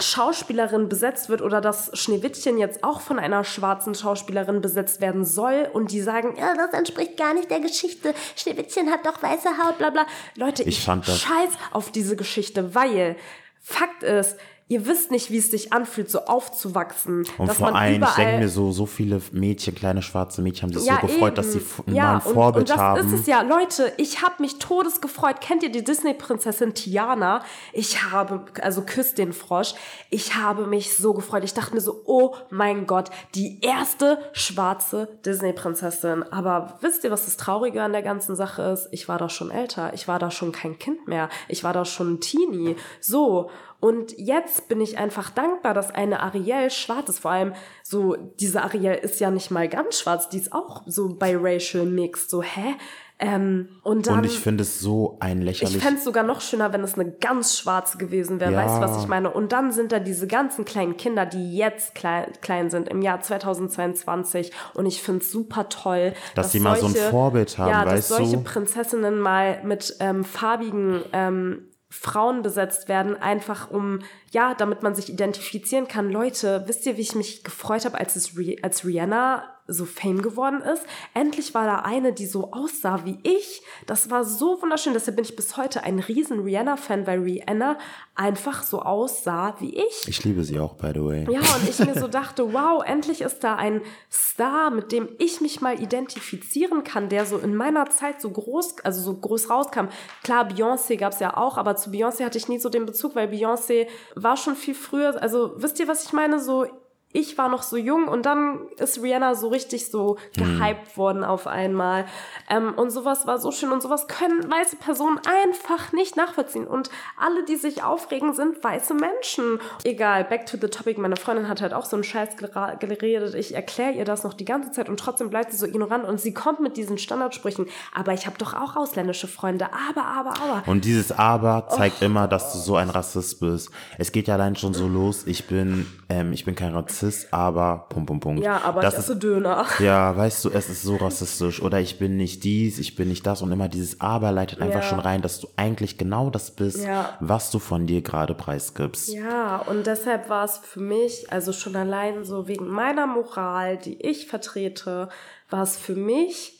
Schauspielerin 0.00 0.88
besetzt 0.88 1.28
wird 1.28 1.40
oder 1.40 1.60
dass 1.60 1.90
Schneewittchen 1.96 2.58
jetzt 2.58 2.82
auch 2.82 3.00
von 3.00 3.18
einer 3.18 3.44
schwarzen 3.44 3.94
Schauspielerin 3.94 4.60
besetzt 4.60 5.00
werden 5.00 5.24
soll 5.24 5.68
und 5.72 5.92
die 5.92 6.00
sagen, 6.00 6.34
ja, 6.36 6.54
das 6.56 6.72
entspricht 6.72 7.16
gar 7.16 7.32
nicht 7.34 7.50
der 7.50 7.60
Geschichte. 7.60 8.12
Schneewittchen 8.36 8.90
hat 8.90 9.06
doch 9.06 9.22
weiße 9.22 9.50
Haut, 9.62 9.78
bla 9.78 9.90
bla. 9.90 10.06
Leute, 10.36 10.62
ich, 10.62 10.78
Ich 10.78 10.84
fand 10.84 11.06
das- 11.06 11.20
scheiß 11.20 11.50
auf 11.72 11.90
diese 11.92 12.16
Geschichte, 12.16 12.74
weil 12.74 13.16
Fakt 13.60 14.02
ist, 14.02 14.36
ihr 14.66 14.86
wisst 14.86 15.10
nicht, 15.10 15.30
wie 15.30 15.36
es 15.36 15.50
sich 15.50 15.74
anfühlt, 15.74 16.10
so 16.10 16.20
aufzuwachsen. 16.20 17.24
Und 17.36 17.48
dass 17.48 17.58
vor 17.58 17.70
man 17.70 17.82
allem, 17.82 18.02
ich 18.02 18.14
denke 18.14 18.38
mir 18.38 18.48
so, 18.48 18.72
so 18.72 18.86
viele 18.86 19.20
Mädchen, 19.30 19.74
kleine 19.74 20.00
schwarze 20.00 20.40
Mädchen 20.40 20.62
haben 20.62 20.78
sich 20.78 20.90
so 20.90 21.06
gefreut, 21.06 21.36
dass 21.36 21.52
sie 21.52 21.58
eben. 21.58 21.66
mal 21.86 21.94
ja, 21.94 22.14
ein 22.14 22.20
Vorbild 22.22 22.70
und, 22.70 22.70
und 22.70 22.70
das 22.70 22.78
haben. 22.78 23.06
ist 23.06 23.20
es 23.20 23.26
ja. 23.26 23.42
Leute, 23.42 23.92
ich 23.98 24.22
habe 24.22 24.36
mich 24.38 24.58
todesgefreut. 24.58 25.42
Kennt 25.42 25.62
ihr 25.62 25.70
die 25.70 25.84
Disney-Prinzessin 25.84 26.72
Tiana? 26.72 27.42
Ich 27.74 28.04
habe, 28.04 28.46
also 28.62 28.82
küsst 28.82 29.18
den 29.18 29.34
Frosch. 29.34 29.74
Ich 30.08 30.34
habe 30.36 30.66
mich 30.66 30.96
so 30.96 31.12
gefreut. 31.12 31.44
Ich 31.44 31.52
dachte 31.52 31.74
mir 31.74 31.82
so, 31.82 32.02
oh 32.06 32.34
mein 32.48 32.86
Gott, 32.86 33.10
die 33.34 33.60
erste 33.60 34.18
schwarze 34.32 35.08
Disney-Prinzessin. 35.26 36.22
Aber 36.32 36.78
wisst 36.80 37.04
ihr, 37.04 37.10
was 37.10 37.26
das 37.26 37.36
Traurige 37.36 37.82
an 37.82 37.92
der 37.92 38.02
ganzen 38.02 38.34
Sache 38.34 38.62
ist? 38.62 38.88
Ich 38.92 39.08
war 39.08 39.18
da 39.18 39.28
schon 39.28 39.50
älter. 39.50 39.92
Ich 39.92 40.08
war 40.08 40.18
da 40.18 40.30
schon 40.30 40.52
kein 40.52 40.78
Kind 40.78 41.06
mehr. 41.06 41.28
Ich 41.48 41.64
war 41.64 41.74
da 41.74 41.84
schon 41.84 42.14
ein 42.14 42.20
Teenie. 42.20 42.76
So. 43.00 43.50
Und 43.84 44.16
jetzt 44.16 44.68
bin 44.68 44.80
ich 44.80 44.96
einfach 44.96 45.28
dankbar, 45.28 45.74
dass 45.74 45.90
eine 45.90 46.20
Ariel 46.20 46.70
schwarz 46.70 47.10
ist. 47.10 47.18
Vor 47.18 47.32
allem 47.32 47.52
so, 47.82 48.16
diese 48.40 48.62
Ariel 48.62 48.94
ist 48.94 49.20
ja 49.20 49.30
nicht 49.30 49.50
mal 49.50 49.68
ganz 49.68 49.98
schwarz, 49.98 50.30
die 50.30 50.38
ist 50.38 50.54
auch 50.54 50.84
so 50.86 51.10
biracial 51.10 51.84
mixed. 51.84 52.30
So, 52.30 52.42
hä? 52.42 52.76
Ähm, 53.18 53.68
und 53.82 54.06
dann. 54.06 54.20
und 54.20 54.24
ich 54.24 54.38
finde 54.38 54.62
es 54.62 54.80
so 54.80 55.18
ein 55.20 55.40
ich 55.40 55.44
lächerlich. 55.44 55.82
fände 55.82 55.98
es 55.98 56.04
sogar 56.04 56.24
noch 56.24 56.40
schöner, 56.40 56.72
wenn 56.72 56.80
es 56.80 56.94
eine 56.94 57.10
ganz 57.10 57.58
schwarze 57.58 57.98
gewesen 57.98 58.40
wäre. 58.40 58.52
Ja. 58.52 58.64
Weißt 58.64 58.76
du, 58.76 58.80
was 58.80 59.02
ich 59.02 59.06
meine? 59.06 59.30
Und 59.30 59.52
dann 59.52 59.70
sind 59.70 59.92
da 59.92 59.98
diese 59.98 60.26
ganzen 60.26 60.64
kleinen 60.64 60.96
Kinder, 60.96 61.26
die 61.26 61.54
jetzt 61.54 61.94
klein, 61.94 62.32
klein 62.40 62.70
sind, 62.70 62.88
im 62.88 63.02
Jahr 63.02 63.20
2022. 63.20 64.50
Und 64.72 64.86
ich 64.86 65.02
finde 65.02 65.20
es 65.20 65.30
super 65.30 65.68
toll, 65.68 66.14
Dass 66.34 66.52
sie 66.52 66.60
mal 66.60 66.78
so 66.78 66.86
ein 66.86 66.94
Vorbild 66.94 67.58
haben, 67.58 67.70
ja, 67.70 67.84
weißt 67.84 68.10
dass 68.10 68.16
solche 68.16 68.38
du? 68.38 68.44
Prinzessinnen 68.44 69.20
mal 69.20 69.62
mit 69.62 69.94
ähm, 70.00 70.24
farbigen 70.24 71.02
ähm, 71.12 71.68
Frauen 71.94 72.42
besetzt 72.42 72.88
werden, 72.88 73.16
einfach 73.16 73.70
um, 73.70 74.00
ja, 74.34 74.52
damit 74.54 74.82
man 74.82 74.94
sich 74.94 75.08
identifizieren 75.08 75.88
kann. 75.88 76.10
Leute, 76.10 76.64
wisst 76.66 76.84
ihr, 76.84 76.96
wie 76.96 77.02
ich 77.02 77.14
mich 77.14 77.44
gefreut 77.44 77.84
habe, 77.84 77.98
als, 77.98 78.16
es 78.16 78.34
als 78.62 78.84
Rihanna 78.84 79.44
so 79.66 79.86
Fame 79.86 80.20
geworden 80.20 80.60
ist? 80.60 80.82
Endlich 81.14 81.54
war 81.54 81.64
da 81.64 81.76
eine, 81.76 82.12
die 82.12 82.26
so 82.26 82.52
aussah 82.52 83.04
wie 83.04 83.18
ich. 83.22 83.62
Das 83.86 84.10
war 84.10 84.24
so 84.24 84.60
wunderschön. 84.60 84.92
Deshalb 84.92 85.16
bin 85.16 85.24
ich 85.24 85.36
bis 85.36 85.56
heute 85.56 85.84
ein 85.84 86.00
riesen 86.00 86.40
Rihanna-Fan, 86.40 87.06
weil 87.06 87.20
Rihanna 87.20 87.78
einfach 88.14 88.62
so 88.62 88.82
aussah 88.82 89.54
wie 89.60 89.74
ich. 89.76 90.08
Ich 90.08 90.24
liebe 90.24 90.44
sie 90.44 90.60
auch, 90.60 90.74
by 90.74 90.90
the 90.94 91.04
way. 91.04 91.26
Ja, 91.30 91.40
und 91.40 91.68
ich 91.68 91.78
mir 91.78 91.98
so 91.98 92.08
dachte, 92.08 92.52
wow, 92.52 92.82
endlich 92.84 93.22
ist 93.22 93.42
da 93.42 93.56
ein 93.56 93.80
Star, 94.10 94.70
mit 94.70 94.92
dem 94.92 95.08
ich 95.18 95.40
mich 95.40 95.60
mal 95.60 95.80
identifizieren 95.80 96.84
kann, 96.84 97.08
der 97.08 97.24
so 97.24 97.38
in 97.38 97.54
meiner 97.54 97.88
Zeit 97.88 98.20
so 98.20 98.30
groß, 98.30 98.80
also 98.84 99.00
so 99.00 99.14
groß 99.14 99.48
rauskam. 99.48 99.86
Klar, 100.22 100.48
Beyoncé 100.48 100.96
gab's 100.96 101.20
ja 101.20 101.36
auch, 101.36 101.56
aber 101.56 101.76
zu 101.76 101.90
Beyoncé 101.90 102.24
hatte 102.24 102.38
ich 102.38 102.48
nie 102.48 102.58
so 102.58 102.68
den 102.68 102.84
Bezug, 102.84 103.14
weil 103.14 103.28
Beyoncé 103.28 103.86
war 104.24 104.36
schon 104.36 104.56
viel 104.56 104.74
früher, 104.74 105.22
also 105.22 105.52
wisst 105.56 105.78
ihr, 105.78 105.86
was 105.86 106.04
ich 106.04 106.12
meine? 106.12 106.40
So, 106.40 106.66
ich 107.14 107.38
war 107.38 107.48
noch 107.48 107.62
so 107.62 107.76
jung 107.76 108.08
und 108.08 108.26
dann 108.26 108.58
ist 108.76 109.00
Rihanna 109.00 109.36
so 109.36 109.48
richtig 109.48 109.90
so 109.90 110.18
gehypt 110.36 110.98
worden 110.98 111.22
auf 111.24 111.46
einmal. 111.46 112.04
Ähm, 112.50 112.74
und 112.74 112.90
sowas 112.90 113.26
war 113.26 113.38
so 113.38 113.52
schön 113.52 113.70
und 113.72 113.80
sowas 113.82 114.08
können 114.08 114.50
weiße 114.50 114.76
Personen 114.76 115.18
einfach 115.18 115.92
nicht 115.92 116.16
nachvollziehen. 116.16 116.66
Und 116.66 116.90
alle, 117.16 117.44
die 117.44 117.54
sich 117.56 117.84
aufregen, 117.84 118.34
sind 118.34 118.62
weiße 118.62 118.94
Menschen. 118.94 119.60
Egal, 119.84 120.24
back 120.24 120.46
to 120.46 120.56
the 120.60 120.66
topic. 120.68 121.00
Meine 121.00 121.14
Freundin 121.16 121.48
hat 121.48 121.62
halt 121.62 121.72
auch 121.72 121.84
so 121.86 121.94
einen 121.96 122.02
Scheiß 122.02 122.30
geredet. 122.36 123.34
Ich 123.34 123.54
erkläre 123.54 123.92
ihr 123.92 124.04
das 124.04 124.24
noch 124.24 124.34
die 124.34 124.44
ganze 124.44 124.72
Zeit 124.72 124.88
und 124.88 124.98
trotzdem 124.98 125.30
bleibt 125.30 125.52
sie 125.52 125.56
so 125.56 125.66
ignorant 125.66 126.04
und 126.04 126.20
sie 126.20 126.34
kommt 126.34 126.58
mit 126.58 126.76
diesen 126.76 126.98
Standardsprüchen. 126.98 127.66
Aber 127.94 128.12
ich 128.12 128.26
habe 128.26 128.36
doch 128.38 128.54
auch 128.54 128.74
ausländische 128.74 129.28
Freunde. 129.28 129.68
Aber, 129.88 130.04
aber, 130.04 130.30
aber. 130.42 130.62
Und 130.68 130.84
dieses 130.84 131.12
Aber 131.12 131.68
zeigt 131.68 131.98
Oh. 132.02 132.06
immer, 132.06 132.26
dass 132.26 132.52
du 132.52 132.58
so 132.58 132.74
ein 132.74 132.90
Rassist 132.90 133.38
bist. 133.38 133.70
Es 133.98 134.10
geht 134.10 134.26
ja 134.26 134.34
allein 134.34 134.56
schon 134.56 134.74
so 134.74 134.88
los. 134.88 135.26
Ich 135.26 135.46
bin, 135.46 135.86
ähm, 136.08 136.32
ich 136.32 136.44
bin 136.44 136.56
kein 136.56 136.74
Rassist, 136.74 137.03
aber 137.32 137.86
Punkt, 137.88 138.06
Punkt, 138.08 138.22
Punkt. 138.22 138.42
Ja, 138.44 138.60
aber 138.62 138.80
das 138.82 138.94
ich 138.94 139.00
ist, 139.00 139.04
esse 139.10 139.16
Döner. 139.16 139.64
Ja, 139.80 140.16
weißt 140.16 140.44
du, 140.44 140.50
es 140.50 140.68
ist 140.68 140.82
so 140.82 140.96
rassistisch. 140.96 141.60
Oder 141.62 141.80
ich 141.80 141.98
bin 141.98 142.16
nicht 142.16 142.44
dies, 142.44 142.78
ich 142.78 142.94
bin 142.96 143.08
nicht 143.08 143.26
das. 143.26 143.42
Und 143.42 143.52
immer 143.52 143.68
dieses 143.68 144.00
Aber 144.00 144.32
leitet 144.32 144.60
einfach 144.60 144.82
Ja. 144.82 144.88
schon 144.88 145.00
rein, 145.00 145.22
dass 145.22 145.40
du 145.40 145.48
eigentlich 145.56 145.98
genau 145.98 146.30
das 146.30 146.50
bist, 146.50 146.84
Ja. 146.84 147.16
was 147.20 147.50
du 147.50 147.58
von 147.58 147.86
dir 147.86 148.02
gerade 148.02 148.34
preisgibst. 148.34 149.08
Ja, 149.12 149.58
und 149.58 149.86
deshalb 149.86 150.28
war 150.28 150.44
es 150.44 150.58
für 150.58 150.80
mich, 150.80 151.30
also 151.32 151.52
schon 151.52 151.76
allein 151.76 152.24
so 152.24 152.48
wegen 152.48 152.66
meiner 152.68 153.06
Moral, 153.06 153.76
die 153.78 154.00
ich 154.00 154.26
vertrete, 154.26 155.08
war 155.50 155.62
es 155.62 155.76
für 155.76 155.94
mich 155.94 156.53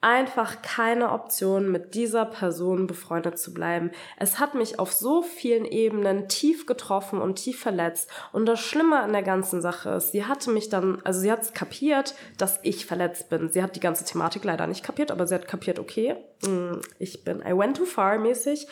einfach 0.00 0.62
keine 0.62 1.10
Option, 1.10 1.72
mit 1.72 1.94
dieser 1.94 2.24
Person 2.24 2.86
befreundet 2.86 3.38
zu 3.38 3.52
bleiben. 3.52 3.90
Es 4.16 4.38
hat 4.38 4.54
mich 4.54 4.78
auf 4.78 4.92
so 4.92 5.22
vielen 5.22 5.64
Ebenen 5.64 6.28
tief 6.28 6.66
getroffen 6.66 7.20
und 7.20 7.36
tief 7.36 7.58
verletzt. 7.58 8.08
Und 8.32 8.46
das 8.46 8.60
Schlimme 8.60 9.00
an 9.00 9.12
der 9.12 9.24
ganzen 9.24 9.60
Sache 9.60 9.90
ist, 9.90 10.12
sie 10.12 10.24
hatte 10.24 10.50
mich 10.50 10.68
dann, 10.68 11.02
also 11.02 11.18
sie 11.20 11.32
hat 11.32 11.52
kapiert, 11.52 12.14
dass 12.36 12.60
ich 12.62 12.86
verletzt 12.86 13.28
bin. 13.28 13.50
Sie 13.50 13.62
hat 13.62 13.74
die 13.74 13.80
ganze 13.80 14.04
Thematik 14.04 14.44
leider 14.44 14.68
nicht 14.68 14.84
kapiert, 14.84 15.10
aber 15.10 15.26
sie 15.26 15.34
hat 15.34 15.48
kapiert, 15.48 15.80
okay, 15.80 16.16
mh, 16.42 16.78
ich 17.00 17.24
bin, 17.24 17.40
I 17.40 17.56
went 17.56 17.76
too 17.76 17.84
far 17.84 18.18
mäßig. 18.18 18.68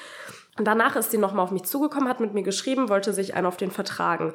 Und 0.59 0.65
danach 0.65 0.95
ist 0.95 1.11
sie 1.11 1.19
nochmal 1.19 1.45
auf 1.45 1.51
mich 1.51 1.65
zugekommen, 1.65 2.09
hat 2.09 2.21
mit 2.21 2.35
mir 2.35 2.45
geschrieben, 2.45 2.89
wollte 2.89 3.13
sich 3.13 3.35
einen 3.35 3.47
auf 3.47 3.57
den 3.57 3.73
vertragen. 3.73 4.33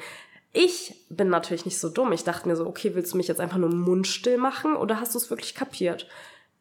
Ich 0.54 1.06
bin 1.10 1.30
natürlich 1.30 1.64
nicht 1.64 1.80
so 1.80 1.88
dumm. 1.88 2.12
Ich 2.12 2.26
dachte 2.26 2.50
mir 2.50 2.58
so, 2.58 2.68
okay, 2.68 2.94
willst 2.94 3.14
du 3.14 3.18
mich 3.18 3.30
jetzt 3.30 3.40
einfach 3.40 3.58
nur 3.58 3.74
mundstill 3.74 4.38
machen 4.38 4.76
oder 4.76 5.00
hast 5.00 5.14
du 5.14 5.18
es 5.18 5.30
wirklich 5.30 5.56
kapiert? 5.56 6.08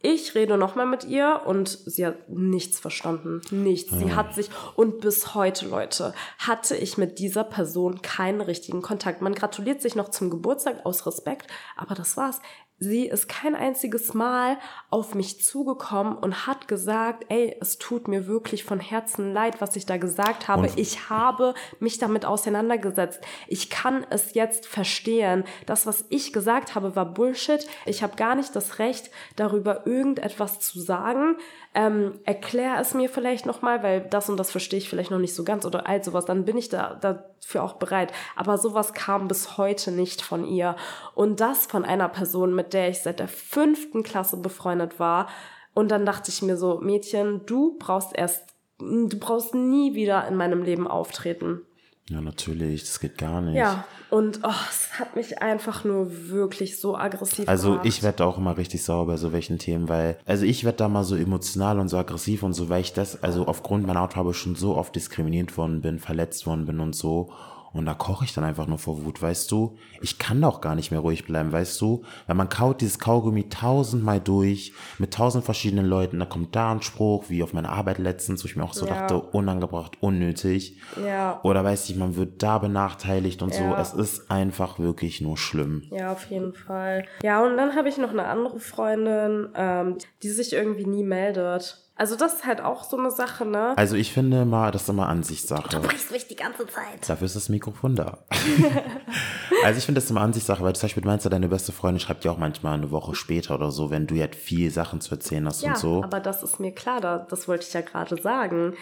Ich 0.03 0.35
rede 0.35 0.57
nochmal 0.57 0.87
mit 0.87 1.05
ihr 1.05 1.43
und 1.45 1.69
sie 1.69 2.07
hat 2.07 2.31
nichts 2.31 2.81
verstanden. 2.81 3.43
Nichts. 3.51 3.93
Sie 3.93 4.15
hat 4.15 4.35
sich, 4.35 4.49
und 4.75 5.01
bis 5.01 5.35
heute, 5.35 5.69
Leute, 5.69 6.15
hatte 6.39 6.75
ich 6.75 6.97
mit 6.97 7.19
dieser 7.19 7.45
Person 7.45 8.01
keinen 8.01 8.41
richtigen 8.41 8.81
Kontakt. 8.81 9.21
Man 9.21 9.35
gratuliert 9.35 9.83
sich 9.83 9.97
noch 9.97 10.09
zum 10.09 10.31
Geburtstag 10.31 10.87
aus 10.87 11.07
Respekt, 11.07 11.49
aber 11.77 11.95
das 11.95 12.17
war's. 12.17 12.41
Sie 12.81 13.07
ist 13.07 13.29
kein 13.29 13.55
einziges 13.55 14.15
Mal 14.15 14.59
auf 14.89 15.15
mich 15.15 15.45
zugekommen 15.45 16.17
und 16.17 16.47
hat 16.47 16.67
gesagt, 16.67 17.27
ey, 17.29 17.55
es 17.61 17.77
tut 17.77 18.09
mir 18.09 18.27
wirklich 18.27 18.65
von 18.65 18.81
Herzen 18.81 19.35
leid, 19.35 19.61
was 19.61 19.77
ich 19.77 19.85
da 19.85 19.99
gesagt 19.99 20.49
habe. 20.49 20.63
Und 20.63 20.79
ich 20.79 21.11
habe 21.11 21.55
mich 21.79 21.99
damit 21.99 22.25
auseinandergesetzt. 22.25 23.21
Ich 23.49 23.69
kann 23.69 24.07
es 24.09 24.33
jetzt 24.33 24.67
verstehen. 24.67 25.45
Das, 25.67 25.87
was 25.87 26.07
ich 26.09 26.33
gesagt 26.33 26.75
habe, 26.75 26.97
war 26.97 27.05
Bullshit. 27.05 27.67
Ich 27.85 28.03
habe 28.03 28.17
gar 28.17 28.35
nicht 28.35 28.57
das 28.57 28.79
Recht, 28.79 29.11
darüber 29.37 29.87
irgendetwas 29.87 30.59
zu 30.61 30.81
sagen. 30.81 31.37
Ähm, 31.75 32.19
erklär 32.25 32.79
es 32.81 32.95
mir 32.95 33.11
vielleicht 33.11 33.45
nochmal, 33.45 33.83
weil 33.83 34.01
das 34.01 34.31
und 34.31 34.39
das 34.39 34.51
verstehe 34.51 34.79
ich 34.79 34.89
vielleicht 34.89 35.11
noch 35.11 35.19
nicht 35.19 35.35
so 35.35 35.45
ganz 35.45 35.67
oder 35.67 35.87
all 35.87 36.03
sowas. 36.03 36.25
Dann 36.25 36.47
bin 36.47 36.57
ich 36.57 36.71
da 36.71 36.95
dafür 36.95 37.63
auch 37.63 37.75
bereit. 37.75 38.13
Aber 38.37 38.57
sowas 38.57 38.95
kam 38.95 39.29
bis 39.29 39.59
heute 39.59 39.93
nicht 39.93 40.23
von 40.23 40.47
ihr. 40.47 40.77
Und 41.15 41.41
das 41.41 41.67
von 41.67 41.85
einer 41.85 42.09
Person, 42.09 42.55
mit 42.55 42.70
der 42.75 42.89
ich 42.89 43.01
seit 43.01 43.19
der 43.21 43.29
fünften 43.29 44.03
Klasse 44.03 44.37
befreundet 44.37 44.99
war. 44.99 45.29
Und 45.75 45.91
dann 45.91 46.05
dachte 46.07 46.31
ich 46.31 46.43
mir 46.43 46.57
so, 46.57 46.81
Mädchen, 46.81 47.43
du 47.47 47.77
brauchst 47.79 48.17
erst, 48.17 48.43
du 48.79 49.19
brauchst 49.19 49.55
nie 49.55 49.95
wieder 49.95 50.27
in 50.27 50.37
meinem 50.37 50.63
Leben 50.63 50.87
auftreten. 50.89 51.61
Ja, 52.09 52.21
natürlich, 52.21 52.81
das 52.81 52.99
geht 52.99 53.19
gar 53.19 53.41
nicht. 53.41 53.55
Ja, 53.55 53.85
und 54.11 54.41
oh, 54.43 54.51
es 54.69 54.99
hat 54.99 55.15
mich 55.15 55.41
einfach 55.41 55.85
nur 55.85 56.29
wirklich 56.29 56.81
so 56.81 56.97
aggressiv 56.97 57.49
Also 57.49 57.71
gemacht. 57.71 57.87
ich 57.87 58.03
werde 58.03 58.25
auch 58.25 58.37
immer 58.37 58.57
richtig 58.57 58.83
sauer 58.83 59.07
bei 59.07 59.17
so 59.17 59.33
welchen 59.33 59.59
Themen, 59.61 59.89
weil, 59.89 60.19
also 60.27 60.45
ich 60.45 60.65
werde 60.65 60.79
da 60.79 60.89
mal 60.89 61.05
so 61.05 61.15
emotional 61.15 61.79
und 61.79 61.89
so 61.89 61.97
aggressiv 61.99 62.43
und 62.43 62.53
so, 62.53 62.69
weil 62.69 62.81
ich 62.81 62.93
das, 62.93 63.23
also 63.23 63.47
aufgrund 63.47 63.87
meiner 63.87 64.01
Hautfarbe 64.01 64.35
schon 64.35 64.57
so 64.57 64.77
oft 64.77 64.97
diskriminiert 64.97 65.57
worden 65.57 65.83
bin, 65.83 66.01
verletzt 66.01 66.47
worden 66.49 66.67
bin 66.67 66.81
und 66.81 66.97
so. 66.97 67.31
Und 67.73 67.87
da 67.87 67.95
koche 67.95 68.25
ich 68.25 68.35
dann 68.35 68.45
einfach 68.45 68.67
nur 68.67 68.79
vor 68.79 69.05
Wut, 69.05 69.23
weißt 69.23 69.51
du? 69.53 69.77
Ich 70.01 70.19
kann 70.19 70.41
doch 70.41 70.61
gar 70.61 70.75
nicht 70.75 70.91
mehr 70.91 71.01
ruhig 71.01 71.25
bleiben, 71.25 71.53
weißt 71.53 71.81
du? 71.81 72.03
Weil 72.27 72.37
man 72.37 72.49
kaut 72.49 72.81
dieses 72.81 72.99
Kaugummi 72.99 73.49
tausendmal 73.49 74.19
durch, 74.21 74.73
mit 74.99 75.15
tausend 75.15 75.45
verschiedenen 75.45 75.87
Leuten. 75.87 76.19
Da 76.19 76.27
kommt 76.27 76.57
da 76.57 76.73
ein 76.73 76.83
Spruch, 76.83 77.25
wie 77.29 77.43
auf 77.43 77.53
meiner 77.53 77.71
Arbeit 77.71 77.99
letztens, 77.99 78.43
wo 78.43 78.47
ich 78.47 78.57
mir 78.57 78.65
auch 78.65 78.75
so 78.75 78.87
Ja. 78.87 78.95
dachte, 78.95 79.21
unangebracht, 79.21 79.99
unnötig. 80.01 80.79
Ja. 81.05 81.41
Oder 81.45 81.63
weiß 81.65 81.89
ich, 81.91 81.97
man 81.97 82.17
wird 82.17 82.43
da 82.43 82.59
benachteiligt 82.59 83.43
und 83.43 83.55
so. 83.55 83.63
Ja. 83.63 83.81
Es 83.81 83.93
ist 83.95 84.31
einfach 84.31 84.79
wirklich 84.79 85.21
nur 85.21 85.37
schlimm. 85.39 85.85
Ja, 85.91 86.13
auf 86.13 86.25
jeden 86.31 86.53
Fall. 86.55 87.05
Ja, 87.23 87.43
und 87.45 87.57
dann 87.57 87.77
habe 87.77 87.89
ich 87.89 87.99
noch 87.99 88.11
eine 88.11 88.25
andere 88.25 88.59
Freundin, 88.59 89.49
ähm, 89.55 89.99
die 90.23 90.31
sich 90.31 90.53
irgendwie 90.53 90.87
nie 90.87 91.05
meldet. 91.05 91.87
Also 92.01 92.17
das 92.17 92.33
ist 92.37 92.47
halt 92.47 92.63
auch 92.63 92.85
so 92.85 92.97
eine 92.97 93.11
Sache, 93.11 93.45
ne? 93.45 93.75
Also 93.77 93.95
ich 93.95 94.15
finde 94.15 94.47
mal, 94.47 94.71
das 94.71 94.85
ist 94.85 94.89
immer 94.89 95.11
Ansichtssache. 95.11 95.81
brichst 95.81 96.11
mich 96.11 96.27
die 96.27 96.35
ganze 96.35 96.67
Zeit. 96.67 97.07
Dafür 97.07 97.27
ist 97.27 97.37
das 97.37 97.51
Mikrofon 97.51 97.95
da. 97.95 98.25
also 99.65 99.77
ich 99.77 99.85
finde 99.85 100.01
das 100.01 100.09
immer 100.11 100.23
Ansichtssache, 100.23 100.63
weil 100.65 100.75
zum 100.75 100.87
Beispiel 100.87 101.03
du 101.03 101.09
meinst 101.11 101.27
ja, 101.27 101.31
deine 101.31 101.49
beste 101.49 101.73
Freundin 101.73 102.01
schreibt 102.01 102.25
dir 102.25 102.33
auch 102.33 102.39
manchmal 102.39 102.73
eine 102.73 102.91
Woche 102.91 103.15
später 103.15 103.55
oder 103.55 103.71
so, 103.71 103.91
wenn 103.91 104.07
du 104.07 104.15
jetzt 104.15 104.37
viel 104.37 104.71
Sachen 104.71 105.03
zu 105.03 105.11
erzählen 105.11 105.45
hast 105.47 105.61
Ja, 105.61 105.73
und 105.73 105.77
so. 105.77 106.03
aber 106.03 106.21
das 106.21 106.43
ist 106.43 106.59
mir 106.59 106.73
klar, 106.73 107.03
da, 107.03 107.19
das 107.19 107.49
wollte 107.49 107.67
ich 107.69 107.75
ja 107.75 107.83
gerade 107.83 108.17
sagen. 108.17 108.73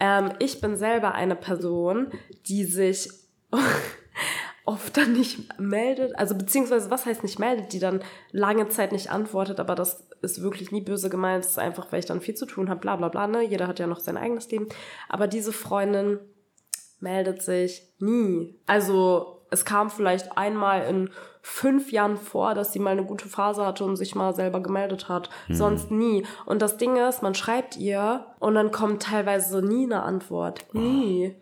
Ähm, 0.00 0.32
ich 0.40 0.60
bin 0.60 0.74
selber 0.76 1.14
eine 1.14 1.36
Person, 1.36 2.08
die 2.48 2.64
sich 2.64 3.08
oft 4.66 4.96
dann 4.96 5.12
nicht 5.12 5.58
meldet, 5.58 6.18
also 6.18 6.34
beziehungsweise 6.34 6.90
was 6.90 7.06
heißt 7.06 7.22
nicht 7.22 7.38
meldet, 7.38 7.72
die 7.72 7.78
dann 7.78 8.02
lange 8.32 8.68
Zeit 8.68 8.92
nicht 8.92 9.10
antwortet, 9.10 9.60
aber 9.60 9.74
das 9.74 10.06
ist 10.22 10.42
wirklich 10.42 10.72
nie 10.72 10.80
böse 10.80 11.08
gemeint, 11.08 11.44
das 11.44 11.52
ist 11.52 11.58
einfach, 11.58 11.90
weil 11.90 12.00
ich 12.00 12.06
dann 12.06 12.20
viel 12.20 12.34
zu 12.34 12.46
tun 12.46 12.68
habe, 12.68 12.80
bla 12.80 12.96
bla 12.96 13.08
bla, 13.08 13.26
ne? 13.26 13.42
Jeder 13.42 13.68
hat 13.68 13.78
ja 13.78 13.86
noch 13.86 14.00
sein 14.00 14.16
eigenes 14.16 14.50
Leben. 14.50 14.68
Aber 15.08 15.28
diese 15.28 15.52
Freundin 15.52 16.18
meldet 16.98 17.42
sich 17.42 17.82
nie. 17.98 18.58
Also 18.66 19.42
es 19.50 19.64
kam 19.64 19.90
vielleicht 19.90 20.36
einmal 20.36 20.86
in 20.88 21.10
fünf 21.42 21.92
Jahren 21.92 22.16
vor, 22.16 22.54
dass 22.54 22.72
sie 22.72 22.80
mal 22.80 22.90
eine 22.90 23.04
gute 23.04 23.28
Phase 23.28 23.64
hatte 23.64 23.84
und 23.84 23.96
sich 23.96 24.16
mal 24.16 24.34
selber 24.34 24.60
gemeldet 24.60 25.08
hat. 25.08 25.30
Sonst 25.48 25.92
nie. 25.92 26.26
Und 26.44 26.60
das 26.60 26.76
Ding 26.76 26.96
ist, 26.96 27.22
man 27.22 27.36
schreibt 27.36 27.76
ihr 27.76 28.26
und 28.40 28.56
dann 28.56 28.72
kommt 28.72 29.04
teilweise 29.04 29.62
nie 29.62 29.84
eine 29.84 30.02
Antwort. 30.02 30.66
Nie. 30.74 31.36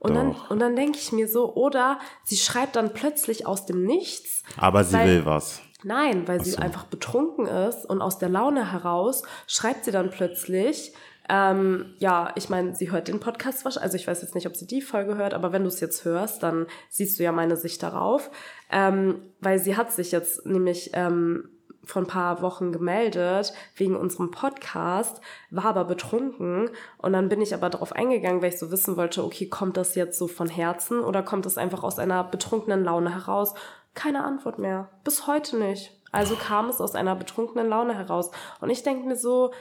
Und 0.00 0.14
dann, 0.14 0.32
Doch. 0.32 0.50
und 0.50 0.58
dann 0.58 0.74
denke 0.74 0.98
ich 0.98 1.12
mir 1.12 1.28
so, 1.28 1.54
oder 1.54 2.00
sie 2.24 2.36
schreibt 2.36 2.74
dann 2.74 2.92
plötzlich 2.94 3.46
aus 3.46 3.66
dem 3.66 3.84
Nichts. 3.84 4.42
Aber 4.56 4.82
sie 4.82 4.94
weil- 4.96 5.06
will 5.06 5.26
was. 5.26 5.60
Nein, 5.82 6.26
weil 6.28 6.44
sie 6.44 6.50
so. 6.52 6.58
einfach 6.58 6.84
betrunken 6.84 7.46
ist 7.46 7.86
und 7.86 8.02
aus 8.02 8.18
der 8.18 8.28
Laune 8.28 8.70
heraus 8.72 9.22
schreibt 9.46 9.84
sie 9.86 9.90
dann 9.90 10.10
plötzlich, 10.10 10.92
ähm, 11.30 11.94
ja, 11.98 12.32
ich 12.34 12.50
meine, 12.50 12.74
sie 12.74 12.90
hört 12.90 13.08
den 13.08 13.20
Podcast 13.20 13.64
wahrscheinlich, 13.64 13.84
also 13.84 13.96
ich 13.96 14.06
weiß 14.06 14.20
jetzt 14.20 14.34
nicht, 14.34 14.46
ob 14.46 14.56
sie 14.56 14.66
die 14.66 14.82
Folge 14.82 15.16
hört, 15.16 15.32
aber 15.32 15.52
wenn 15.52 15.62
du 15.62 15.68
es 15.68 15.80
jetzt 15.80 16.04
hörst, 16.04 16.42
dann 16.42 16.66
siehst 16.90 17.18
du 17.18 17.22
ja 17.22 17.32
meine 17.32 17.56
Sicht 17.56 17.82
darauf, 17.82 18.30
ähm, 18.70 19.22
weil 19.40 19.58
sie 19.58 19.76
hat 19.76 19.92
sich 19.92 20.12
jetzt 20.12 20.44
nämlich 20.44 20.90
ähm, 20.92 21.48
vor 21.84 22.02
ein 22.02 22.08
paar 22.08 22.42
Wochen 22.42 22.72
gemeldet 22.72 23.52
wegen 23.74 23.96
unserem 23.96 24.30
Podcast, 24.30 25.20
war 25.50 25.66
aber 25.66 25.84
betrunken 25.84 26.70
und 26.98 27.12
dann 27.12 27.28
bin 27.28 27.40
ich 27.40 27.54
aber 27.54 27.70
darauf 27.70 27.92
eingegangen, 27.92 28.42
weil 28.42 28.50
ich 28.50 28.58
so 28.58 28.70
wissen 28.70 28.96
wollte, 28.96 29.24
okay, 29.24 29.48
kommt 29.48 29.76
das 29.76 29.94
jetzt 29.94 30.18
so 30.18 30.28
von 30.28 30.48
Herzen 30.48 31.00
oder 31.00 31.22
kommt 31.22 31.46
das 31.46 31.58
einfach 31.58 31.82
aus 31.82 31.98
einer 31.98 32.24
betrunkenen 32.24 32.84
Laune 32.84 33.14
heraus? 33.14 33.54
Keine 33.94 34.24
Antwort 34.24 34.58
mehr. 34.58 34.88
Bis 35.04 35.26
heute 35.26 35.56
nicht. 35.56 35.96
Also 36.12 36.34
kam 36.34 36.68
es 36.68 36.80
aus 36.80 36.94
einer 36.94 37.14
betrunkenen 37.14 37.68
Laune 37.68 37.96
heraus. 37.96 38.30
Und 38.60 38.70
ich 38.70 38.82
denke 38.82 39.06
mir 39.06 39.16
so, 39.16 39.52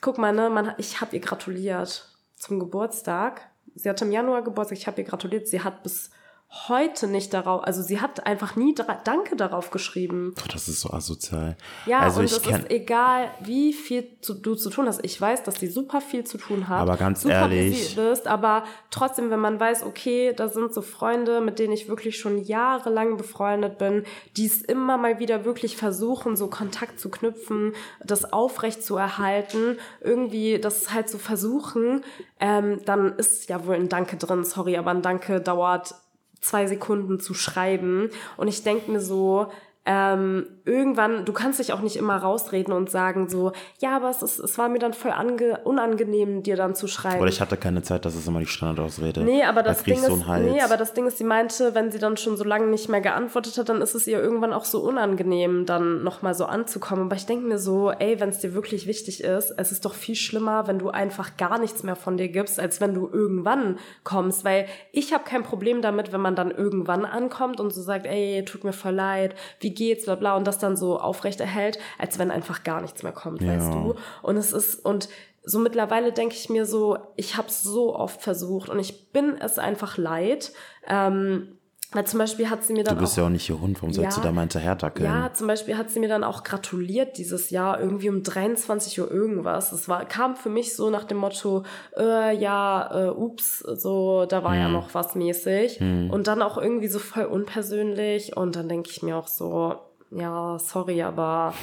guck 0.00 0.18
mal, 0.18 0.32
ne, 0.32 0.50
man, 0.50 0.74
ich 0.78 1.00
habe 1.00 1.16
ihr 1.16 1.20
gratuliert 1.20 2.08
zum 2.36 2.58
Geburtstag. 2.58 3.48
Sie 3.74 3.88
hatte 3.88 4.04
im 4.04 4.12
Januar 4.12 4.42
Geburtstag, 4.42 4.78
ich 4.78 4.86
habe 4.86 5.00
ihr 5.02 5.06
gratuliert. 5.06 5.48
Sie 5.48 5.62
hat 5.62 5.82
bis 5.82 6.10
heute 6.50 7.06
nicht 7.08 7.34
darauf, 7.34 7.62
also 7.64 7.82
sie 7.82 8.00
hat 8.00 8.26
einfach 8.26 8.56
nie 8.56 8.74
Danke 9.04 9.36
darauf 9.36 9.70
geschrieben. 9.70 10.32
Doch, 10.36 10.48
das 10.48 10.66
ist 10.66 10.80
so 10.80 10.90
asozial. 10.90 11.56
Ja, 11.84 12.00
also 12.00 12.20
und 12.20 12.26
ich 12.26 12.32
es 12.32 12.38
ist 12.46 12.70
egal, 12.70 13.30
wie 13.40 13.74
viel 13.74 14.08
zu, 14.22 14.32
du 14.32 14.54
zu 14.54 14.70
tun 14.70 14.86
hast. 14.86 15.04
Ich 15.04 15.20
weiß, 15.20 15.42
dass 15.42 15.56
sie 15.60 15.66
super 15.66 16.00
viel 16.00 16.24
zu 16.24 16.38
tun 16.38 16.68
hat. 16.68 16.80
Aber 16.80 16.96
ganz 16.96 17.20
super 17.22 17.34
ehrlich- 17.34 17.94
bist, 17.94 18.26
aber 18.26 18.64
trotzdem, 18.90 19.30
wenn 19.30 19.40
man 19.40 19.60
weiß, 19.60 19.82
okay, 19.82 20.32
da 20.34 20.48
sind 20.48 20.72
so 20.72 20.80
Freunde, 20.80 21.42
mit 21.42 21.58
denen 21.58 21.74
ich 21.74 21.88
wirklich 21.88 22.18
schon 22.18 22.42
jahrelang 22.42 23.18
befreundet 23.18 23.76
bin, 23.76 24.04
die 24.38 24.46
es 24.46 24.62
immer 24.62 24.96
mal 24.96 25.18
wieder 25.18 25.44
wirklich 25.44 25.76
versuchen, 25.76 26.34
so 26.36 26.48
Kontakt 26.48 26.98
zu 26.98 27.10
knüpfen, 27.10 27.74
das 28.02 28.32
aufrecht 28.32 28.82
zu 28.82 28.96
erhalten, 28.96 29.76
irgendwie 30.00 30.58
das 30.58 30.94
halt 30.94 31.10
zu 31.10 31.18
versuchen, 31.18 32.04
ähm, 32.40 32.80
dann 32.86 33.16
ist 33.18 33.50
ja 33.50 33.66
wohl 33.66 33.74
ein 33.74 33.90
Danke 33.90 34.16
drin. 34.16 34.44
Sorry, 34.44 34.78
aber 34.78 34.92
ein 34.92 35.02
Danke 35.02 35.42
dauert 35.42 35.94
zwei 36.40 36.66
Sekunden 36.66 37.20
zu 37.20 37.34
schreiben. 37.34 38.10
Und 38.36 38.48
ich 38.48 38.62
denke 38.62 38.90
mir 38.90 39.00
so, 39.00 39.50
ähm, 39.90 40.46
irgendwann, 40.66 41.24
du 41.24 41.32
kannst 41.32 41.58
dich 41.58 41.72
auch 41.72 41.80
nicht 41.80 41.96
immer 41.96 42.18
rausreden 42.18 42.74
und 42.74 42.90
sagen 42.90 43.30
so, 43.30 43.52
ja, 43.80 43.96
aber 43.96 44.10
es, 44.10 44.20
ist, 44.20 44.38
es 44.38 44.58
war 44.58 44.68
mir 44.68 44.78
dann 44.78 44.92
voll 44.92 45.12
ange 45.12 45.60
unangenehm, 45.64 46.42
dir 46.42 46.56
dann 46.56 46.74
zu 46.74 46.88
schreiben. 46.88 47.18
oder 47.20 47.30
ich 47.30 47.40
hatte 47.40 47.56
keine 47.56 47.80
Zeit, 47.80 48.04
das 48.04 48.14
ist 48.14 48.28
immer 48.28 48.40
die 48.40 48.46
Standardausrede. 48.46 49.22
Nee, 49.22 49.44
aber 49.44 49.62
Da 49.62 49.70
das 49.70 49.84
Ding 49.84 49.98
so 49.98 50.16
ist, 50.16 50.26
Hals. 50.26 50.44
nee, 50.44 50.60
aber 50.60 50.76
das 50.76 50.92
Ding 50.92 51.06
ist, 51.06 51.16
sie 51.16 51.24
meinte, 51.24 51.74
wenn 51.74 51.90
sie 51.90 51.98
dann 51.98 52.18
schon 52.18 52.36
so 52.36 52.44
lange 52.44 52.66
nicht 52.66 52.90
mehr 52.90 53.00
geantwortet 53.00 53.56
hat, 53.56 53.70
dann 53.70 53.80
ist 53.80 53.94
es 53.94 54.06
ihr 54.06 54.20
irgendwann 54.20 54.52
auch 54.52 54.66
so 54.66 54.80
unangenehm, 54.82 55.64
dann 55.64 56.04
nochmal 56.04 56.34
so 56.34 56.44
anzukommen. 56.44 57.06
Aber 57.06 57.16
ich 57.16 57.24
denke 57.24 57.46
mir 57.46 57.58
so, 57.58 57.90
ey, 57.90 58.20
wenn 58.20 58.28
es 58.28 58.40
dir 58.40 58.52
wirklich 58.52 58.86
wichtig 58.86 59.24
ist, 59.24 59.54
es 59.56 59.72
ist 59.72 59.86
doch 59.86 59.94
viel 59.94 60.16
schlimmer, 60.16 60.66
wenn 60.66 60.78
du 60.78 60.90
einfach 60.90 61.38
gar 61.38 61.58
nichts 61.58 61.82
mehr 61.82 61.96
von 61.96 62.18
dir 62.18 62.28
gibst, 62.28 62.60
als 62.60 62.82
wenn 62.82 62.92
du 62.92 63.08
irgendwann 63.10 63.78
kommst. 64.04 64.44
Weil 64.44 64.66
ich 64.92 65.14
habe 65.14 65.24
kein 65.24 65.44
Problem 65.44 65.80
damit, 65.80 66.12
wenn 66.12 66.20
man 66.20 66.36
dann 66.36 66.50
irgendwann 66.50 67.06
ankommt 67.06 67.58
und 67.58 67.72
so 67.72 67.80
sagt, 67.80 68.04
ey, 68.04 68.44
tut 68.44 68.64
mir 68.64 68.74
voll 68.74 68.92
leid, 68.92 69.34
wie 69.60 69.77
geht's, 69.78 70.04
bla 70.04 70.16
bla, 70.16 70.36
und 70.36 70.46
das 70.46 70.58
dann 70.58 70.76
so 70.76 70.98
aufrechterhält, 70.98 71.78
als 71.98 72.18
wenn 72.18 72.30
einfach 72.30 72.64
gar 72.64 72.80
nichts 72.80 73.02
mehr 73.02 73.12
kommt, 73.12 73.40
Ja. 73.40 73.48
weißt 73.54 73.72
du? 73.72 73.94
Und 74.22 74.36
es 74.36 74.52
ist, 74.52 74.84
und 74.84 75.08
so 75.44 75.58
mittlerweile 75.58 76.12
denke 76.12 76.34
ich 76.34 76.50
mir 76.50 76.66
so, 76.66 76.98
ich 77.16 77.36
habe 77.36 77.48
es 77.48 77.62
so 77.62 77.94
oft 77.96 78.20
versucht 78.20 78.68
und 78.68 78.78
ich 78.78 79.12
bin 79.12 79.36
es 79.40 79.58
einfach 79.58 79.96
leid. 79.96 80.52
Ähm, 80.86 81.57
weil 81.92 82.06
zum 82.06 82.18
Beispiel 82.18 82.50
hat 82.50 82.62
sie 82.64 82.72
mir 82.74 82.84
du 82.84 82.90
dann 82.90 82.98
bist 82.98 83.14
auch, 83.14 83.18
ja 83.18 83.24
auch 83.24 83.28
nicht 83.30 83.48
ihr 83.48 83.58
Hund, 83.60 83.80
warum 83.80 83.94
sollst 83.94 84.16
Ja. 84.18 84.22
du 84.22 84.28
da 84.28 84.32
mal 84.32 84.42
hinterhertackeln? 84.42 85.06
ja, 85.08 85.32
zum 85.32 85.46
Beispiel 85.46 85.76
hat 85.78 85.90
sie 85.90 86.00
mir 86.00 86.08
dann 86.08 86.22
auch 86.24 86.44
gratuliert 86.44 87.16
dieses 87.16 87.50
Jahr 87.50 87.80
irgendwie 87.80 88.10
um 88.10 88.22
23 88.22 89.00
Uhr 89.00 89.10
irgendwas. 89.10 89.70
Das 89.70 89.88
war 89.88 90.04
kam 90.04 90.36
für 90.36 90.50
mich 90.50 90.76
so 90.76 90.90
nach 90.90 91.04
dem 91.04 91.16
Motto, 91.18 91.62
äh, 91.96 92.36
ja, 92.36 93.06
äh, 93.06 93.10
ups, 93.10 93.60
so 93.60 94.26
da 94.26 94.44
war 94.44 94.52
Hm. 94.52 94.60
ja 94.60 94.68
noch 94.68 94.92
was 94.94 95.14
mäßig 95.14 95.80
und 95.80 96.26
dann 96.26 96.42
auch 96.42 96.58
irgendwie 96.58 96.88
so 96.88 96.98
voll 96.98 97.24
unpersönlich 97.24 98.36
und 98.36 98.56
dann 98.56 98.68
denke 98.68 98.90
ich 98.90 99.02
mir 99.02 99.16
auch 99.16 99.28
so, 99.28 99.76
ja, 100.10 100.58
sorry, 100.58 101.02
aber 101.02 101.54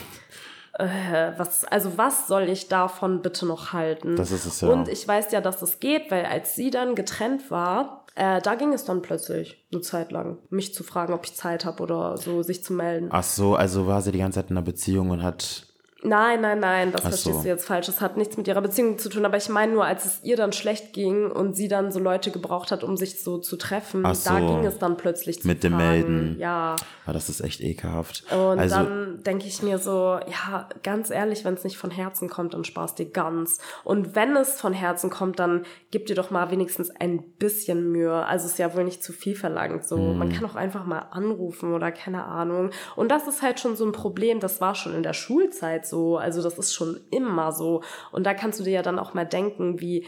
äh, 0.78 1.32
was, 1.38 1.66
also 1.66 1.98
was 1.98 2.28
soll 2.28 2.50
ich 2.50 2.68
davon 2.68 3.22
bitte 3.22 3.46
noch 3.46 3.74
halten? 3.74 4.16
Das 4.16 4.32
ist 4.32 4.46
es 4.46 4.62
ja. 4.62 4.68
Und 4.70 4.90
ich 4.90 5.08
weiß 5.08 5.32
ja, 5.32 5.42
dass 5.42 5.62
es 5.62 5.80
geht, 5.80 6.12
weil 6.12 6.26
als 6.26 6.56
sie 6.56 6.70
dann 6.70 6.96
getrennt 6.96 7.50
war, 7.50 8.05
äh, 8.16 8.42
da 8.42 8.56
ging 8.56 8.74
es 8.74 8.86
dann 8.86 9.02
plötzlich 9.02 9.66
eine 9.72 9.82
Zeit 9.82 10.12
lang, 10.12 10.40
mich 10.50 10.74
zu 10.74 10.84
fragen, 10.84 11.14
ob 11.14 11.26
ich 11.26 11.36
Zeit 11.36 11.66
habe 11.66 11.84
oder 11.84 12.18
so, 12.18 12.42
sich 12.44 12.64
zu 12.64 12.74
melden. 12.74 13.10
Ach 13.12 13.24
so, 13.24 13.56
also 13.56 13.88
war 13.88 14.02
sie 14.02 14.12
die 14.12 14.20
ganze 14.20 14.40
Zeit 14.40 14.50
in 14.50 14.58
einer 14.58 14.66
Beziehung 14.66 15.10
und 15.10 15.22
hat 15.22 15.68
Nein, 16.06 16.42
nein, 16.42 16.60
nein, 16.60 16.92
das 16.92 17.02
Ach 17.02 17.10
verstehst 17.10 17.38
so. 17.38 17.42
du 17.42 17.48
jetzt 17.48 17.66
falsch. 17.66 17.88
Das 17.88 18.00
hat 18.00 18.16
nichts 18.16 18.38
mit 18.38 18.48
ihrer 18.48 18.62
Beziehung 18.62 18.98
zu 18.98 19.10
tun. 19.10 19.26
Aber 19.26 19.38
ich 19.38 19.50
meine 19.50 19.74
nur, 19.74 19.86
als 19.86 20.06
es 20.06 20.20
ihr 20.24 20.38
dann 20.38 20.54
schlecht 20.54 20.94
ging 20.94 21.32
und 21.32 21.56
sie 21.56 21.68
dann 21.68 21.92
so 21.92 22.00
Leute 22.00 22.32
gebraucht 22.32 22.72
hat, 22.72 22.84
um 22.84 22.96
sich 22.96 23.22
so 23.22 23.40
zu 23.40 23.58
treffen, 23.58 24.06
Ach 24.06 24.16
da 24.24 24.40
so. 24.40 24.48
ging 24.48 24.66
es 24.66 24.78
dann 24.78 24.98
plötzlich 24.98 25.42
zu 25.42 25.48
Mit 25.48 25.64
dem 25.64 25.74
Fragen. 25.74 25.88
Melden. 25.88 26.40
Ja. 26.40 26.76
Aber 27.06 27.14
das 27.14 27.30
ist 27.30 27.42
echt 27.42 27.62
ekelhaft. 27.62 28.24
Und 28.32 28.60
also, 28.60 28.76
dann 28.76 29.24
denke 29.24 29.48
ich 29.48 29.64
mir 29.64 29.78
so, 29.80 30.20
ja, 30.28 30.70
ganz 30.84 31.10
ehrlich, 31.10 31.44
wenn 31.44 31.56
es 31.56 31.64
nicht 31.64 31.78
von 31.78 31.92
Herzen 31.92 32.30
kommt, 32.30 32.54
dann 32.54 32.64
sparst 32.64 33.00
dir 33.00 33.10
ganz. 33.10 33.60
Und 33.84 34.16
wenn 34.16 34.36
es 34.36 34.60
von 34.60 34.74
Herzen 34.74 35.10
kommt, 35.10 35.40
dann 35.40 35.66
gib 35.92 36.06
dir 36.06 36.16
doch 36.16 36.30
mal 36.30 36.52
wenigstens 36.52 36.92
ein 36.92 37.22
bisschen 37.38 37.92
Mühe. 37.92 38.26
Also 38.26 38.46
es 38.46 38.54
ist 38.54 38.60
ja 38.60 38.76
wohl 38.76 38.84
nicht 38.84 39.04
zu 39.04 39.12
viel 39.14 39.36
verlangt. 39.36 39.86
So, 39.88 39.98
man 39.98 40.32
kann 40.32 40.46
auch 40.46 40.56
einfach 40.56 40.86
mal 40.86 41.08
anrufen 41.12 41.74
oder 41.74 41.92
keine 41.92 42.26
Ahnung. 42.26 42.70
Und 42.96 43.10
das 43.10 43.28
ist 43.28 43.42
halt 43.42 43.60
schon 43.60 43.76
so 43.76 43.86
ein 43.86 43.92
Problem. 43.92 44.40
Das 44.40 44.62
war 44.62 44.76
schon 44.76 44.94
in 44.94 45.04
der 45.04 45.14
Schulzeit 45.14 45.86
so. 45.86 45.95
Also 46.18 46.42
das 46.42 46.58
ist 46.58 46.74
schon 46.74 47.00
immer 47.12 47.52
so. 47.52 47.82
Und 48.12 48.26
da 48.26 48.34
kannst 48.34 48.60
du 48.60 48.64
dir 48.64 48.74
ja 48.74 48.82
dann 48.82 49.00
auch 49.00 49.14
mal 49.14 49.26
denken, 49.26 49.80
wie 49.80 50.06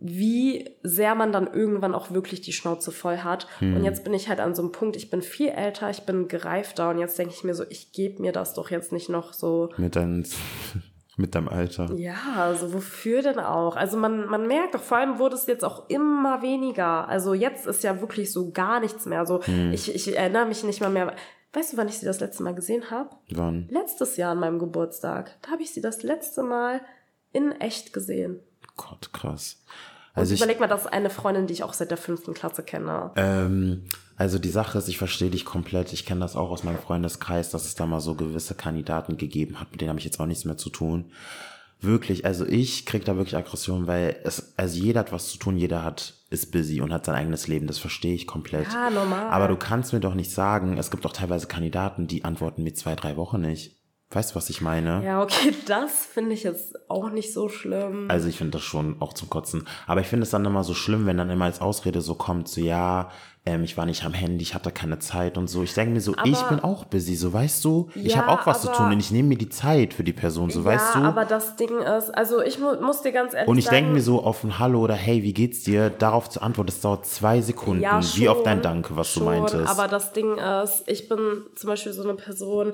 wie 0.00 0.70
sehr 0.82 1.14
man 1.14 1.32
dann 1.32 1.52
irgendwann 1.52 1.94
auch 1.94 2.12
wirklich 2.12 2.40
die 2.40 2.52
Schnauze 2.52 2.92
voll 2.92 3.18
hat. 3.18 3.48
Und 3.60 3.84
jetzt 3.84 4.04
bin 4.04 4.14
ich 4.14 4.28
halt 4.28 4.38
an 4.38 4.54
so 4.54 4.62
einem 4.62 4.70
Punkt, 4.70 4.96
ich 4.96 5.10
bin 5.10 5.22
viel 5.22 5.48
älter, 5.48 5.90
ich 5.90 6.02
bin 6.02 6.28
gereifter 6.28 6.90
und 6.90 6.98
jetzt 6.98 7.18
denke 7.18 7.34
ich 7.34 7.42
mir 7.42 7.54
so, 7.54 7.64
ich 7.68 7.92
gebe 7.92 8.22
mir 8.22 8.32
das 8.32 8.54
doch 8.54 8.70
jetzt 8.70 8.92
nicht 8.92 9.08
noch 9.08 9.32
so. 9.32 9.70
mit, 9.76 9.96
dein, 9.96 10.24
mit 11.16 11.34
deinem 11.34 11.48
Alter. 11.48 11.92
Ja, 11.96 12.14
also 12.36 12.72
wofür 12.74 13.22
denn 13.22 13.40
auch? 13.40 13.74
Also 13.74 13.96
man, 13.96 14.28
man 14.28 14.46
merkt 14.46 14.76
doch, 14.76 14.82
vor 14.82 14.98
allem 14.98 15.18
wurde 15.18 15.34
es 15.34 15.46
jetzt 15.46 15.64
auch 15.64 15.88
immer 15.88 16.42
weniger. 16.42 17.08
Also 17.08 17.34
jetzt 17.34 17.66
ist 17.66 17.82
ja 17.82 18.00
wirklich 18.00 18.32
so 18.32 18.52
gar 18.52 18.78
nichts 18.78 19.04
mehr. 19.04 19.26
So, 19.26 19.40
ich, 19.72 19.92
ich 19.92 20.16
erinnere 20.16 20.46
mich 20.46 20.62
nicht 20.62 20.80
mal 20.80 20.90
mehr. 20.90 21.12
Weißt 21.58 21.72
du, 21.72 21.76
wann 21.76 21.88
ich 21.88 21.98
sie 21.98 22.06
das 22.06 22.20
letzte 22.20 22.44
Mal 22.44 22.54
gesehen 22.54 22.88
habe? 22.92 23.10
Wann? 23.30 23.66
Letztes 23.68 24.16
Jahr 24.16 24.30
an 24.30 24.38
meinem 24.38 24.60
Geburtstag. 24.60 25.36
Da 25.42 25.50
habe 25.50 25.62
ich 25.62 25.72
sie 25.72 25.80
das 25.80 26.04
letzte 26.04 26.44
Mal 26.44 26.80
in 27.32 27.50
echt 27.50 27.92
gesehen. 27.92 28.38
Gott, 28.76 29.12
krass. 29.12 29.60
Also 30.14 30.34
ich, 30.34 30.40
überleg 30.40 30.60
mal, 30.60 30.68
das 30.68 30.82
ist 30.82 30.92
eine 30.92 31.10
Freundin, 31.10 31.48
die 31.48 31.54
ich 31.54 31.64
auch 31.64 31.72
seit 31.72 31.90
der 31.90 31.98
fünften 31.98 32.32
Klasse 32.32 32.62
kenne. 32.62 33.10
Ähm, 33.16 33.86
also 34.16 34.38
die 34.38 34.50
Sache 34.50 34.78
ist, 34.78 34.86
ich 34.86 34.98
verstehe 34.98 35.30
dich 35.30 35.44
komplett. 35.44 35.92
Ich 35.92 36.06
kenne 36.06 36.20
das 36.20 36.36
auch 36.36 36.50
aus 36.50 36.62
meinem 36.62 36.78
Freundeskreis, 36.78 37.50
dass 37.50 37.64
es 37.64 37.74
da 37.74 37.86
mal 37.86 38.00
so 38.00 38.14
gewisse 38.14 38.54
Kandidaten 38.54 39.16
gegeben 39.16 39.58
hat, 39.58 39.72
mit 39.72 39.80
denen 39.80 39.88
habe 39.88 39.98
ich 39.98 40.04
jetzt 40.04 40.20
auch 40.20 40.26
nichts 40.26 40.44
mehr 40.44 40.58
zu 40.58 40.70
tun. 40.70 41.10
Wirklich, 41.80 42.24
also 42.24 42.44
ich 42.44 42.86
krieg 42.86 43.04
da 43.04 43.16
wirklich 43.16 43.36
Aggression, 43.36 43.86
weil 43.86 44.16
es, 44.24 44.52
also 44.56 44.82
jeder 44.82 45.00
hat 45.00 45.12
was 45.12 45.28
zu 45.28 45.38
tun, 45.38 45.56
jeder 45.56 45.84
hat, 45.84 46.14
ist 46.28 46.50
busy 46.50 46.80
und 46.80 46.92
hat 46.92 47.04
sein 47.04 47.14
eigenes 47.14 47.46
Leben, 47.46 47.68
das 47.68 47.78
verstehe 47.78 48.14
ich 48.14 48.26
komplett. 48.26 48.72
Ja, 48.72 48.90
normal. 48.90 49.28
Aber 49.28 49.46
du 49.46 49.56
kannst 49.56 49.92
mir 49.92 50.00
doch 50.00 50.14
nicht 50.14 50.32
sagen, 50.32 50.76
es 50.76 50.90
gibt 50.90 51.04
doch 51.04 51.12
teilweise 51.12 51.46
Kandidaten, 51.46 52.08
die 52.08 52.24
antworten 52.24 52.64
mir 52.64 52.74
zwei, 52.74 52.96
drei 52.96 53.16
Wochen 53.16 53.40
nicht. 53.40 53.77
Weißt 54.10 54.30
du, 54.30 54.36
was 54.36 54.48
ich 54.48 54.62
meine? 54.62 55.04
Ja, 55.04 55.22
okay, 55.22 55.52
das 55.66 56.06
finde 56.06 56.32
ich 56.32 56.42
jetzt 56.42 56.74
auch 56.90 57.10
nicht 57.10 57.32
so 57.34 57.50
schlimm. 57.50 58.06
Also 58.08 58.26
ich 58.28 58.38
finde 58.38 58.52
das 58.52 58.62
schon 58.62 58.96
auch 59.00 59.12
zum 59.12 59.28
Kotzen. 59.28 59.66
Aber 59.86 60.00
ich 60.00 60.06
finde 60.06 60.22
es 60.22 60.30
dann 60.30 60.44
immer 60.46 60.64
so 60.64 60.72
schlimm, 60.72 61.04
wenn 61.06 61.18
dann 61.18 61.28
immer 61.28 61.44
als 61.44 61.60
Ausrede 61.60 62.00
so 62.00 62.14
kommt, 62.14 62.48
so 62.48 62.62
ja, 62.62 63.10
ähm, 63.44 63.64
ich 63.64 63.76
war 63.76 63.84
nicht 63.84 64.04
am 64.06 64.14
Handy, 64.14 64.42
ich 64.42 64.54
hatte 64.54 64.70
keine 64.70 64.98
Zeit 64.98 65.36
und 65.36 65.48
so. 65.48 65.62
Ich 65.62 65.74
denke 65.74 65.92
mir 65.92 66.00
so, 66.00 66.14
ich 66.24 66.42
bin 66.44 66.60
auch 66.60 66.86
busy, 66.86 67.16
so 67.16 67.34
weißt 67.34 67.62
du. 67.66 67.90
ich 67.94 68.14
Ja, 68.14 68.26
habe 68.26 68.40
auch 68.40 68.46
was 68.46 68.62
zu 68.62 68.68
aber- 68.70 68.78
tun 68.78 68.92
und 68.92 68.98
ich 69.00 69.10
nehme 69.10 69.28
mir 69.28 69.36
die 69.38 69.50
Zeit 69.50 69.92
für 69.92 70.04
die 70.04 70.14
Person, 70.14 70.48
so 70.48 70.64
weißt 70.64 70.94
ja, 70.94 71.00
du. 71.02 71.06
aber 71.06 71.26
das 71.26 71.56
Ding 71.56 71.78
ist, 71.78 72.08
also 72.10 72.40
ich 72.40 72.58
mu 72.58 72.80
muss 72.80 73.02
dir 73.02 73.12
ganz 73.12 73.34
ehrlich 73.34 73.48
und 73.48 73.58
ich 73.58 73.66
sagen, 73.66 73.76
denke 73.76 73.92
mir 73.92 74.00
so 74.02 74.22
auf 74.22 74.42
ein 74.42 74.58
Hallo 74.58 74.80
oder 74.80 74.94
hey, 74.94 75.22
wie 75.22 75.34
geht's 75.34 75.64
dir? 75.64 75.90
Darauf 75.90 76.30
zu 76.30 76.40
antworten, 76.40 76.68
das 76.68 76.80
dauert 76.80 77.04
zwei 77.04 77.42
Sekunden. 77.42 77.82
ja, 77.82 78.00
wie 78.14 78.28
auf 78.30 78.38
schon, 78.38 78.44
dein 78.44 78.62
Danke, 78.62 78.96
was 78.96 79.08
schon, 79.12 79.24
du 79.24 79.28
meintest. 79.30 79.68
Aber 79.70 79.86
das 79.86 80.14
Ding 80.14 80.38
ist, 80.38 80.84
ich 80.86 81.10
bin 81.10 81.42
zum 81.54 81.68
Beispiel 81.68 81.92
so 81.92 82.02
eine 82.04 82.14
Person, 82.14 82.72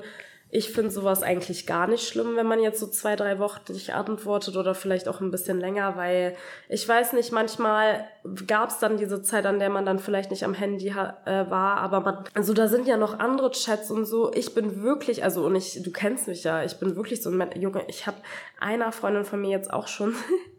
ich 0.55 0.71
finde 0.71 0.89
sowas 0.89 1.21
eigentlich 1.21 1.67
gar 1.67 1.85
nicht 1.87 2.07
schlimm, 2.07 2.35
wenn 2.37 2.47
man 2.47 2.61
jetzt 2.61 2.79
so 2.79 2.87
zwei, 2.87 3.15
drei 3.15 3.39
Wochen 3.39 3.59
nicht 3.73 3.93
antwortet 3.93 4.55
oder 4.55 4.73
vielleicht 4.73 5.07
auch 5.09 5.19
ein 5.19 5.29
bisschen 5.29 5.59
länger, 5.59 5.97
weil 5.97 6.35
ich 6.69 6.87
weiß 6.87 7.11
nicht, 7.13 7.31
manchmal 7.33 8.05
gab 8.47 8.69
es 8.69 8.79
dann 8.79 8.97
diese 8.97 9.21
Zeit, 9.21 9.45
an 9.45 9.59
der 9.59 9.69
man 9.69 9.85
dann 9.85 9.99
vielleicht 9.99 10.31
nicht 10.31 10.45
am 10.45 10.53
Handy 10.53 10.89
ha- 10.89 11.17
äh, 11.25 11.49
war, 11.51 11.77
aber 11.77 11.99
man, 11.99 12.23
also 12.33 12.53
da 12.53 12.67
sind 12.67 12.87
ja 12.87 12.95
noch 12.97 13.19
andere 13.19 13.51
Chats 13.51 13.91
und 13.91 14.05
so. 14.05 14.31
Ich 14.33 14.53
bin 14.55 14.81
wirklich, 14.81 15.23
also 15.23 15.45
und 15.45 15.55
ich, 15.55 15.81
du 15.83 15.91
kennst 15.91 16.27
mich 16.29 16.43
ja, 16.45 16.63
ich 16.63 16.79
bin 16.79 16.95
wirklich 16.95 17.21
so 17.21 17.29
ein 17.29 17.49
Junge, 17.61 17.83
ich 17.87 18.07
habe 18.07 18.17
einer 18.59 18.91
Freundin 18.91 19.25
von 19.25 19.41
mir 19.41 19.49
jetzt 19.51 19.71
auch 19.73 19.87
schon 19.87 20.15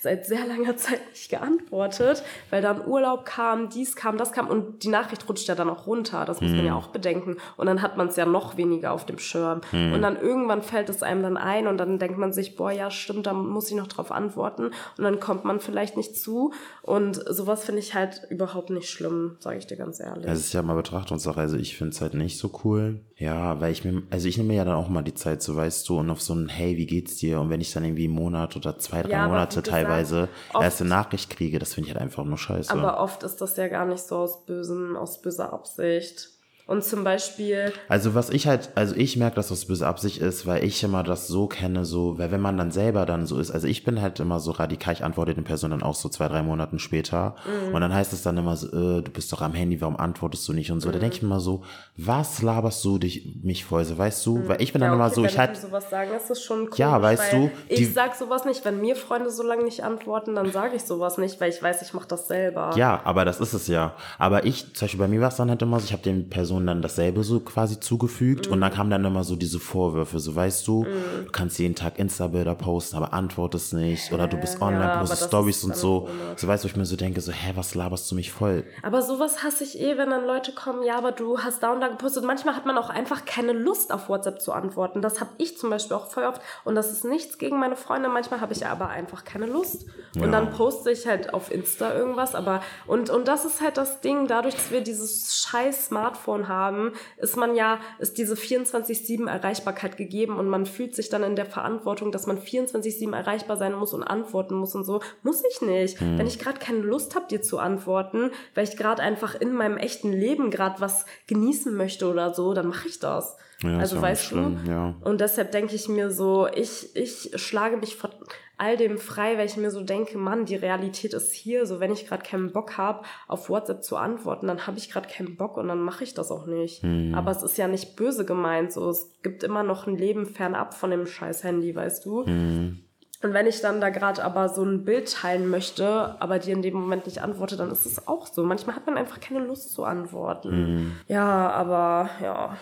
seit 0.00 0.26
sehr 0.26 0.46
langer 0.46 0.76
Zeit 0.76 1.00
nicht 1.10 1.30
geantwortet, 1.30 2.22
weil 2.50 2.62
dann 2.62 2.86
Urlaub 2.86 3.24
kam, 3.24 3.68
dies 3.68 3.96
kam, 3.96 4.16
das 4.16 4.32
kam 4.32 4.48
und 4.48 4.82
die 4.82 4.88
Nachricht 4.88 5.28
rutscht 5.28 5.48
ja 5.48 5.54
dann 5.54 5.70
auch 5.70 5.86
runter. 5.86 6.24
Das 6.24 6.40
muss 6.40 6.52
man 6.52 6.64
ja 6.64 6.74
auch 6.74 6.88
bedenken. 6.88 7.36
Und 7.56 7.66
dann 7.66 7.82
hat 7.82 7.96
man 7.96 8.08
es 8.08 8.16
ja 8.16 8.26
noch 8.26 8.56
weniger 8.56 8.92
auf 8.92 9.06
dem 9.06 9.18
Schirm. 9.18 9.60
Und 9.72 10.02
dann 10.02 10.16
irgendwann 10.20 10.62
fällt 10.62 10.88
es 10.88 11.02
einem 11.02 11.22
dann 11.22 11.36
ein 11.36 11.66
und 11.66 11.78
dann 11.78 11.98
denkt 11.98 12.18
man 12.18 12.32
sich, 12.32 12.56
boah, 12.56 12.70
ja, 12.70 12.90
stimmt, 12.90 13.26
da 13.26 13.32
muss 13.32 13.70
ich 13.70 13.76
noch 13.76 13.86
drauf 13.86 14.12
antworten. 14.12 14.70
Und 14.98 15.04
dann 15.04 15.20
kommt 15.20 15.44
man 15.44 15.60
vielleicht 15.60 15.96
nicht 15.96 16.16
zu. 16.16 16.52
Und 16.82 17.22
sowas 17.28 17.64
finde 17.64 17.80
ich 17.80 17.94
halt 17.94 18.22
überhaupt 18.30 18.70
nicht 18.70 18.90
schlimm, 18.90 19.36
sage 19.40 19.58
ich 19.58 19.66
dir 19.66 19.76
ganz 19.76 20.00
ehrlich. 20.00 20.26
Es 20.26 20.40
ist 20.40 20.52
ja 20.52 20.62
mal 20.62 20.74
Betrachtungssache. 20.74 21.40
Also 21.40 21.56
ich 21.56 21.76
finde 21.76 21.92
es 21.94 22.00
halt 22.00 22.14
nicht 22.14 22.38
so 22.38 22.50
cool. 22.64 23.00
Ja, 23.16 23.60
weil 23.60 23.70
ich 23.70 23.84
mir, 23.84 24.02
also 24.10 24.26
ich 24.26 24.36
nehme 24.36 24.48
mir 24.48 24.56
ja 24.56 24.64
dann 24.64 24.74
auch 24.74 24.88
mal 24.88 25.02
die 25.02 25.14
Zeit, 25.14 25.42
so 25.42 25.54
weißt 25.54 25.88
du, 25.88 26.00
und 26.00 26.10
auf 26.10 26.20
so 26.20 26.34
ein 26.34 26.48
Hey, 26.48 26.76
wie 26.76 26.86
geht's 26.86 27.16
dir? 27.16 27.40
Und 27.40 27.50
wenn 27.50 27.60
ich 27.60 27.72
dann 27.72 27.84
irgendwie 27.84 28.06
einen 28.06 28.14
Monat 28.14 28.56
oder 28.56 28.78
zwei, 28.78 29.02
drei 29.02 29.10
Ja, 29.10 29.28
Monate 29.28 29.61
gesagt, 29.64 29.82
teilweise 29.84 30.28
oft- 30.52 30.64
erst 30.64 30.80
eine 30.80 30.90
Nachricht 30.90 31.30
kriege, 31.30 31.58
das 31.58 31.74
finde 31.74 31.88
ich 31.88 31.94
halt 31.94 32.02
einfach 32.02 32.24
nur 32.24 32.38
scheiße. 32.38 32.70
Aber 32.72 33.00
oft 33.00 33.22
ist 33.22 33.40
das 33.40 33.56
ja 33.56 33.68
gar 33.68 33.84
nicht 33.86 34.02
so 34.02 34.16
aus 34.16 34.44
bösen, 34.44 34.96
aus 34.96 35.20
böser 35.22 35.52
Absicht. 35.52 36.28
Und 36.72 36.82
zum 36.82 37.04
Beispiel, 37.04 37.72
Also 37.88 38.14
was 38.14 38.30
ich 38.30 38.46
halt, 38.46 38.70
also 38.76 38.94
ich 38.96 39.18
merke, 39.18 39.36
dass 39.36 39.48
das 39.48 39.66
böse 39.66 39.86
Absicht 39.86 40.18
ist, 40.22 40.46
weil 40.46 40.64
ich 40.64 40.82
immer 40.82 41.02
das 41.02 41.28
so 41.28 41.46
kenne, 41.46 41.84
so, 41.84 42.16
weil 42.18 42.30
wenn 42.32 42.40
man 42.40 42.56
dann 42.56 42.70
selber 42.70 43.04
dann 43.04 43.26
so 43.26 43.38
ist, 43.38 43.50
also 43.50 43.66
ich 43.66 43.84
bin 43.84 44.00
halt 44.00 44.20
immer 44.20 44.40
so 44.40 44.52
radikal, 44.52 44.94
ich 44.94 45.04
antworte 45.04 45.34
den 45.34 45.44
Personen 45.44 45.72
dann 45.72 45.82
auch 45.82 45.94
so 45.94 46.08
zwei, 46.08 46.28
drei 46.28 46.42
Monaten 46.42 46.78
später 46.78 47.36
Mhm. 47.44 47.74
und 47.74 47.80
dann 47.82 47.92
heißt 47.92 48.14
es 48.14 48.22
dann 48.22 48.38
immer 48.38 48.56
so, 48.56 48.68
äh, 48.68 49.02
du 49.02 49.10
bist 49.12 49.30
doch 49.32 49.42
am 49.42 49.52
Handy, 49.52 49.80
warum 49.82 49.96
antwortest 49.98 50.48
du 50.48 50.54
nicht 50.54 50.70
und 50.72 50.80
so. 50.80 50.90
Da 50.90 50.96
Mhm. 50.96 51.00
denke 51.02 51.16
ich 51.16 51.22
mir 51.22 51.28
immer 51.28 51.40
so, 51.40 51.62
was 51.98 52.40
laberst 52.40 52.82
du 52.86 52.96
dich 52.98 53.36
mich 53.42 53.64
voll, 53.66 53.84
so, 53.84 53.98
weißt 53.98 54.24
du, 54.24 54.48
weil 54.48 54.62
ich 54.62 54.72
bin 54.72 54.80
dann 54.80 54.92
Mhm. 54.92 54.98
ja, 54.98 55.04
immer 55.04 55.06
okay, 55.06 55.14
so, 55.14 55.22
wenn 55.24 55.28
ich 55.30 55.38
halt, 55.38 55.56
sowas 55.58 55.90
sagen, 55.90 56.12
ist 56.16 56.30
das 56.30 56.40
schon 56.42 56.58
komisch, 56.66 56.78
Ja, 56.78 57.02
weißt 57.02 57.32
du, 57.34 57.50
die- 57.68 57.74
ich 57.84 57.92
sag 57.92 58.14
sowas 58.14 58.46
nicht, 58.46 58.64
wenn 58.64 58.80
mir 58.80 58.96
Freunde 58.96 59.30
so 59.30 59.42
lange 59.42 59.64
nicht 59.64 59.84
antworten, 59.84 60.34
dann 60.34 60.50
sage 60.52 60.76
ich 60.76 60.82
sowas 60.84 61.18
nicht, 61.18 61.38
weil 61.40 61.50
ich 61.50 61.62
weiß, 61.62 61.82
ich 61.82 61.92
mache 61.92 62.08
das 62.08 62.28
selber. 62.28 62.70
Ja, 62.76 63.02
aber 63.04 63.26
das 63.26 63.40
ist 63.40 63.52
es 63.52 63.66
ja. 63.68 63.94
Aber 64.18 64.46
ich, 64.46 64.72
zum 64.74 64.86
Beispiel 64.86 65.00
bei 65.00 65.08
mir 65.08 65.20
war 65.20 65.28
es 65.28 65.36
dann 65.36 65.50
halt 65.50 65.60
immer 65.60 65.78
so, 65.78 65.84
ich 65.84 65.92
habe 65.92 66.02
den 66.02 66.30
Personen 66.30 66.61
dann 66.66 66.82
dasselbe 66.82 67.22
so 67.24 67.40
quasi 67.40 67.80
zugefügt 67.80 68.46
und 68.48 68.58
Mhm. 68.58 68.62
dann 68.62 68.72
kamen 68.72 68.90
dann 68.90 69.04
immer 69.04 69.24
so 69.24 69.36
diese 69.36 69.58
Vorwürfe, 69.60 70.18
so 70.20 70.34
weißt 70.34 70.66
du, 70.68 70.84
du 70.84 71.30
kannst 71.32 71.58
jeden 71.58 71.74
Tag 71.74 71.98
Insta-Bilder 71.98 72.54
posten, 72.54 72.96
aber 72.96 73.12
antwortest 73.12 73.74
nicht 73.74 74.12
oder 74.12 74.28
du 74.28 74.36
bist 74.38 74.60
online, 74.60 74.92
ja, 74.92 74.98
postest 74.98 75.28
Stories 75.28 75.64
und 75.64 75.76
so. 75.76 76.00
komisch. 76.00 76.12
So 76.36 76.48
weißt 76.48 76.64
du, 76.64 76.68
ich 76.68 76.76
mir 76.76 76.84
so 76.86 76.96
denke, 76.96 77.20
so, 77.20 77.32
hä, 77.32 77.52
was 77.54 77.74
laberst 77.74 78.10
du 78.10 78.14
mich 78.14 78.30
voll? 78.32 78.64
Aber 78.82 79.02
sowas 79.02 79.42
hasse 79.42 79.64
ich 79.64 79.78
eh, 79.80 79.96
wenn 79.98 80.10
dann 80.10 80.26
Leute 80.26 80.52
kommen, 80.52 80.82
ja, 80.82 80.96
aber 80.98 81.12
du 81.12 81.38
hast 81.38 81.62
da 81.62 81.72
und 81.72 81.80
da 81.80 81.88
gepostet. 81.88 82.24
Manchmal 82.24 82.56
hat 82.56 82.66
man 82.66 82.76
auch 82.78 82.90
einfach 82.90 83.24
keine 83.24 83.52
Lust 83.52 83.92
auf 83.92 84.08
WhatsApp 84.08 84.40
zu 84.40 84.52
antworten. 84.52 85.02
Das 85.02 85.20
habe 85.20 85.30
ich 85.38 85.58
zum 85.58 85.70
Beispiel 85.70 85.96
auch 85.96 86.10
voll 86.10 86.24
oft. 86.24 86.40
Und 86.64 86.74
das 86.74 86.90
ist 86.92 87.04
nichts 87.04 87.38
gegen 87.38 87.58
meine 87.58 87.76
Freunde. 87.76 88.08
Manchmal 88.08 88.40
habe 88.40 88.52
ich 88.52 88.66
aber 88.66 88.88
einfach 88.88 89.24
keine 89.24 89.46
Lust. 89.46 89.86
Und 90.16 90.24
Ja. 90.24 90.30
dann 90.32 90.50
poste 90.50 90.90
ich 90.90 91.06
halt 91.06 91.32
auf 91.32 91.50
Insta 91.50 91.94
irgendwas. 91.94 92.34
Aber 92.34 92.60
und, 92.86 93.08
und 93.10 93.28
das 93.28 93.44
ist 93.44 93.60
halt 93.60 93.76
das 93.76 94.00
Ding, 94.00 94.26
dadurch, 94.26 94.54
dass 94.54 94.70
wir 94.70 94.82
dieses 94.82 95.36
scheiß 95.36 95.86
Smartphone 95.86 96.41
haben, 96.48 96.92
ist 97.16 97.36
man 97.36 97.54
ja, 97.54 97.80
ist 97.98 98.18
diese 98.18 98.34
24-7 98.34 99.28
Erreichbarkeit 99.28 99.96
gegeben 99.96 100.38
und 100.38 100.48
man 100.48 100.66
fühlt 100.66 100.94
sich 100.94 101.08
dann 101.08 101.22
in 101.22 101.36
der 101.36 101.46
Verantwortung, 101.46 102.12
dass 102.12 102.26
man 102.26 102.38
24-7 102.38 103.14
erreichbar 103.14 103.56
sein 103.56 103.74
muss 103.74 103.92
und 103.94 104.02
antworten 104.02 104.54
muss 104.54 104.74
und 104.74 104.84
so. 104.84 105.00
Muss 105.22 105.42
ich 105.50 105.62
nicht. 105.62 106.00
Hm. 106.00 106.18
Wenn 106.18 106.26
ich 106.26 106.38
gerade 106.38 106.58
keine 106.58 106.80
Lust 106.80 107.14
habe, 107.14 107.26
dir 107.28 107.42
zu 107.42 107.58
antworten, 107.58 108.30
weil 108.54 108.64
ich 108.64 108.76
gerade 108.76 109.02
einfach 109.02 109.34
in 109.34 109.52
meinem 109.52 109.76
echten 109.76 110.12
Leben 110.12 110.50
gerade 110.50 110.80
was 110.80 111.06
genießen 111.26 111.74
möchte 111.74 112.08
oder 112.08 112.34
so, 112.34 112.54
dann 112.54 112.68
mache 112.68 112.88
ich 112.88 112.98
das. 112.98 113.36
Ja, 113.62 113.78
also 113.78 114.00
weißt 114.00 114.24
schlimm, 114.24 114.60
du? 114.64 114.70
ja. 114.70 114.94
Und 115.02 115.20
deshalb 115.20 115.52
denke 115.52 115.74
ich 115.74 115.88
mir 115.88 116.10
so, 116.10 116.48
ich, 116.48 116.94
ich 116.96 117.30
schlage 117.36 117.76
mich 117.76 117.96
von 117.96 118.10
all 118.58 118.76
dem 118.76 118.98
frei, 118.98 119.38
weil 119.38 119.46
ich 119.46 119.56
mir 119.56 119.70
so 119.70 119.82
denke, 119.82 120.16
Mann, 120.18 120.44
die 120.44 120.54
Realität 120.54 121.14
ist 121.14 121.32
hier. 121.32 121.66
So, 121.66 121.80
wenn 121.80 121.92
ich 121.92 122.06
gerade 122.06 122.22
keinen 122.22 122.52
Bock 122.52 122.76
habe, 122.78 123.02
auf 123.26 123.48
WhatsApp 123.48 123.82
zu 123.82 123.96
antworten, 123.96 124.46
dann 124.46 124.66
habe 124.66 124.78
ich 124.78 124.90
gerade 124.90 125.08
keinen 125.08 125.36
Bock 125.36 125.56
und 125.56 125.66
dann 125.66 125.80
mache 125.80 126.04
ich 126.04 126.14
das 126.14 126.30
auch 126.30 126.46
nicht. 126.46 126.82
Hm. 126.82 127.12
Aber 127.14 127.32
es 127.32 127.42
ist 127.42 127.58
ja 127.58 127.66
nicht 127.66 127.96
böse 127.96 128.24
gemeint. 128.24 128.72
So, 128.72 128.88
es 128.90 129.10
gibt 129.22 129.42
immer 129.42 129.64
noch 129.64 129.86
ein 129.86 129.96
Leben 129.96 130.26
fernab 130.26 130.74
von 130.74 130.90
dem 130.90 131.06
scheiß 131.06 131.42
Handy, 131.42 131.74
weißt 131.74 132.04
du? 132.04 132.24
Hm. 132.24 132.78
Und 133.22 133.34
wenn 133.34 133.46
ich 133.46 133.60
dann 133.60 133.80
da 133.80 133.90
gerade 133.90 134.24
aber 134.24 134.48
so 134.48 134.64
ein 134.64 134.84
Bild 134.84 135.12
teilen 135.12 135.48
möchte, 135.48 136.20
aber 136.20 136.38
dir 136.38 136.54
in 136.54 136.62
dem 136.62 136.74
Moment 136.74 137.06
nicht 137.06 137.22
antworte, 137.22 137.56
dann 137.56 137.70
ist 137.70 137.86
es 137.86 138.06
auch 138.06 138.26
so. 138.26 138.42
Manchmal 138.44 138.76
hat 138.76 138.86
man 138.86 138.96
einfach 138.96 139.20
keine 139.20 139.40
Lust 139.40 139.72
zu 139.72 139.84
antworten. 139.84 140.50
Hm. 140.50 140.92
Ja, 141.08 141.50
aber 141.50 142.10
ja. 142.22 142.56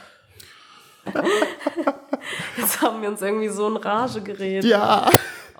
Jetzt 2.57 2.81
haben 2.83 3.03
wir 3.03 3.09
uns 3.09 3.23
irgendwie 3.23 3.49
so 3.49 3.67
in 3.69 3.77
Rage 3.77 4.21
geredet. 4.21 4.65
Ja. 4.65 5.11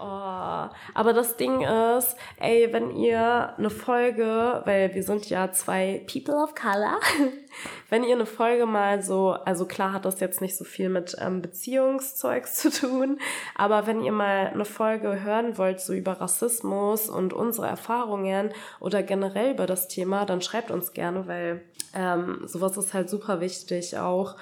Oh, 0.03 0.69
aber 0.95 1.13
das 1.13 1.37
Ding 1.37 1.61
ist, 1.61 2.17
ey, 2.39 2.73
wenn 2.73 2.97
ihr 2.97 3.55
eine 3.59 3.69
Folge, 3.69 4.63
weil 4.65 4.95
wir 4.95 5.03
sind 5.03 5.29
ja 5.29 5.53
zwei 5.53 6.07
People 6.11 6.43
of 6.43 6.55
Color, 6.55 6.99
wenn 7.91 8.05
ihr 8.05 8.15
eine 8.15 8.25
Folge 8.25 8.65
mal 8.65 9.03
so, 9.03 9.33
also 9.33 9.67
klar 9.67 9.93
hat 9.93 10.07
das 10.07 10.21
jetzt 10.21 10.41
nicht 10.41 10.57
so 10.57 10.65
viel 10.65 10.89
mit 10.89 11.17
ähm, 11.21 11.43
Beziehungszeugs 11.43 12.55
zu 12.57 12.71
tun, 12.71 13.21
aber 13.55 13.87
wenn 13.87 14.01
ihr 14.01 14.13
mal 14.13 14.47
eine 14.47 14.65
Folge 14.65 15.23
hören 15.23 15.59
wollt, 15.59 15.81
so 15.81 15.93
über 15.93 16.13
Rassismus 16.13 17.11
und 17.11 17.35
unsere 17.35 17.67
Erfahrungen 17.67 18.55
oder 18.79 19.03
generell 19.03 19.53
über 19.53 19.67
das 19.67 19.87
Thema, 19.87 20.25
dann 20.25 20.41
schreibt 20.41 20.71
uns 20.71 20.95
gerne, 20.95 21.27
weil 21.27 21.61
ähm, 21.95 22.41
sowas 22.47 22.79
ist 22.79 22.95
halt 22.95 23.11
super 23.11 23.41
wichtig 23.41 23.99
auch. 23.99 24.37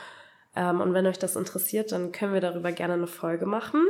Ähm, 0.59 0.81
und 0.81 0.93
wenn 0.93 1.07
euch 1.07 1.21
das 1.21 1.37
interessiert, 1.37 1.93
dann 1.93 2.11
können 2.11 2.35
wir 2.35 2.41
darüber 2.41 2.73
gerne 2.73 2.95
eine 2.95 3.07
Folge 3.07 3.47
machen. 3.47 3.87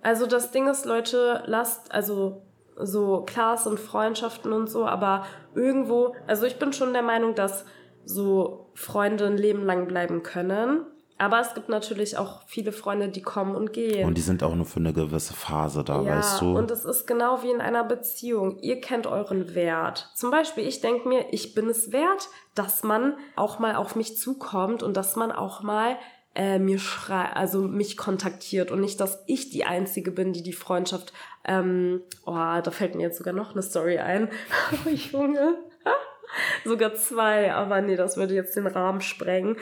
Also 0.00 0.26
das 0.26 0.50
Ding 0.50 0.66
ist, 0.66 0.86
Leute, 0.86 1.42
lasst, 1.44 1.92
also 1.92 2.42
so 2.76 3.20
klar 3.26 3.58
sind 3.58 3.78
Freundschaften 3.78 4.54
und 4.54 4.70
so, 4.70 4.86
aber 4.86 5.26
irgendwo, 5.54 6.14
also 6.26 6.46
ich 6.46 6.58
bin 6.58 6.72
schon 6.72 6.94
der 6.94 7.02
Meinung, 7.02 7.34
dass 7.34 7.66
so 8.06 8.70
Freunde 8.74 9.26
ein 9.26 9.36
Leben 9.36 9.66
lang 9.66 9.86
bleiben 9.86 10.22
können. 10.22 10.86
Aber 11.20 11.38
es 11.38 11.52
gibt 11.52 11.68
natürlich 11.68 12.16
auch 12.16 12.40
viele 12.46 12.72
Freunde, 12.72 13.10
die 13.10 13.20
kommen 13.20 13.54
und 13.54 13.74
gehen. 13.74 14.08
Und 14.08 14.16
die 14.16 14.22
sind 14.22 14.42
auch 14.42 14.54
nur 14.54 14.64
für 14.64 14.80
eine 14.80 14.94
gewisse 14.94 15.34
Phase 15.34 15.84
da, 15.84 16.00
ja, 16.00 16.16
weißt 16.16 16.40
du? 16.40 16.56
Und 16.56 16.70
es 16.70 16.86
ist 16.86 17.06
genau 17.06 17.42
wie 17.42 17.50
in 17.50 17.60
einer 17.60 17.84
Beziehung. 17.84 18.58
Ihr 18.60 18.80
kennt 18.80 19.06
euren 19.06 19.54
Wert. 19.54 20.10
Zum 20.14 20.30
Beispiel, 20.30 20.66
ich 20.66 20.80
denke 20.80 21.06
mir, 21.06 21.26
ich 21.30 21.54
bin 21.54 21.68
es 21.68 21.92
wert, 21.92 22.30
dass 22.54 22.84
man 22.84 23.18
auch 23.36 23.58
mal 23.58 23.76
auf 23.76 23.96
mich 23.96 24.16
zukommt 24.16 24.82
und 24.82 24.96
dass 24.96 25.14
man 25.14 25.30
auch 25.30 25.62
mal 25.62 25.98
äh, 26.34 26.58
mir 26.58 26.78
schrei 26.78 27.26
also 27.34 27.60
mich 27.60 27.98
kontaktiert 27.98 28.70
und 28.70 28.80
nicht, 28.80 28.98
dass 28.98 29.22
ich 29.26 29.50
die 29.50 29.66
Einzige 29.66 30.12
bin, 30.12 30.32
die 30.32 30.42
die 30.42 30.54
Freundschaft, 30.54 31.12
ähm, 31.44 32.00
oh, 32.24 32.32
da 32.32 32.70
fällt 32.70 32.94
mir 32.94 33.02
jetzt 33.02 33.18
sogar 33.18 33.34
noch 33.34 33.52
eine 33.52 33.62
Story 33.62 33.98
ein. 33.98 34.30
oh, 34.86 34.88
Junge. 34.88 35.58
sogar 36.64 36.94
zwei, 36.94 37.52
aber 37.52 37.82
nee, 37.82 37.96
das 37.96 38.16
würde 38.16 38.32
jetzt 38.32 38.56
den 38.56 38.66
Rahmen 38.66 39.02
sprengen. 39.02 39.58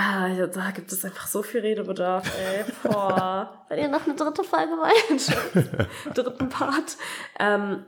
Ah, 0.00 0.28
da 0.28 0.70
gibt 0.70 0.92
es 0.92 1.04
einfach 1.04 1.26
so 1.26 1.42
viel 1.42 1.60
Redebedarf, 1.60 2.24
ey. 2.38 2.64
Boah. 2.84 3.64
Wenn 3.68 3.80
ihr 3.80 3.88
noch 3.88 4.06
eine 4.06 4.14
dritte 4.14 4.44
Folge 4.44 4.74
wollt, 4.74 6.16
dritten 6.16 6.48
Part. 6.48 6.96
Ähm, 7.40 7.84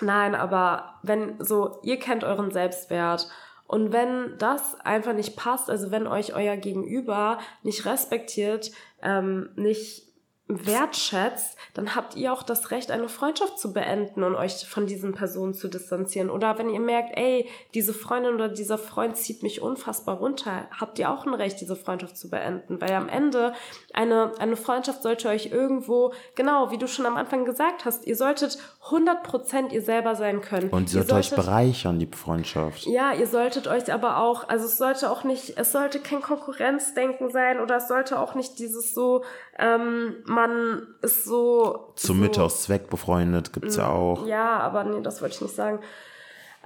nein, 0.00 0.34
aber 0.34 0.98
wenn 1.02 1.42
so, 1.42 1.78
ihr 1.82 1.98
kennt 1.98 2.22
euren 2.22 2.50
Selbstwert 2.50 3.30
und 3.66 3.92
wenn 3.92 4.36
das 4.36 4.78
einfach 4.80 5.14
nicht 5.14 5.36
passt, 5.36 5.70
also 5.70 5.90
wenn 5.90 6.06
euch 6.06 6.34
euer 6.34 6.58
Gegenüber 6.58 7.38
nicht 7.62 7.86
respektiert, 7.86 8.70
ähm, 9.00 9.48
nicht 9.56 10.13
wertschätzt, 10.46 11.56
dann 11.72 11.94
habt 11.94 12.16
ihr 12.16 12.30
auch 12.30 12.42
das 12.42 12.70
Recht, 12.70 12.90
eine 12.90 13.08
Freundschaft 13.08 13.58
zu 13.58 13.72
beenden 13.72 14.22
und 14.22 14.34
euch 14.34 14.66
von 14.68 14.86
diesen 14.86 15.14
Personen 15.14 15.54
zu 15.54 15.68
distanzieren. 15.68 16.28
Oder 16.28 16.58
wenn 16.58 16.68
ihr 16.68 16.80
merkt, 16.80 17.16
ey, 17.16 17.48
diese 17.72 17.94
Freundin 17.94 18.34
oder 18.34 18.48
dieser 18.48 18.76
Freund 18.76 19.16
zieht 19.16 19.42
mich 19.42 19.62
unfassbar 19.62 20.18
runter, 20.18 20.68
habt 20.78 20.98
ihr 20.98 21.10
auch 21.10 21.24
ein 21.26 21.32
Recht, 21.32 21.62
diese 21.62 21.76
Freundschaft 21.76 22.18
zu 22.18 22.28
beenden. 22.28 22.78
Weil 22.80 22.92
am 22.92 23.08
Ende 23.08 23.54
eine, 23.94 24.32
eine 24.38 24.56
Freundschaft 24.56 25.02
sollte 25.02 25.28
euch 25.28 25.46
irgendwo, 25.46 26.12
genau, 26.34 26.70
wie 26.70 26.78
du 26.78 26.88
schon 26.88 27.06
am 27.06 27.16
Anfang 27.16 27.46
gesagt 27.46 27.86
hast, 27.86 28.06
ihr 28.06 28.16
solltet 28.16 28.58
100% 28.90 29.72
ihr 29.72 29.80
selber 29.80 30.14
sein 30.14 30.42
können. 30.42 30.68
Und 30.68 30.90
sie 30.90 30.98
sollte 30.98 31.14
euch 31.14 31.30
bereichern, 31.34 31.98
die 31.98 32.06
Freundschaft. 32.06 32.84
Ja, 32.84 33.12
ihr 33.12 33.26
solltet 33.26 33.66
euch 33.66 33.90
aber 33.90 34.18
auch, 34.18 34.46
also 34.48 34.66
es 34.66 34.76
sollte 34.76 35.10
auch 35.10 35.24
nicht, 35.24 35.56
es 35.56 35.72
sollte 35.72 36.00
kein 36.00 36.20
Konkurrenzdenken 36.20 37.30
sein 37.30 37.60
oder 37.60 37.76
es 37.76 37.88
sollte 37.88 38.18
auch 38.18 38.34
nicht 38.34 38.58
dieses 38.58 38.92
so, 38.94 39.24
ähm, 39.58 40.16
man 40.26 40.86
ist 41.00 41.24
so. 41.24 41.92
Zur 41.96 42.14
so, 42.14 42.20
Mitte 42.20 42.42
aus 42.42 42.64
Zweck 42.64 42.90
befreundet 42.90 43.54
gibt's 43.54 43.76
ja 43.76 43.88
auch. 43.88 44.26
Ja, 44.26 44.58
aber 44.60 44.84
nee, 44.84 45.00
das 45.00 45.22
wollte 45.22 45.36
ich 45.36 45.40
nicht 45.40 45.56
sagen. 45.56 45.80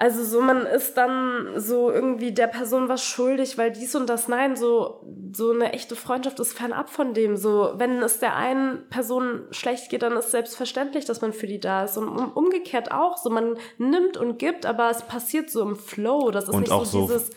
Also 0.00 0.22
so, 0.22 0.40
man 0.40 0.64
ist 0.64 0.94
dann 0.96 1.54
so 1.56 1.90
irgendwie 1.90 2.30
der 2.30 2.46
Person 2.46 2.88
was 2.88 3.02
schuldig, 3.02 3.58
weil 3.58 3.72
dies 3.72 3.96
und 3.96 4.08
das, 4.08 4.28
nein, 4.28 4.54
so, 4.54 5.04
so 5.32 5.50
eine 5.50 5.72
echte 5.72 5.96
Freundschaft 5.96 6.38
ist 6.38 6.52
fernab 6.52 6.88
von 6.88 7.14
dem. 7.14 7.36
So, 7.36 7.72
wenn 7.78 8.00
es 8.00 8.20
der 8.20 8.36
einen 8.36 8.88
Person 8.90 9.42
schlecht 9.50 9.90
geht, 9.90 10.02
dann 10.02 10.16
ist 10.16 10.30
selbstverständlich, 10.30 11.04
dass 11.04 11.20
man 11.20 11.32
für 11.32 11.48
die 11.48 11.58
da 11.58 11.82
ist. 11.82 11.96
Und 11.98 12.06
um, 12.06 12.30
umgekehrt 12.32 12.92
auch, 12.92 13.16
so, 13.16 13.28
man 13.28 13.56
nimmt 13.78 14.16
und 14.16 14.38
gibt, 14.38 14.66
aber 14.66 14.88
es 14.88 15.02
passiert 15.02 15.50
so 15.50 15.62
im 15.62 15.74
Flow. 15.74 16.30
Das 16.30 16.44
ist 16.44 16.50
Und 16.54 16.60
nicht 16.60 16.70
so 16.70 16.84
so- 16.84 17.00
dieses, 17.06 17.30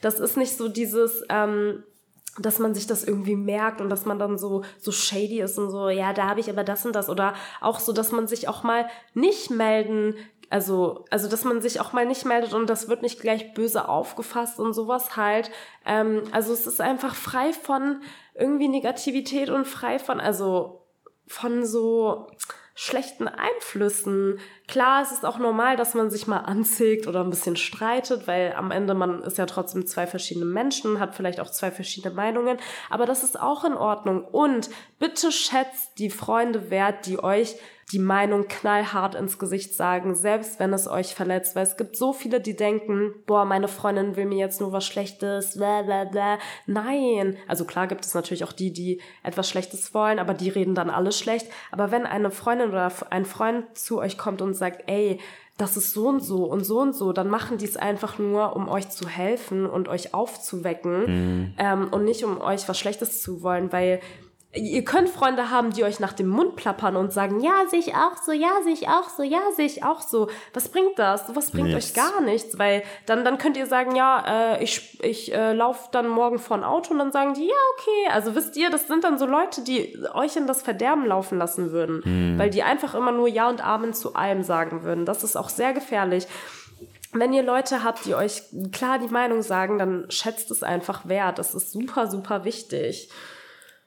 das 0.00 0.20
ist 0.20 0.36
nicht 0.36 0.56
so 0.56 0.68
dieses, 0.68 1.24
ähm, 1.28 1.82
dass 2.38 2.58
man 2.58 2.74
sich 2.74 2.86
das 2.86 3.02
irgendwie 3.02 3.34
merkt 3.34 3.80
und 3.80 3.88
dass 3.88 4.04
man 4.04 4.18
dann 4.18 4.36
so 4.36 4.62
so 4.78 4.92
shady 4.92 5.40
ist 5.40 5.56
und 5.58 5.70
so 5.70 5.88
ja 5.88 6.12
da 6.12 6.28
habe 6.28 6.38
ich 6.38 6.50
aber 6.50 6.64
das 6.64 6.84
und 6.84 6.94
das 6.94 7.08
oder 7.08 7.32
auch 7.62 7.80
so 7.80 7.94
dass 7.94 8.12
man 8.12 8.26
sich 8.26 8.46
auch 8.46 8.62
mal 8.62 8.86
nicht 9.14 9.50
melden 9.50 10.14
also 10.50 11.04
also 11.10 11.28
dass 11.28 11.44
man 11.44 11.60
sich 11.60 11.80
auch 11.80 11.92
mal 11.92 12.06
nicht 12.06 12.24
meldet 12.24 12.54
und 12.54 12.68
das 12.68 12.88
wird 12.88 13.02
nicht 13.02 13.20
gleich 13.20 13.54
böse 13.54 13.88
aufgefasst 13.88 14.58
und 14.58 14.72
sowas 14.72 15.16
halt 15.16 15.50
ähm, 15.84 16.22
also 16.32 16.52
es 16.52 16.66
ist 16.66 16.80
einfach 16.80 17.14
frei 17.14 17.52
von 17.52 18.02
irgendwie 18.34 18.68
Negativität 18.68 19.50
und 19.50 19.66
frei 19.66 19.98
von 19.98 20.20
also 20.20 20.86
von 21.26 21.64
so 21.66 22.28
schlechten 22.78 23.26
Einflüssen. 23.26 24.38
Klar, 24.68 25.02
es 25.02 25.10
ist 25.10 25.24
auch 25.24 25.38
normal, 25.38 25.76
dass 25.76 25.94
man 25.94 26.10
sich 26.10 26.26
mal 26.26 26.40
anzieht 26.40 27.08
oder 27.08 27.24
ein 27.24 27.30
bisschen 27.30 27.56
streitet, 27.56 28.28
weil 28.28 28.52
am 28.52 28.70
Ende 28.70 28.92
man 28.92 29.22
ist 29.22 29.38
ja 29.38 29.46
trotzdem 29.46 29.86
zwei 29.86 30.06
verschiedene 30.06 30.44
Menschen, 30.44 31.00
hat 31.00 31.14
vielleicht 31.14 31.40
auch 31.40 31.50
zwei 31.50 31.70
verschiedene 31.70 32.14
Meinungen, 32.14 32.58
aber 32.90 33.06
das 33.06 33.24
ist 33.24 33.40
auch 33.40 33.64
in 33.64 33.72
Ordnung. 33.72 34.22
Und 34.24 34.68
bitte 34.98 35.32
schätzt 35.32 35.98
die 35.98 36.10
Freunde 36.10 36.70
wert, 36.70 37.06
die 37.06 37.18
euch 37.18 37.56
die 37.92 38.00
Meinung 38.00 38.48
knallhart 38.48 39.14
ins 39.14 39.38
Gesicht 39.38 39.74
sagen, 39.74 40.16
selbst 40.16 40.58
wenn 40.58 40.72
es 40.72 40.88
euch 40.88 41.14
verletzt, 41.14 41.54
weil 41.54 41.62
es 41.62 41.76
gibt 41.76 41.96
so 41.96 42.12
viele, 42.12 42.40
die 42.40 42.56
denken, 42.56 43.14
boah, 43.26 43.44
meine 43.44 43.68
Freundin 43.68 44.16
will 44.16 44.26
mir 44.26 44.38
jetzt 44.38 44.60
nur 44.60 44.72
was 44.72 44.84
Schlechtes, 44.84 45.56
bla 45.56 45.82
bla 45.82 46.04
bla. 46.04 46.38
Nein. 46.66 47.36
Also 47.46 47.64
klar 47.64 47.86
gibt 47.86 48.04
es 48.04 48.12
natürlich 48.12 48.42
auch 48.42 48.52
die, 48.52 48.72
die 48.72 49.00
etwas 49.22 49.48
Schlechtes 49.48 49.94
wollen, 49.94 50.18
aber 50.18 50.34
die 50.34 50.48
reden 50.48 50.74
dann 50.74 50.90
alles 50.90 51.16
schlecht. 51.16 51.46
Aber 51.70 51.92
wenn 51.92 52.06
eine 52.06 52.32
Freundin 52.32 52.70
oder 52.70 52.90
ein 53.10 53.24
Freund 53.24 53.78
zu 53.78 53.98
euch 53.98 54.18
kommt 54.18 54.42
und 54.42 54.54
sagt, 54.54 54.84
ey, 54.88 55.20
das 55.56 55.76
ist 55.76 55.92
so 55.92 56.08
und 56.08 56.20
so 56.20 56.44
und 56.44 56.64
so 56.64 56.80
und 56.80 56.94
so, 56.94 57.12
dann 57.12 57.30
machen 57.30 57.56
die 57.56 57.64
es 57.64 57.76
einfach 57.76 58.18
nur, 58.18 58.56
um 58.56 58.68
euch 58.68 58.90
zu 58.90 59.08
helfen 59.08 59.64
und 59.64 59.88
euch 59.88 60.12
aufzuwecken 60.12 61.54
ähm, 61.58 61.88
und 61.90 62.04
nicht 62.04 62.24
um 62.24 62.40
euch 62.40 62.68
was 62.68 62.78
Schlechtes 62.78 63.22
zu 63.22 63.42
wollen, 63.42 63.72
weil 63.72 64.00
ihr 64.56 64.84
könnt 64.84 65.08
Freunde 65.08 65.50
haben, 65.50 65.72
die 65.72 65.84
euch 65.84 66.00
nach 66.00 66.12
dem 66.12 66.28
Mund 66.28 66.56
plappern 66.56 66.96
und 66.96 67.12
sagen, 67.12 67.40
ja, 67.40 67.66
sehe 67.68 67.78
ich 67.78 67.94
auch 67.94 68.16
so, 68.16 68.32
ja, 68.32 68.50
sehe 68.64 68.72
ich 68.72 68.88
auch 68.88 69.08
so, 69.08 69.22
ja, 69.22 69.40
sehe 69.54 69.66
ich 69.66 69.84
auch 69.84 70.00
so. 70.00 70.28
Was 70.54 70.68
bringt 70.68 70.98
das? 70.98 71.34
Was 71.34 71.50
bringt 71.50 71.68
Nichts. 71.68 71.90
euch 71.90 71.94
gar 71.94 72.20
nichts, 72.22 72.58
weil 72.58 72.82
dann, 73.06 73.24
dann 73.24 73.38
könnt 73.38 73.56
ihr 73.56 73.66
sagen, 73.66 73.94
ja, 73.94 74.54
äh, 74.54 74.64
ich, 74.64 74.98
ich 75.04 75.32
äh, 75.34 75.52
laufe 75.52 75.88
dann 75.92 76.08
morgen 76.08 76.38
vor 76.38 76.56
ein 76.56 76.64
Auto 76.64 76.92
und 76.92 76.98
dann 76.98 77.12
sagen 77.12 77.34
die, 77.34 77.46
ja, 77.46 77.54
okay. 77.74 78.12
Also 78.12 78.34
wisst 78.34 78.56
ihr, 78.56 78.70
das 78.70 78.86
sind 78.86 79.04
dann 79.04 79.18
so 79.18 79.26
Leute, 79.26 79.62
die 79.62 79.98
euch 80.14 80.36
in 80.36 80.46
das 80.46 80.62
Verderben 80.62 81.06
laufen 81.06 81.38
lassen 81.38 81.70
würden, 81.72 82.38
weil 82.38 82.50
die 82.50 82.62
einfach 82.62 82.94
immer 82.94 83.12
nur 83.12 83.28
Ja 83.28 83.48
und 83.48 83.64
Amen 83.64 83.92
zu 83.92 84.14
allem 84.14 84.42
sagen 84.42 84.82
würden. 84.82 85.04
Das 85.04 85.24
ist 85.24 85.36
auch 85.36 85.48
sehr 85.48 85.72
gefährlich. 85.72 86.26
Wenn 87.12 87.32
ihr 87.32 87.42
Leute 87.42 87.82
habt, 87.82 88.04
die 88.04 88.14
euch 88.14 88.42
klar 88.72 88.98
die 88.98 89.08
Meinung 89.08 89.42
sagen, 89.42 89.78
dann 89.78 90.06
schätzt 90.10 90.50
es 90.50 90.62
einfach 90.62 91.08
wert. 91.08 91.38
Das 91.38 91.54
ist 91.54 91.72
super, 91.72 92.08
super 92.08 92.44
wichtig. 92.44 93.10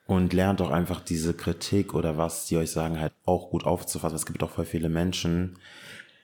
Und 0.09 0.33
lernt 0.33 0.61
auch 0.61 0.71
einfach 0.71 1.01
diese 1.01 1.33
Kritik 1.33 1.93
oder 1.93 2.17
was 2.17 2.45
die 2.45 2.57
euch 2.57 2.71
sagen 2.71 2.99
halt 2.99 3.13
auch 3.25 3.51
gut 3.51 3.63
aufzufassen. 3.63 4.15
Es 4.15 4.25
gibt 4.25 4.41
auch 4.43 4.49
voll 4.49 4.65
viele 4.65 4.89
Menschen, 4.89 5.57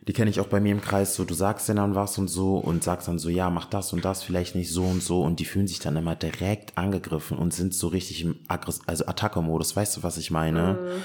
die 0.08 0.14
kenne 0.14 0.30
ich 0.30 0.40
auch 0.40 0.48
bei 0.48 0.60
mir 0.60 0.72
im 0.72 0.82
Kreis, 0.82 1.16
so 1.16 1.26
du 1.26 1.34
sagst 1.34 1.68
denen 1.68 1.78
dann 1.78 1.96
was 1.96 2.18
und 2.18 2.28
so 2.28 2.58
und 2.58 2.84
sagst 2.84 3.08
dann 3.08 3.18
so, 3.18 3.30
ja, 3.30 3.50
mach 3.50 3.66
das 3.66 3.92
und 3.92 4.06
das, 4.06 4.24
vielleicht 4.24 4.56
nicht 4.56 4.72
so 4.72 4.84
und 4.84 5.02
so 5.02 5.22
und 5.22 5.40
die 5.40 5.46
fühlen 5.46 5.68
sich 5.68 5.80
dann 5.80 5.96
immer 5.98 6.16
direkt 6.16 6.78
angegriffen 6.78 7.38
und 7.38 7.54
sind 7.54 7.74
so 7.74 7.88
richtig 7.88 8.22
im 8.22 8.36
Aggress 8.48 8.82
also 8.86 9.06
Attacke-Modus, 9.08 9.76
weißt 9.76 9.98
du, 9.98 10.04
was 10.04 10.18
ich 10.18 10.30
meine? 10.30 11.02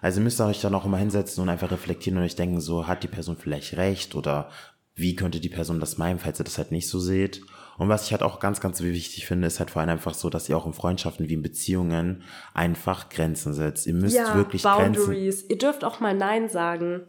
Also 0.00 0.20
müsst 0.20 0.40
ihr 0.40 0.46
euch 0.46 0.60
dann 0.60 0.74
auch 0.74 0.84
immer 0.84 0.98
hinsetzen 0.98 1.42
und 1.42 1.48
einfach 1.48 1.70
reflektieren 1.70 2.18
und 2.18 2.24
euch 2.24 2.36
denken, 2.36 2.60
so 2.60 2.86
hat 2.86 3.02
die 3.02 3.08
Person 3.08 3.36
vielleicht 3.36 3.76
recht 3.76 4.14
oder 4.14 4.50
wie 4.94 5.16
könnte 5.16 5.40
die 5.40 5.48
Person 5.48 5.80
das 5.80 5.98
meinen, 5.98 6.18
falls 6.18 6.40
ihr 6.40 6.44
das 6.44 6.58
halt 6.58 6.70
nicht 6.70 6.88
so 6.88 7.00
seht. 7.00 7.42
Und 7.78 7.88
was 7.88 8.06
ich 8.06 8.12
halt 8.12 8.22
auch 8.22 8.40
ganz, 8.40 8.60
ganz 8.60 8.80
wichtig 8.80 9.26
finde, 9.26 9.46
ist 9.46 9.58
halt 9.58 9.70
vor 9.70 9.80
allem 9.80 9.90
einfach 9.90 10.14
so, 10.14 10.30
dass 10.30 10.48
ihr 10.48 10.56
auch 10.56 10.66
in 10.66 10.72
Freundschaften 10.72 11.28
wie 11.28 11.34
in 11.34 11.42
Beziehungen 11.42 12.22
einfach 12.54 13.08
Grenzen 13.08 13.52
setzt. 13.52 13.86
Ihr 13.86 13.94
müsst 13.94 14.16
wirklich 14.34 14.62
Grenzen. 14.62 14.94
Boundaries. 14.94 15.44
Ihr 15.48 15.58
dürft 15.58 15.84
auch 15.84 16.00
mal 16.00 16.14
Nein 16.14 16.48
sagen. 16.48 17.02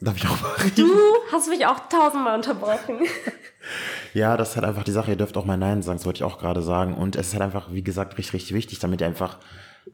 Darf 0.00 0.16
ich 0.16 0.26
auch 0.26 0.40
mal 0.40 0.70
Du 0.76 0.88
hast 1.32 1.48
mich 1.48 1.66
auch 1.66 1.88
tausendmal 1.88 2.36
unterbrochen. 2.36 3.00
Ja, 4.14 4.36
das 4.36 4.50
ist 4.50 4.56
halt 4.56 4.64
einfach 4.64 4.84
die 4.84 4.92
Sache. 4.92 5.10
Ihr 5.10 5.16
dürft 5.16 5.36
auch 5.36 5.44
mal 5.44 5.56
Nein 5.56 5.82
sagen, 5.82 5.98
das 5.98 6.06
wollte 6.06 6.18
ich 6.18 6.24
auch 6.24 6.38
gerade 6.38 6.62
sagen. 6.62 6.94
Und 6.94 7.16
es 7.16 7.28
ist 7.28 7.32
halt 7.34 7.42
einfach, 7.42 7.72
wie 7.72 7.82
gesagt, 7.82 8.16
richtig, 8.16 8.34
richtig 8.34 8.54
wichtig, 8.54 8.78
damit 8.78 9.00
ihr 9.00 9.06
einfach 9.06 9.38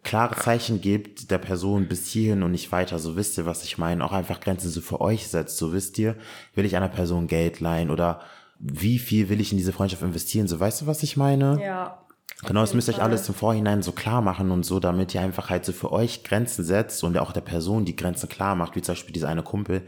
klare 0.03 0.37
Zeichen 0.37 0.81
gebt 0.81 1.31
der 1.31 1.39
Person 1.39 1.89
bis 1.89 2.07
hierhin 2.09 2.43
und 2.43 2.51
nicht 2.51 2.71
weiter. 2.73 2.99
So 2.99 3.17
wisst 3.17 3.39
ihr, 3.39 3.47
was 3.47 3.65
ich 3.65 3.79
meine. 3.79 4.05
Auch 4.05 4.13
einfach 4.13 4.41
Grenzen 4.41 4.71
so 4.71 4.81
für 4.81 5.01
euch 5.01 5.29
setzt. 5.29 5.57
So 5.57 5.73
wisst 5.73 5.99
ihr, 5.99 6.17
will 6.55 6.65
ich 6.65 6.77
einer 6.77 6.89
Person 6.89 7.27
Geld 7.27 7.61
leihen 7.61 7.91
oder 7.91 8.21
wie 8.67 8.99
viel 8.99 9.29
will 9.29 9.43
ich 9.43 9.53
in 9.53 9.59
diese 9.59 9.73
Freundschaft 9.73 10.03
investieren? 10.03 10.49
So 10.49 10.59
weißt 10.59 10.81
du, 10.81 10.87
was 10.87 11.03
ich 11.03 11.19
meine? 11.19 11.63
Ja. 11.63 11.99
Genau, 12.47 12.61
das 12.61 12.75
müsst 12.75 12.89
ihr 12.89 12.95
euch 12.95 13.03
alles 13.03 13.29
im 13.29 13.35
Vorhinein 13.35 13.83
so 13.83 13.93
klar 13.93 14.23
machen 14.23 14.51
und 14.51 14.65
so, 14.65 14.81
damit 14.81 15.15
ihr 15.15 15.21
einfach 15.21 15.51
halt 15.51 15.65
so 15.65 15.73
für 15.73 15.93
euch 15.93 16.25
Grenzen 16.25 16.65
setzt 16.65 17.05
und 17.05 17.17
auch 17.19 17.33
der 17.33 17.43
Person 17.43 17.85
die 17.85 17.95
Grenzen 17.95 18.29
klar 18.29 18.55
macht, 18.55 18.75
wie 18.75 18.83
zum 18.83 18.95
Beispiel 18.95 19.13
dieser 19.13 19.29
eine 19.29 19.43
Kumpel, 19.43 19.83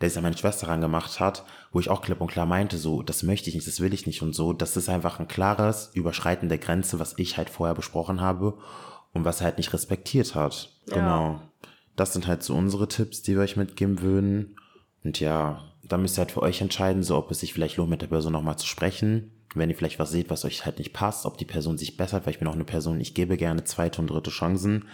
der 0.00 0.08
sich 0.08 0.16
an 0.16 0.22
meine 0.22 0.36
Schwester 0.36 0.68
rangemacht 0.68 1.20
hat, 1.20 1.44
wo 1.72 1.80
ich 1.80 1.90
auch 1.90 2.02
klipp 2.02 2.20
und 2.20 2.30
klar 2.30 2.46
meinte, 2.46 2.78
so, 2.78 3.02
das 3.02 3.22
möchte 3.22 3.48
ich 3.48 3.56
nicht, 3.56 3.66
das 3.66 3.80
will 3.80 3.92
ich 3.92 4.06
nicht 4.06 4.22
und 4.22 4.34
so. 4.34 4.52
Das 4.52 4.76
ist 4.76 4.88
einfach 4.88 5.18
ein 5.18 5.28
klares 5.28 5.90
Überschreiten 5.94 6.48
der 6.48 6.58
Grenze, 6.58 6.98
was 6.98 7.14
ich 7.18 7.36
halt 7.36 7.50
vorher 7.50 7.74
besprochen 7.74 8.20
habe 8.20 8.58
und 9.12 9.24
was 9.24 9.40
er 9.40 9.46
halt 9.46 9.58
nicht 9.58 9.72
respektiert 9.72 10.34
hat. 10.36 10.70
Ja. 10.86 10.94
Genau. 10.94 11.40
Das 11.96 12.12
sind 12.12 12.26
halt 12.26 12.42
so 12.42 12.54
unsere 12.54 12.88
Tipps, 12.88 13.22
die 13.22 13.34
wir 13.34 13.42
euch 13.42 13.56
mitgeben 13.56 14.00
würden. 14.00 14.56
Und 15.04 15.20
ja, 15.20 15.69
da 15.90 15.98
müsst 15.98 16.16
ihr 16.16 16.22
halt 16.22 16.30
für 16.30 16.42
euch 16.42 16.60
entscheiden, 16.60 17.02
so 17.02 17.16
ob 17.16 17.30
es 17.30 17.40
sich 17.40 17.52
vielleicht 17.52 17.76
lohnt, 17.76 17.90
mit 17.90 18.00
der 18.00 18.06
Person 18.06 18.32
nochmal 18.32 18.56
zu 18.56 18.66
sprechen. 18.66 19.32
Wenn 19.54 19.68
ihr 19.68 19.76
vielleicht 19.76 19.98
was 19.98 20.12
seht, 20.12 20.30
was 20.30 20.44
euch 20.44 20.64
halt 20.64 20.78
nicht 20.78 20.92
passt, 20.92 21.26
ob 21.26 21.36
die 21.36 21.44
Person 21.44 21.76
sich 21.76 21.96
bessert, 21.96 22.24
weil 22.24 22.32
ich 22.32 22.38
bin 22.38 22.46
auch 22.46 22.54
eine 22.54 22.64
Person, 22.64 23.00
ich 23.00 23.14
gebe 23.14 23.36
gerne 23.36 23.64
zweite 23.64 24.00
und 24.00 24.08
dritte 24.08 24.30
Chancen. 24.30 24.84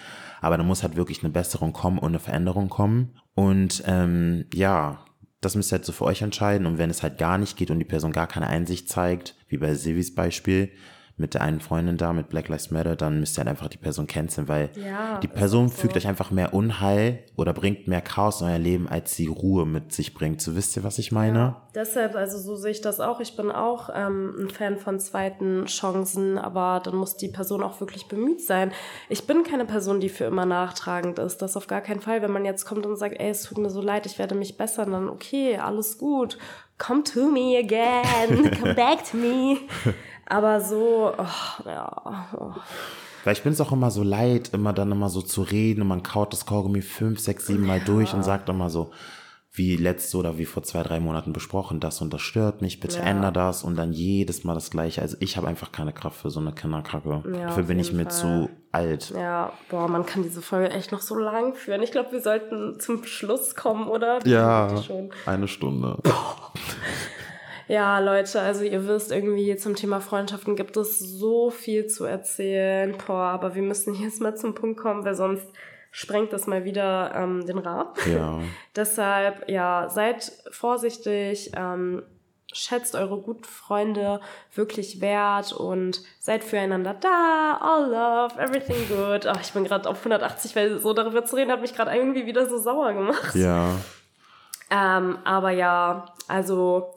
Aber 0.40 0.56
da 0.56 0.62
muss 0.62 0.82
halt 0.82 0.96
wirklich 0.96 1.22
eine 1.22 1.32
Besserung 1.32 1.74
kommen 1.74 1.98
und 1.98 2.08
eine 2.08 2.18
Veränderung 2.18 2.70
kommen. 2.70 3.18
Und 3.34 3.82
ähm, 3.86 4.46
ja, 4.54 5.04
das 5.42 5.54
müsst 5.54 5.70
ihr 5.70 5.76
halt 5.76 5.84
so 5.84 5.92
für 5.92 6.06
euch 6.06 6.22
entscheiden. 6.22 6.66
Und 6.66 6.78
wenn 6.78 6.88
es 6.88 7.02
halt 7.02 7.18
gar 7.18 7.36
nicht 7.36 7.58
geht 7.58 7.70
und 7.70 7.78
die 7.78 7.84
Person 7.84 8.12
gar 8.12 8.26
keine 8.26 8.46
Einsicht 8.46 8.88
zeigt, 8.88 9.36
wie 9.48 9.58
bei 9.58 9.74
Silvis 9.74 10.14
Beispiel, 10.14 10.72
mit 11.18 11.32
der 11.34 11.40
einen 11.40 11.60
Freundin 11.60 11.96
da, 11.96 12.12
mit 12.12 12.28
Black 12.28 12.48
Lives 12.48 12.70
Matter, 12.70 12.94
dann 12.94 13.20
müsst 13.20 13.36
ihr 13.36 13.38
halt 13.38 13.48
einfach 13.48 13.68
die 13.68 13.78
Person 13.78 14.06
canceln, 14.06 14.48
weil 14.48 14.68
Ja, 14.76 15.18
die 15.20 15.28
Person 15.28 15.68
so. 15.68 15.74
fügt 15.76 15.96
euch 15.96 16.06
einfach 16.06 16.30
mehr 16.30 16.52
Unheil 16.52 17.24
oder 17.36 17.54
bringt 17.54 17.88
mehr 17.88 18.02
Chaos 18.02 18.42
in 18.42 18.48
euer 18.48 18.58
Leben, 18.58 18.86
als 18.86 19.14
sie 19.14 19.26
Ruhe 19.26 19.64
mit 19.64 19.92
sich 19.92 20.12
bringt. 20.12 20.42
So 20.42 20.56
wisst 20.56 20.76
ihr, 20.76 20.84
was 20.84 20.98
ich 20.98 21.12
meine? 21.12 21.56
Deshalb, 21.74 22.14
also 22.16 22.38
so 22.38 22.54
sehe 22.56 22.70
ich 22.72 22.80
das 22.82 23.00
auch. 23.00 23.20
Ich 23.20 23.34
bin 23.36 23.50
auch 23.50 23.88
ähm, 23.94 24.34
ein 24.40 24.50
Fan 24.50 24.76
von 24.78 25.00
zweiten 25.00 25.64
Chancen, 25.66 26.36
aber 26.38 26.80
dann 26.84 26.96
muss 26.96 27.16
die 27.16 27.28
Person 27.28 27.62
auch 27.62 27.80
wirklich 27.80 28.08
bemüht 28.08 28.42
sein. 28.42 28.72
Ich 29.08 29.26
bin 29.26 29.42
keine 29.42 29.64
Person, 29.64 30.00
die 30.00 30.08
für 30.10 30.24
immer 30.24 30.44
nachtragend 30.46 31.18
ist. 31.18 31.38
Das 31.38 31.56
auf 31.56 31.66
gar 31.66 31.80
keinen 31.80 32.00
Fall. 32.00 32.20
Wenn 32.22 32.32
man 32.32 32.44
jetzt 32.44 32.66
kommt 32.66 32.84
und 32.84 32.96
sagt, 32.96 33.18
ey, 33.18 33.30
es 33.30 33.42
tut 33.42 33.58
mir 33.58 33.70
so 33.70 33.80
leid, 33.80 34.04
ich 34.06 34.18
werde 34.18 34.34
mich 34.34 34.56
bessern, 34.58 34.92
dann 34.92 35.08
okay, 35.08 35.56
alles 35.56 35.96
gut. 35.98 36.36
Come 36.78 37.04
to 37.04 37.30
me 37.30 37.56
again. 37.58 38.50
Come 38.60 38.74
back 38.74 39.02
to 39.10 39.16
me. 39.16 39.56
Aber 40.26 40.60
so, 40.60 41.12
oh, 41.16 41.68
ja. 41.68 42.26
Oh. 42.38 42.52
Weil 43.24 43.32
ich 43.32 43.42
bin 43.42 43.52
es 43.52 43.60
auch 43.60 43.72
immer 43.72 43.90
so 43.90 44.02
leid, 44.02 44.50
immer 44.52 44.72
dann 44.72 44.92
immer 44.92 45.08
so 45.08 45.20
zu 45.22 45.42
reden 45.42 45.82
und 45.82 45.88
man 45.88 46.02
kaut 46.02 46.32
das 46.32 46.46
Kaugummi 46.46 46.82
fünf, 46.82 47.18
sechs, 47.18 47.46
sieben 47.46 47.66
Mal 47.66 47.80
durch 47.80 48.14
und 48.14 48.22
sagt 48.22 48.48
immer 48.48 48.70
so, 48.70 48.92
wie 49.52 49.74
letzte 49.76 50.18
oder 50.18 50.36
wie 50.38 50.44
vor 50.44 50.62
zwei, 50.62 50.82
drei 50.82 51.00
Monaten 51.00 51.32
besprochen, 51.32 51.80
das 51.80 52.00
und 52.02 52.12
das 52.12 52.20
stört 52.20 52.60
mich, 52.60 52.78
bitte 52.78 52.98
Ja. 52.98 53.04
änder 53.04 53.32
das 53.32 53.64
und 53.64 53.74
dann 53.76 53.92
jedes 53.92 54.44
Mal 54.44 54.54
das 54.54 54.70
gleiche. 54.70 55.00
Also 55.00 55.16
ich 55.20 55.36
habe 55.38 55.48
einfach 55.48 55.72
keine 55.72 55.92
Kraft 55.94 56.20
für 56.20 56.30
so 56.30 56.40
eine 56.40 56.52
Kinderkacke. 56.52 57.22
Ja, 57.32 57.46
Dafür 57.46 57.62
bin 57.64 57.78
ich 57.78 57.92
mir 57.92 58.02
Fall. 58.04 58.12
zu 58.12 58.50
alt. 58.70 59.10
Ja, 59.16 59.52
boah, 59.70 59.88
man 59.88 60.04
kann 60.04 60.22
diese 60.22 60.42
Folge 60.42 60.70
echt 60.70 60.92
noch 60.92 61.00
so 61.00 61.16
lang 61.16 61.54
führen. 61.54 61.82
Ich 61.82 61.90
glaube, 61.90 62.12
wir 62.12 62.20
sollten 62.20 62.78
zum 62.78 63.04
Schluss 63.04 63.54
kommen, 63.54 63.88
oder? 63.88 64.22
Wir 64.24 64.32
Ja, 64.32 64.82
eine 65.24 65.48
Stunde. 65.48 65.98
Ja, 67.68 67.98
Leute, 67.98 68.40
also 68.40 68.64
ihr 68.64 68.86
wisst 68.86 69.10
irgendwie 69.10 69.56
zum 69.56 69.74
Thema 69.74 70.00
Freundschaften 70.00 70.54
gibt 70.54 70.76
es 70.76 70.98
so 70.98 71.50
viel 71.50 71.86
zu 71.86 72.04
erzählen. 72.04 72.96
Boah, 73.06 73.26
aber 73.26 73.54
wir 73.54 73.62
müssen 73.62 73.94
jetzt 74.02 74.20
mal 74.20 74.36
zum 74.36 74.54
Punkt 74.54 74.80
kommen, 74.80 75.04
weil 75.04 75.14
sonst 75.14 75.46
sprengt 75.90 76.32
das 76.32 76.46
mal 76.46 76.64
wieder 76.64 77.12
ähm, 77.14 77.46
den 77.46 77.58
Rahmen. 77.58 77.90
Ja. 78.12 78.40
Deshalb, 78.76 79.48
ja, 79.48 79.88
seid 79.88 80.30
vorsichtig, 80.50 81.52
ähm, 81.56 82.02
schätzt 82.52 82.94
eure 82.94 83.20
guten 83.20 83.44
Freunde 83.44 84.20
wirklich 84.54 85.00
wert 85.00 85.52
und 85.52 86.02
seid 86.20 86.44
füreinander 86.44 86.94
da. 86.94 87.58
All 87.60 87.90
love, 87.90 88.40
everything 88.40 88.76
good. 88.88 89.26
Ach, 89.26 89.40
ich 89.40 89.52
bin 89.52 89.64
gerade 89.64 89.88
auf 89.88 89.98
180, 89.98 90.54
weil 90.54 90.78
so 90.78 90.92
darüber 90.92 91.24
zu 91.24 91.36
reden 91.36 91.50
hat 91.50 91.60
mich 91.60 91.74
gerade 91.74 91.96
irgendwie 91.96 92.26
wieder 92.26 92.48
so 92.48 92.58
sauer 92.58 92.92
gemacht. 92.92 93.34
Ja. 93.34 93.70
Ähm, 94.70 95.18
aber 95.24 95.50
ja, 95.50 96.14
also 96.28 96.94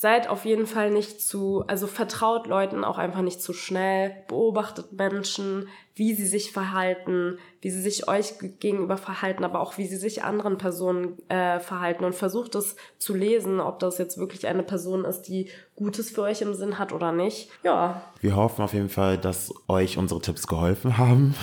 seid 0.00 0.30
auf 0.30 0.46
jeden 0.46 0.66
Fall 0.66 0.90
nicht 0.90 1.20
zu, 1.20 1.62
also 1.66 1.86
vertraut 1.86 2.46
Leuten 2.46 2.84
auch 2.84 2.96
einfach 2.96 3.20
nicht 3.20 3.42
zu 3.42 3.52
schnell, 3.52 4.24
beobachtet 4.28 4.94
Menschen, 4.94 5.68
wie 5.94 6.14
sie 6.14 6.26
sich 6.26 6.52
verhalten, 6.52 7.36
wie 7.60 7.68
sie 7.68 7.82
sich 7.82 8.08
euch 8.08 8.32
gegenüber 8.60 8.96
verhalten, 8.96 9.44
aber 9.44 9.60
auch 9.60 9.76
wie 9.76 9.86
sie 9.86 9.98
sich 9.98 10.24
anderen 10.24 10.56
Personen 10.56 11.18
äh, 11.28 11.60
verhalten 11.60 12.04
und 12.06 12.14
versucht 12.14 12.54
es 12.54 12.76
zu 12.96 13.12
lesen, 13.12 13.60
ob 13.60 13.78
das 13.78 13.98
jetzt 13.98 14.16
wirklich 14.16 14.46
eine 14.46 14.62
Person 14.62 15.04
ist, 15.04 15.24
die 15.24 15.50
Gutes 15.76 16.10
für 16.10 16.22
euch 16.22 16.40
im 16.40 16.54
Sinn 16.54 16.78
hat 16.78 16.94
oder 16.94 17.12
nicht. 17.12 17.50
Ja, 17.62 18.10
Wir 18.22 18.36
hoffen 18.36 18.62
auf 18.62 18.72
jeden 18.72 18.88
Fall, 18.88 19.18
dass 19.18 19.52
euch 19.68 19.98
unsere 19.98 20.22
Tipps 20.22 20.46
geholfen 20.46 20.96
haben. 20.96 21.34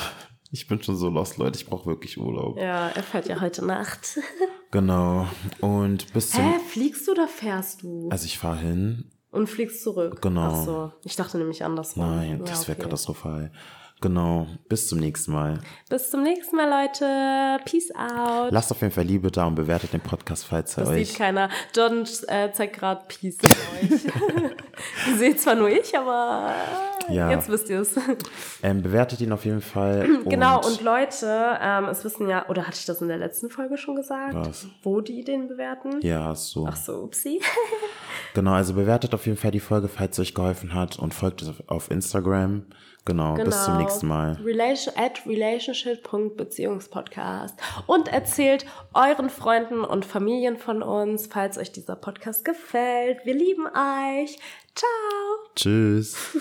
Ich 0.49 0.67
bin 0.67 0.81
schon 0.81 0.95
so 0.95 1.09
lost, 1.09 1.37
Leute. 1.37 1.59
Ich 1.59 1.67
brauche 1.67 1.85
wirklich 1.85 2.17
Urlaub. 2.17 2.57
ja, 2.57 2.89
er 2.89 3.03
fährt 3.03 3.27
ja 3.27 3.39
heute 3.39 3.63
Nacht. 3.63 4.17
Genau. 4.71 5.27
Und 5.61 6.11
bis 6.13 6.31
zum. 6.31 6.43
Hä, 6.43 6.59
fliegst 6.69 7.07
du 7.07 7.11
oder 7.11 7.27
fährst 7.27 7.81
du? 7.83 8.09
Also 8.09 8.25
ich 8.25 8.37
fahre 8.37 8.57
hin. 8.57 9.05
Und 9.31 9.47
fliegst 9.47 9.81
zurück? 9.83 10.21
Genau. 10.21 10.41
Ach 10.51 10.65
so, 10.65 10.91
ich 11.03 11.15
dachte 11.15 11.37
nämlich 11.37 11.63
andersrum. 11.63 12.03
Nein, 12.03 12.39
Ja, 12.39 12.45
das 12.45 12.67
wäre 12.67 12.77
okay. 12.77 12.83
katastrophal. 12.85 13.51
Genau. 13.99 14.45
Bis 14.69 14.87
zum 14.87 14.99
nächsten 14.99 15.31
Mal. 15.31 15.59
Bis 15.89 16.11
zum 16.11 16.21
nächsten 16.21 16.55
Mal, 16.55 16.69
Leute. 16.69 17.63
Peace 17.65 17.89
out. 17.95 18.51
Lasst 18.51 18.71
auf 18.71 18.81
jeden 18.81 18.93
Fall 18.93 19.05
Liebe 19.05 19.31
da 19.31 19.45
und 19.47 19.55
bewertet 19.55 19.91
den 19.93 20.01
Podcast, 20.01 20.45
falls 20.45 20.77
er 20.77 20.83
das 20.85 20.93
sieht 20.93 21.09
euch. 21.09 21.15
keiner. 21.15 21.49
John 21.75 22.05
äh, 22.27 22.51
zeigt 22.51 22.77
gerade 22.77 23.01
Peace 23.07 23.37
an 23.43 23.49
euch. 23.89 24.01
Seht 25.17 25.41
zwar 25.41 25.55
nur 25.55 25.69
ich, 25.69 25.97
aber 25.97 26.53
Ja. 27.09 27.31
jetzt 27.31 27.49
wisst 27.49 27.69
ihr 27.69 27.79
es. 27.81 27.95
Ähm, 28.61 28.83
bewertet 28.83 29.19
ihn 29.21 29.31
auf 29.31 29.45
jeden 29.45 29.61
Fall. 29.61 30.07
genau, 30.25 30.63
und 30.63 30.81
Leute, 30.83 31.57
ähm, 31.59 31.85
es 31.85 32.03
wissen 32.05 32.29
ja, 32.29 32.47
oder 32.49 32.67
hatte 32.67 32.77
ich 32.77 32.85
das 32.85 33.01
in 33.01 33.07
der 33.07 33.17
letzten 33.17 33.49
Folge 33.49 33.77
schon 33.77 33.95
gesagt? 33.95 34.35
Was? 34.35 34.67
Wo 34.83 35.01
die 35.01 35.23
den 35.23 35.47
bewerten? 35.47 36.01
Ja, 36.01 36.35
so. 36.35 36.67
Ach 36.69 36.75
so, 36.75 37.01
upsie. 37.03 37.41
Genau, 38.35 38.51
also 38.53 38.73
bewertet 38.75 39.15
auf 39.15 39.25
jeden 39.25 39.37
Fall 39.39 39.49
die 39.51 39.59
Folge, 39.59 39.87
falls 39.87 40.19
es 40.19 40.27
euch 40.27 40.33
geholfen 40.35 40.75
hat 40.75 40.99
und 40.99 41.15
folgt 41.15 41.43
auf- 41.43 41.63
auf 41.67 41.89
Instagram. 41.91 42.63
Genau, 43.07 43.35
bis 43.35 43.63
zum 43.63 43.75
Genau. 43.75 43.85
nächsten 43.85 44.07
Mal. 44.07 44.33
Relation, 44.43 44.93
at 44.97 45.25
relationship.beziehungspodcast. 45.25 47.55
Und 47.85 48.09
erzählt 48.09 48.65
euren 48.93 49.29
Freunden 49.29 49.85
und 49.85 50.03
Familien 50.03 50.57
von 50.57 50.83
uns, 50.83 51.27
falls 51.27 51.57
euch 51.57 51.71
dieser 51.71 51.95
Podcast 51.95 52.43
gefällt. 52.43 53.25
Wir 53.25 53.33
lieben 53.33 53.65
euch. 53.65 54.37
Ciao. 54.75 54.89
Tschüss. 55.55 56.17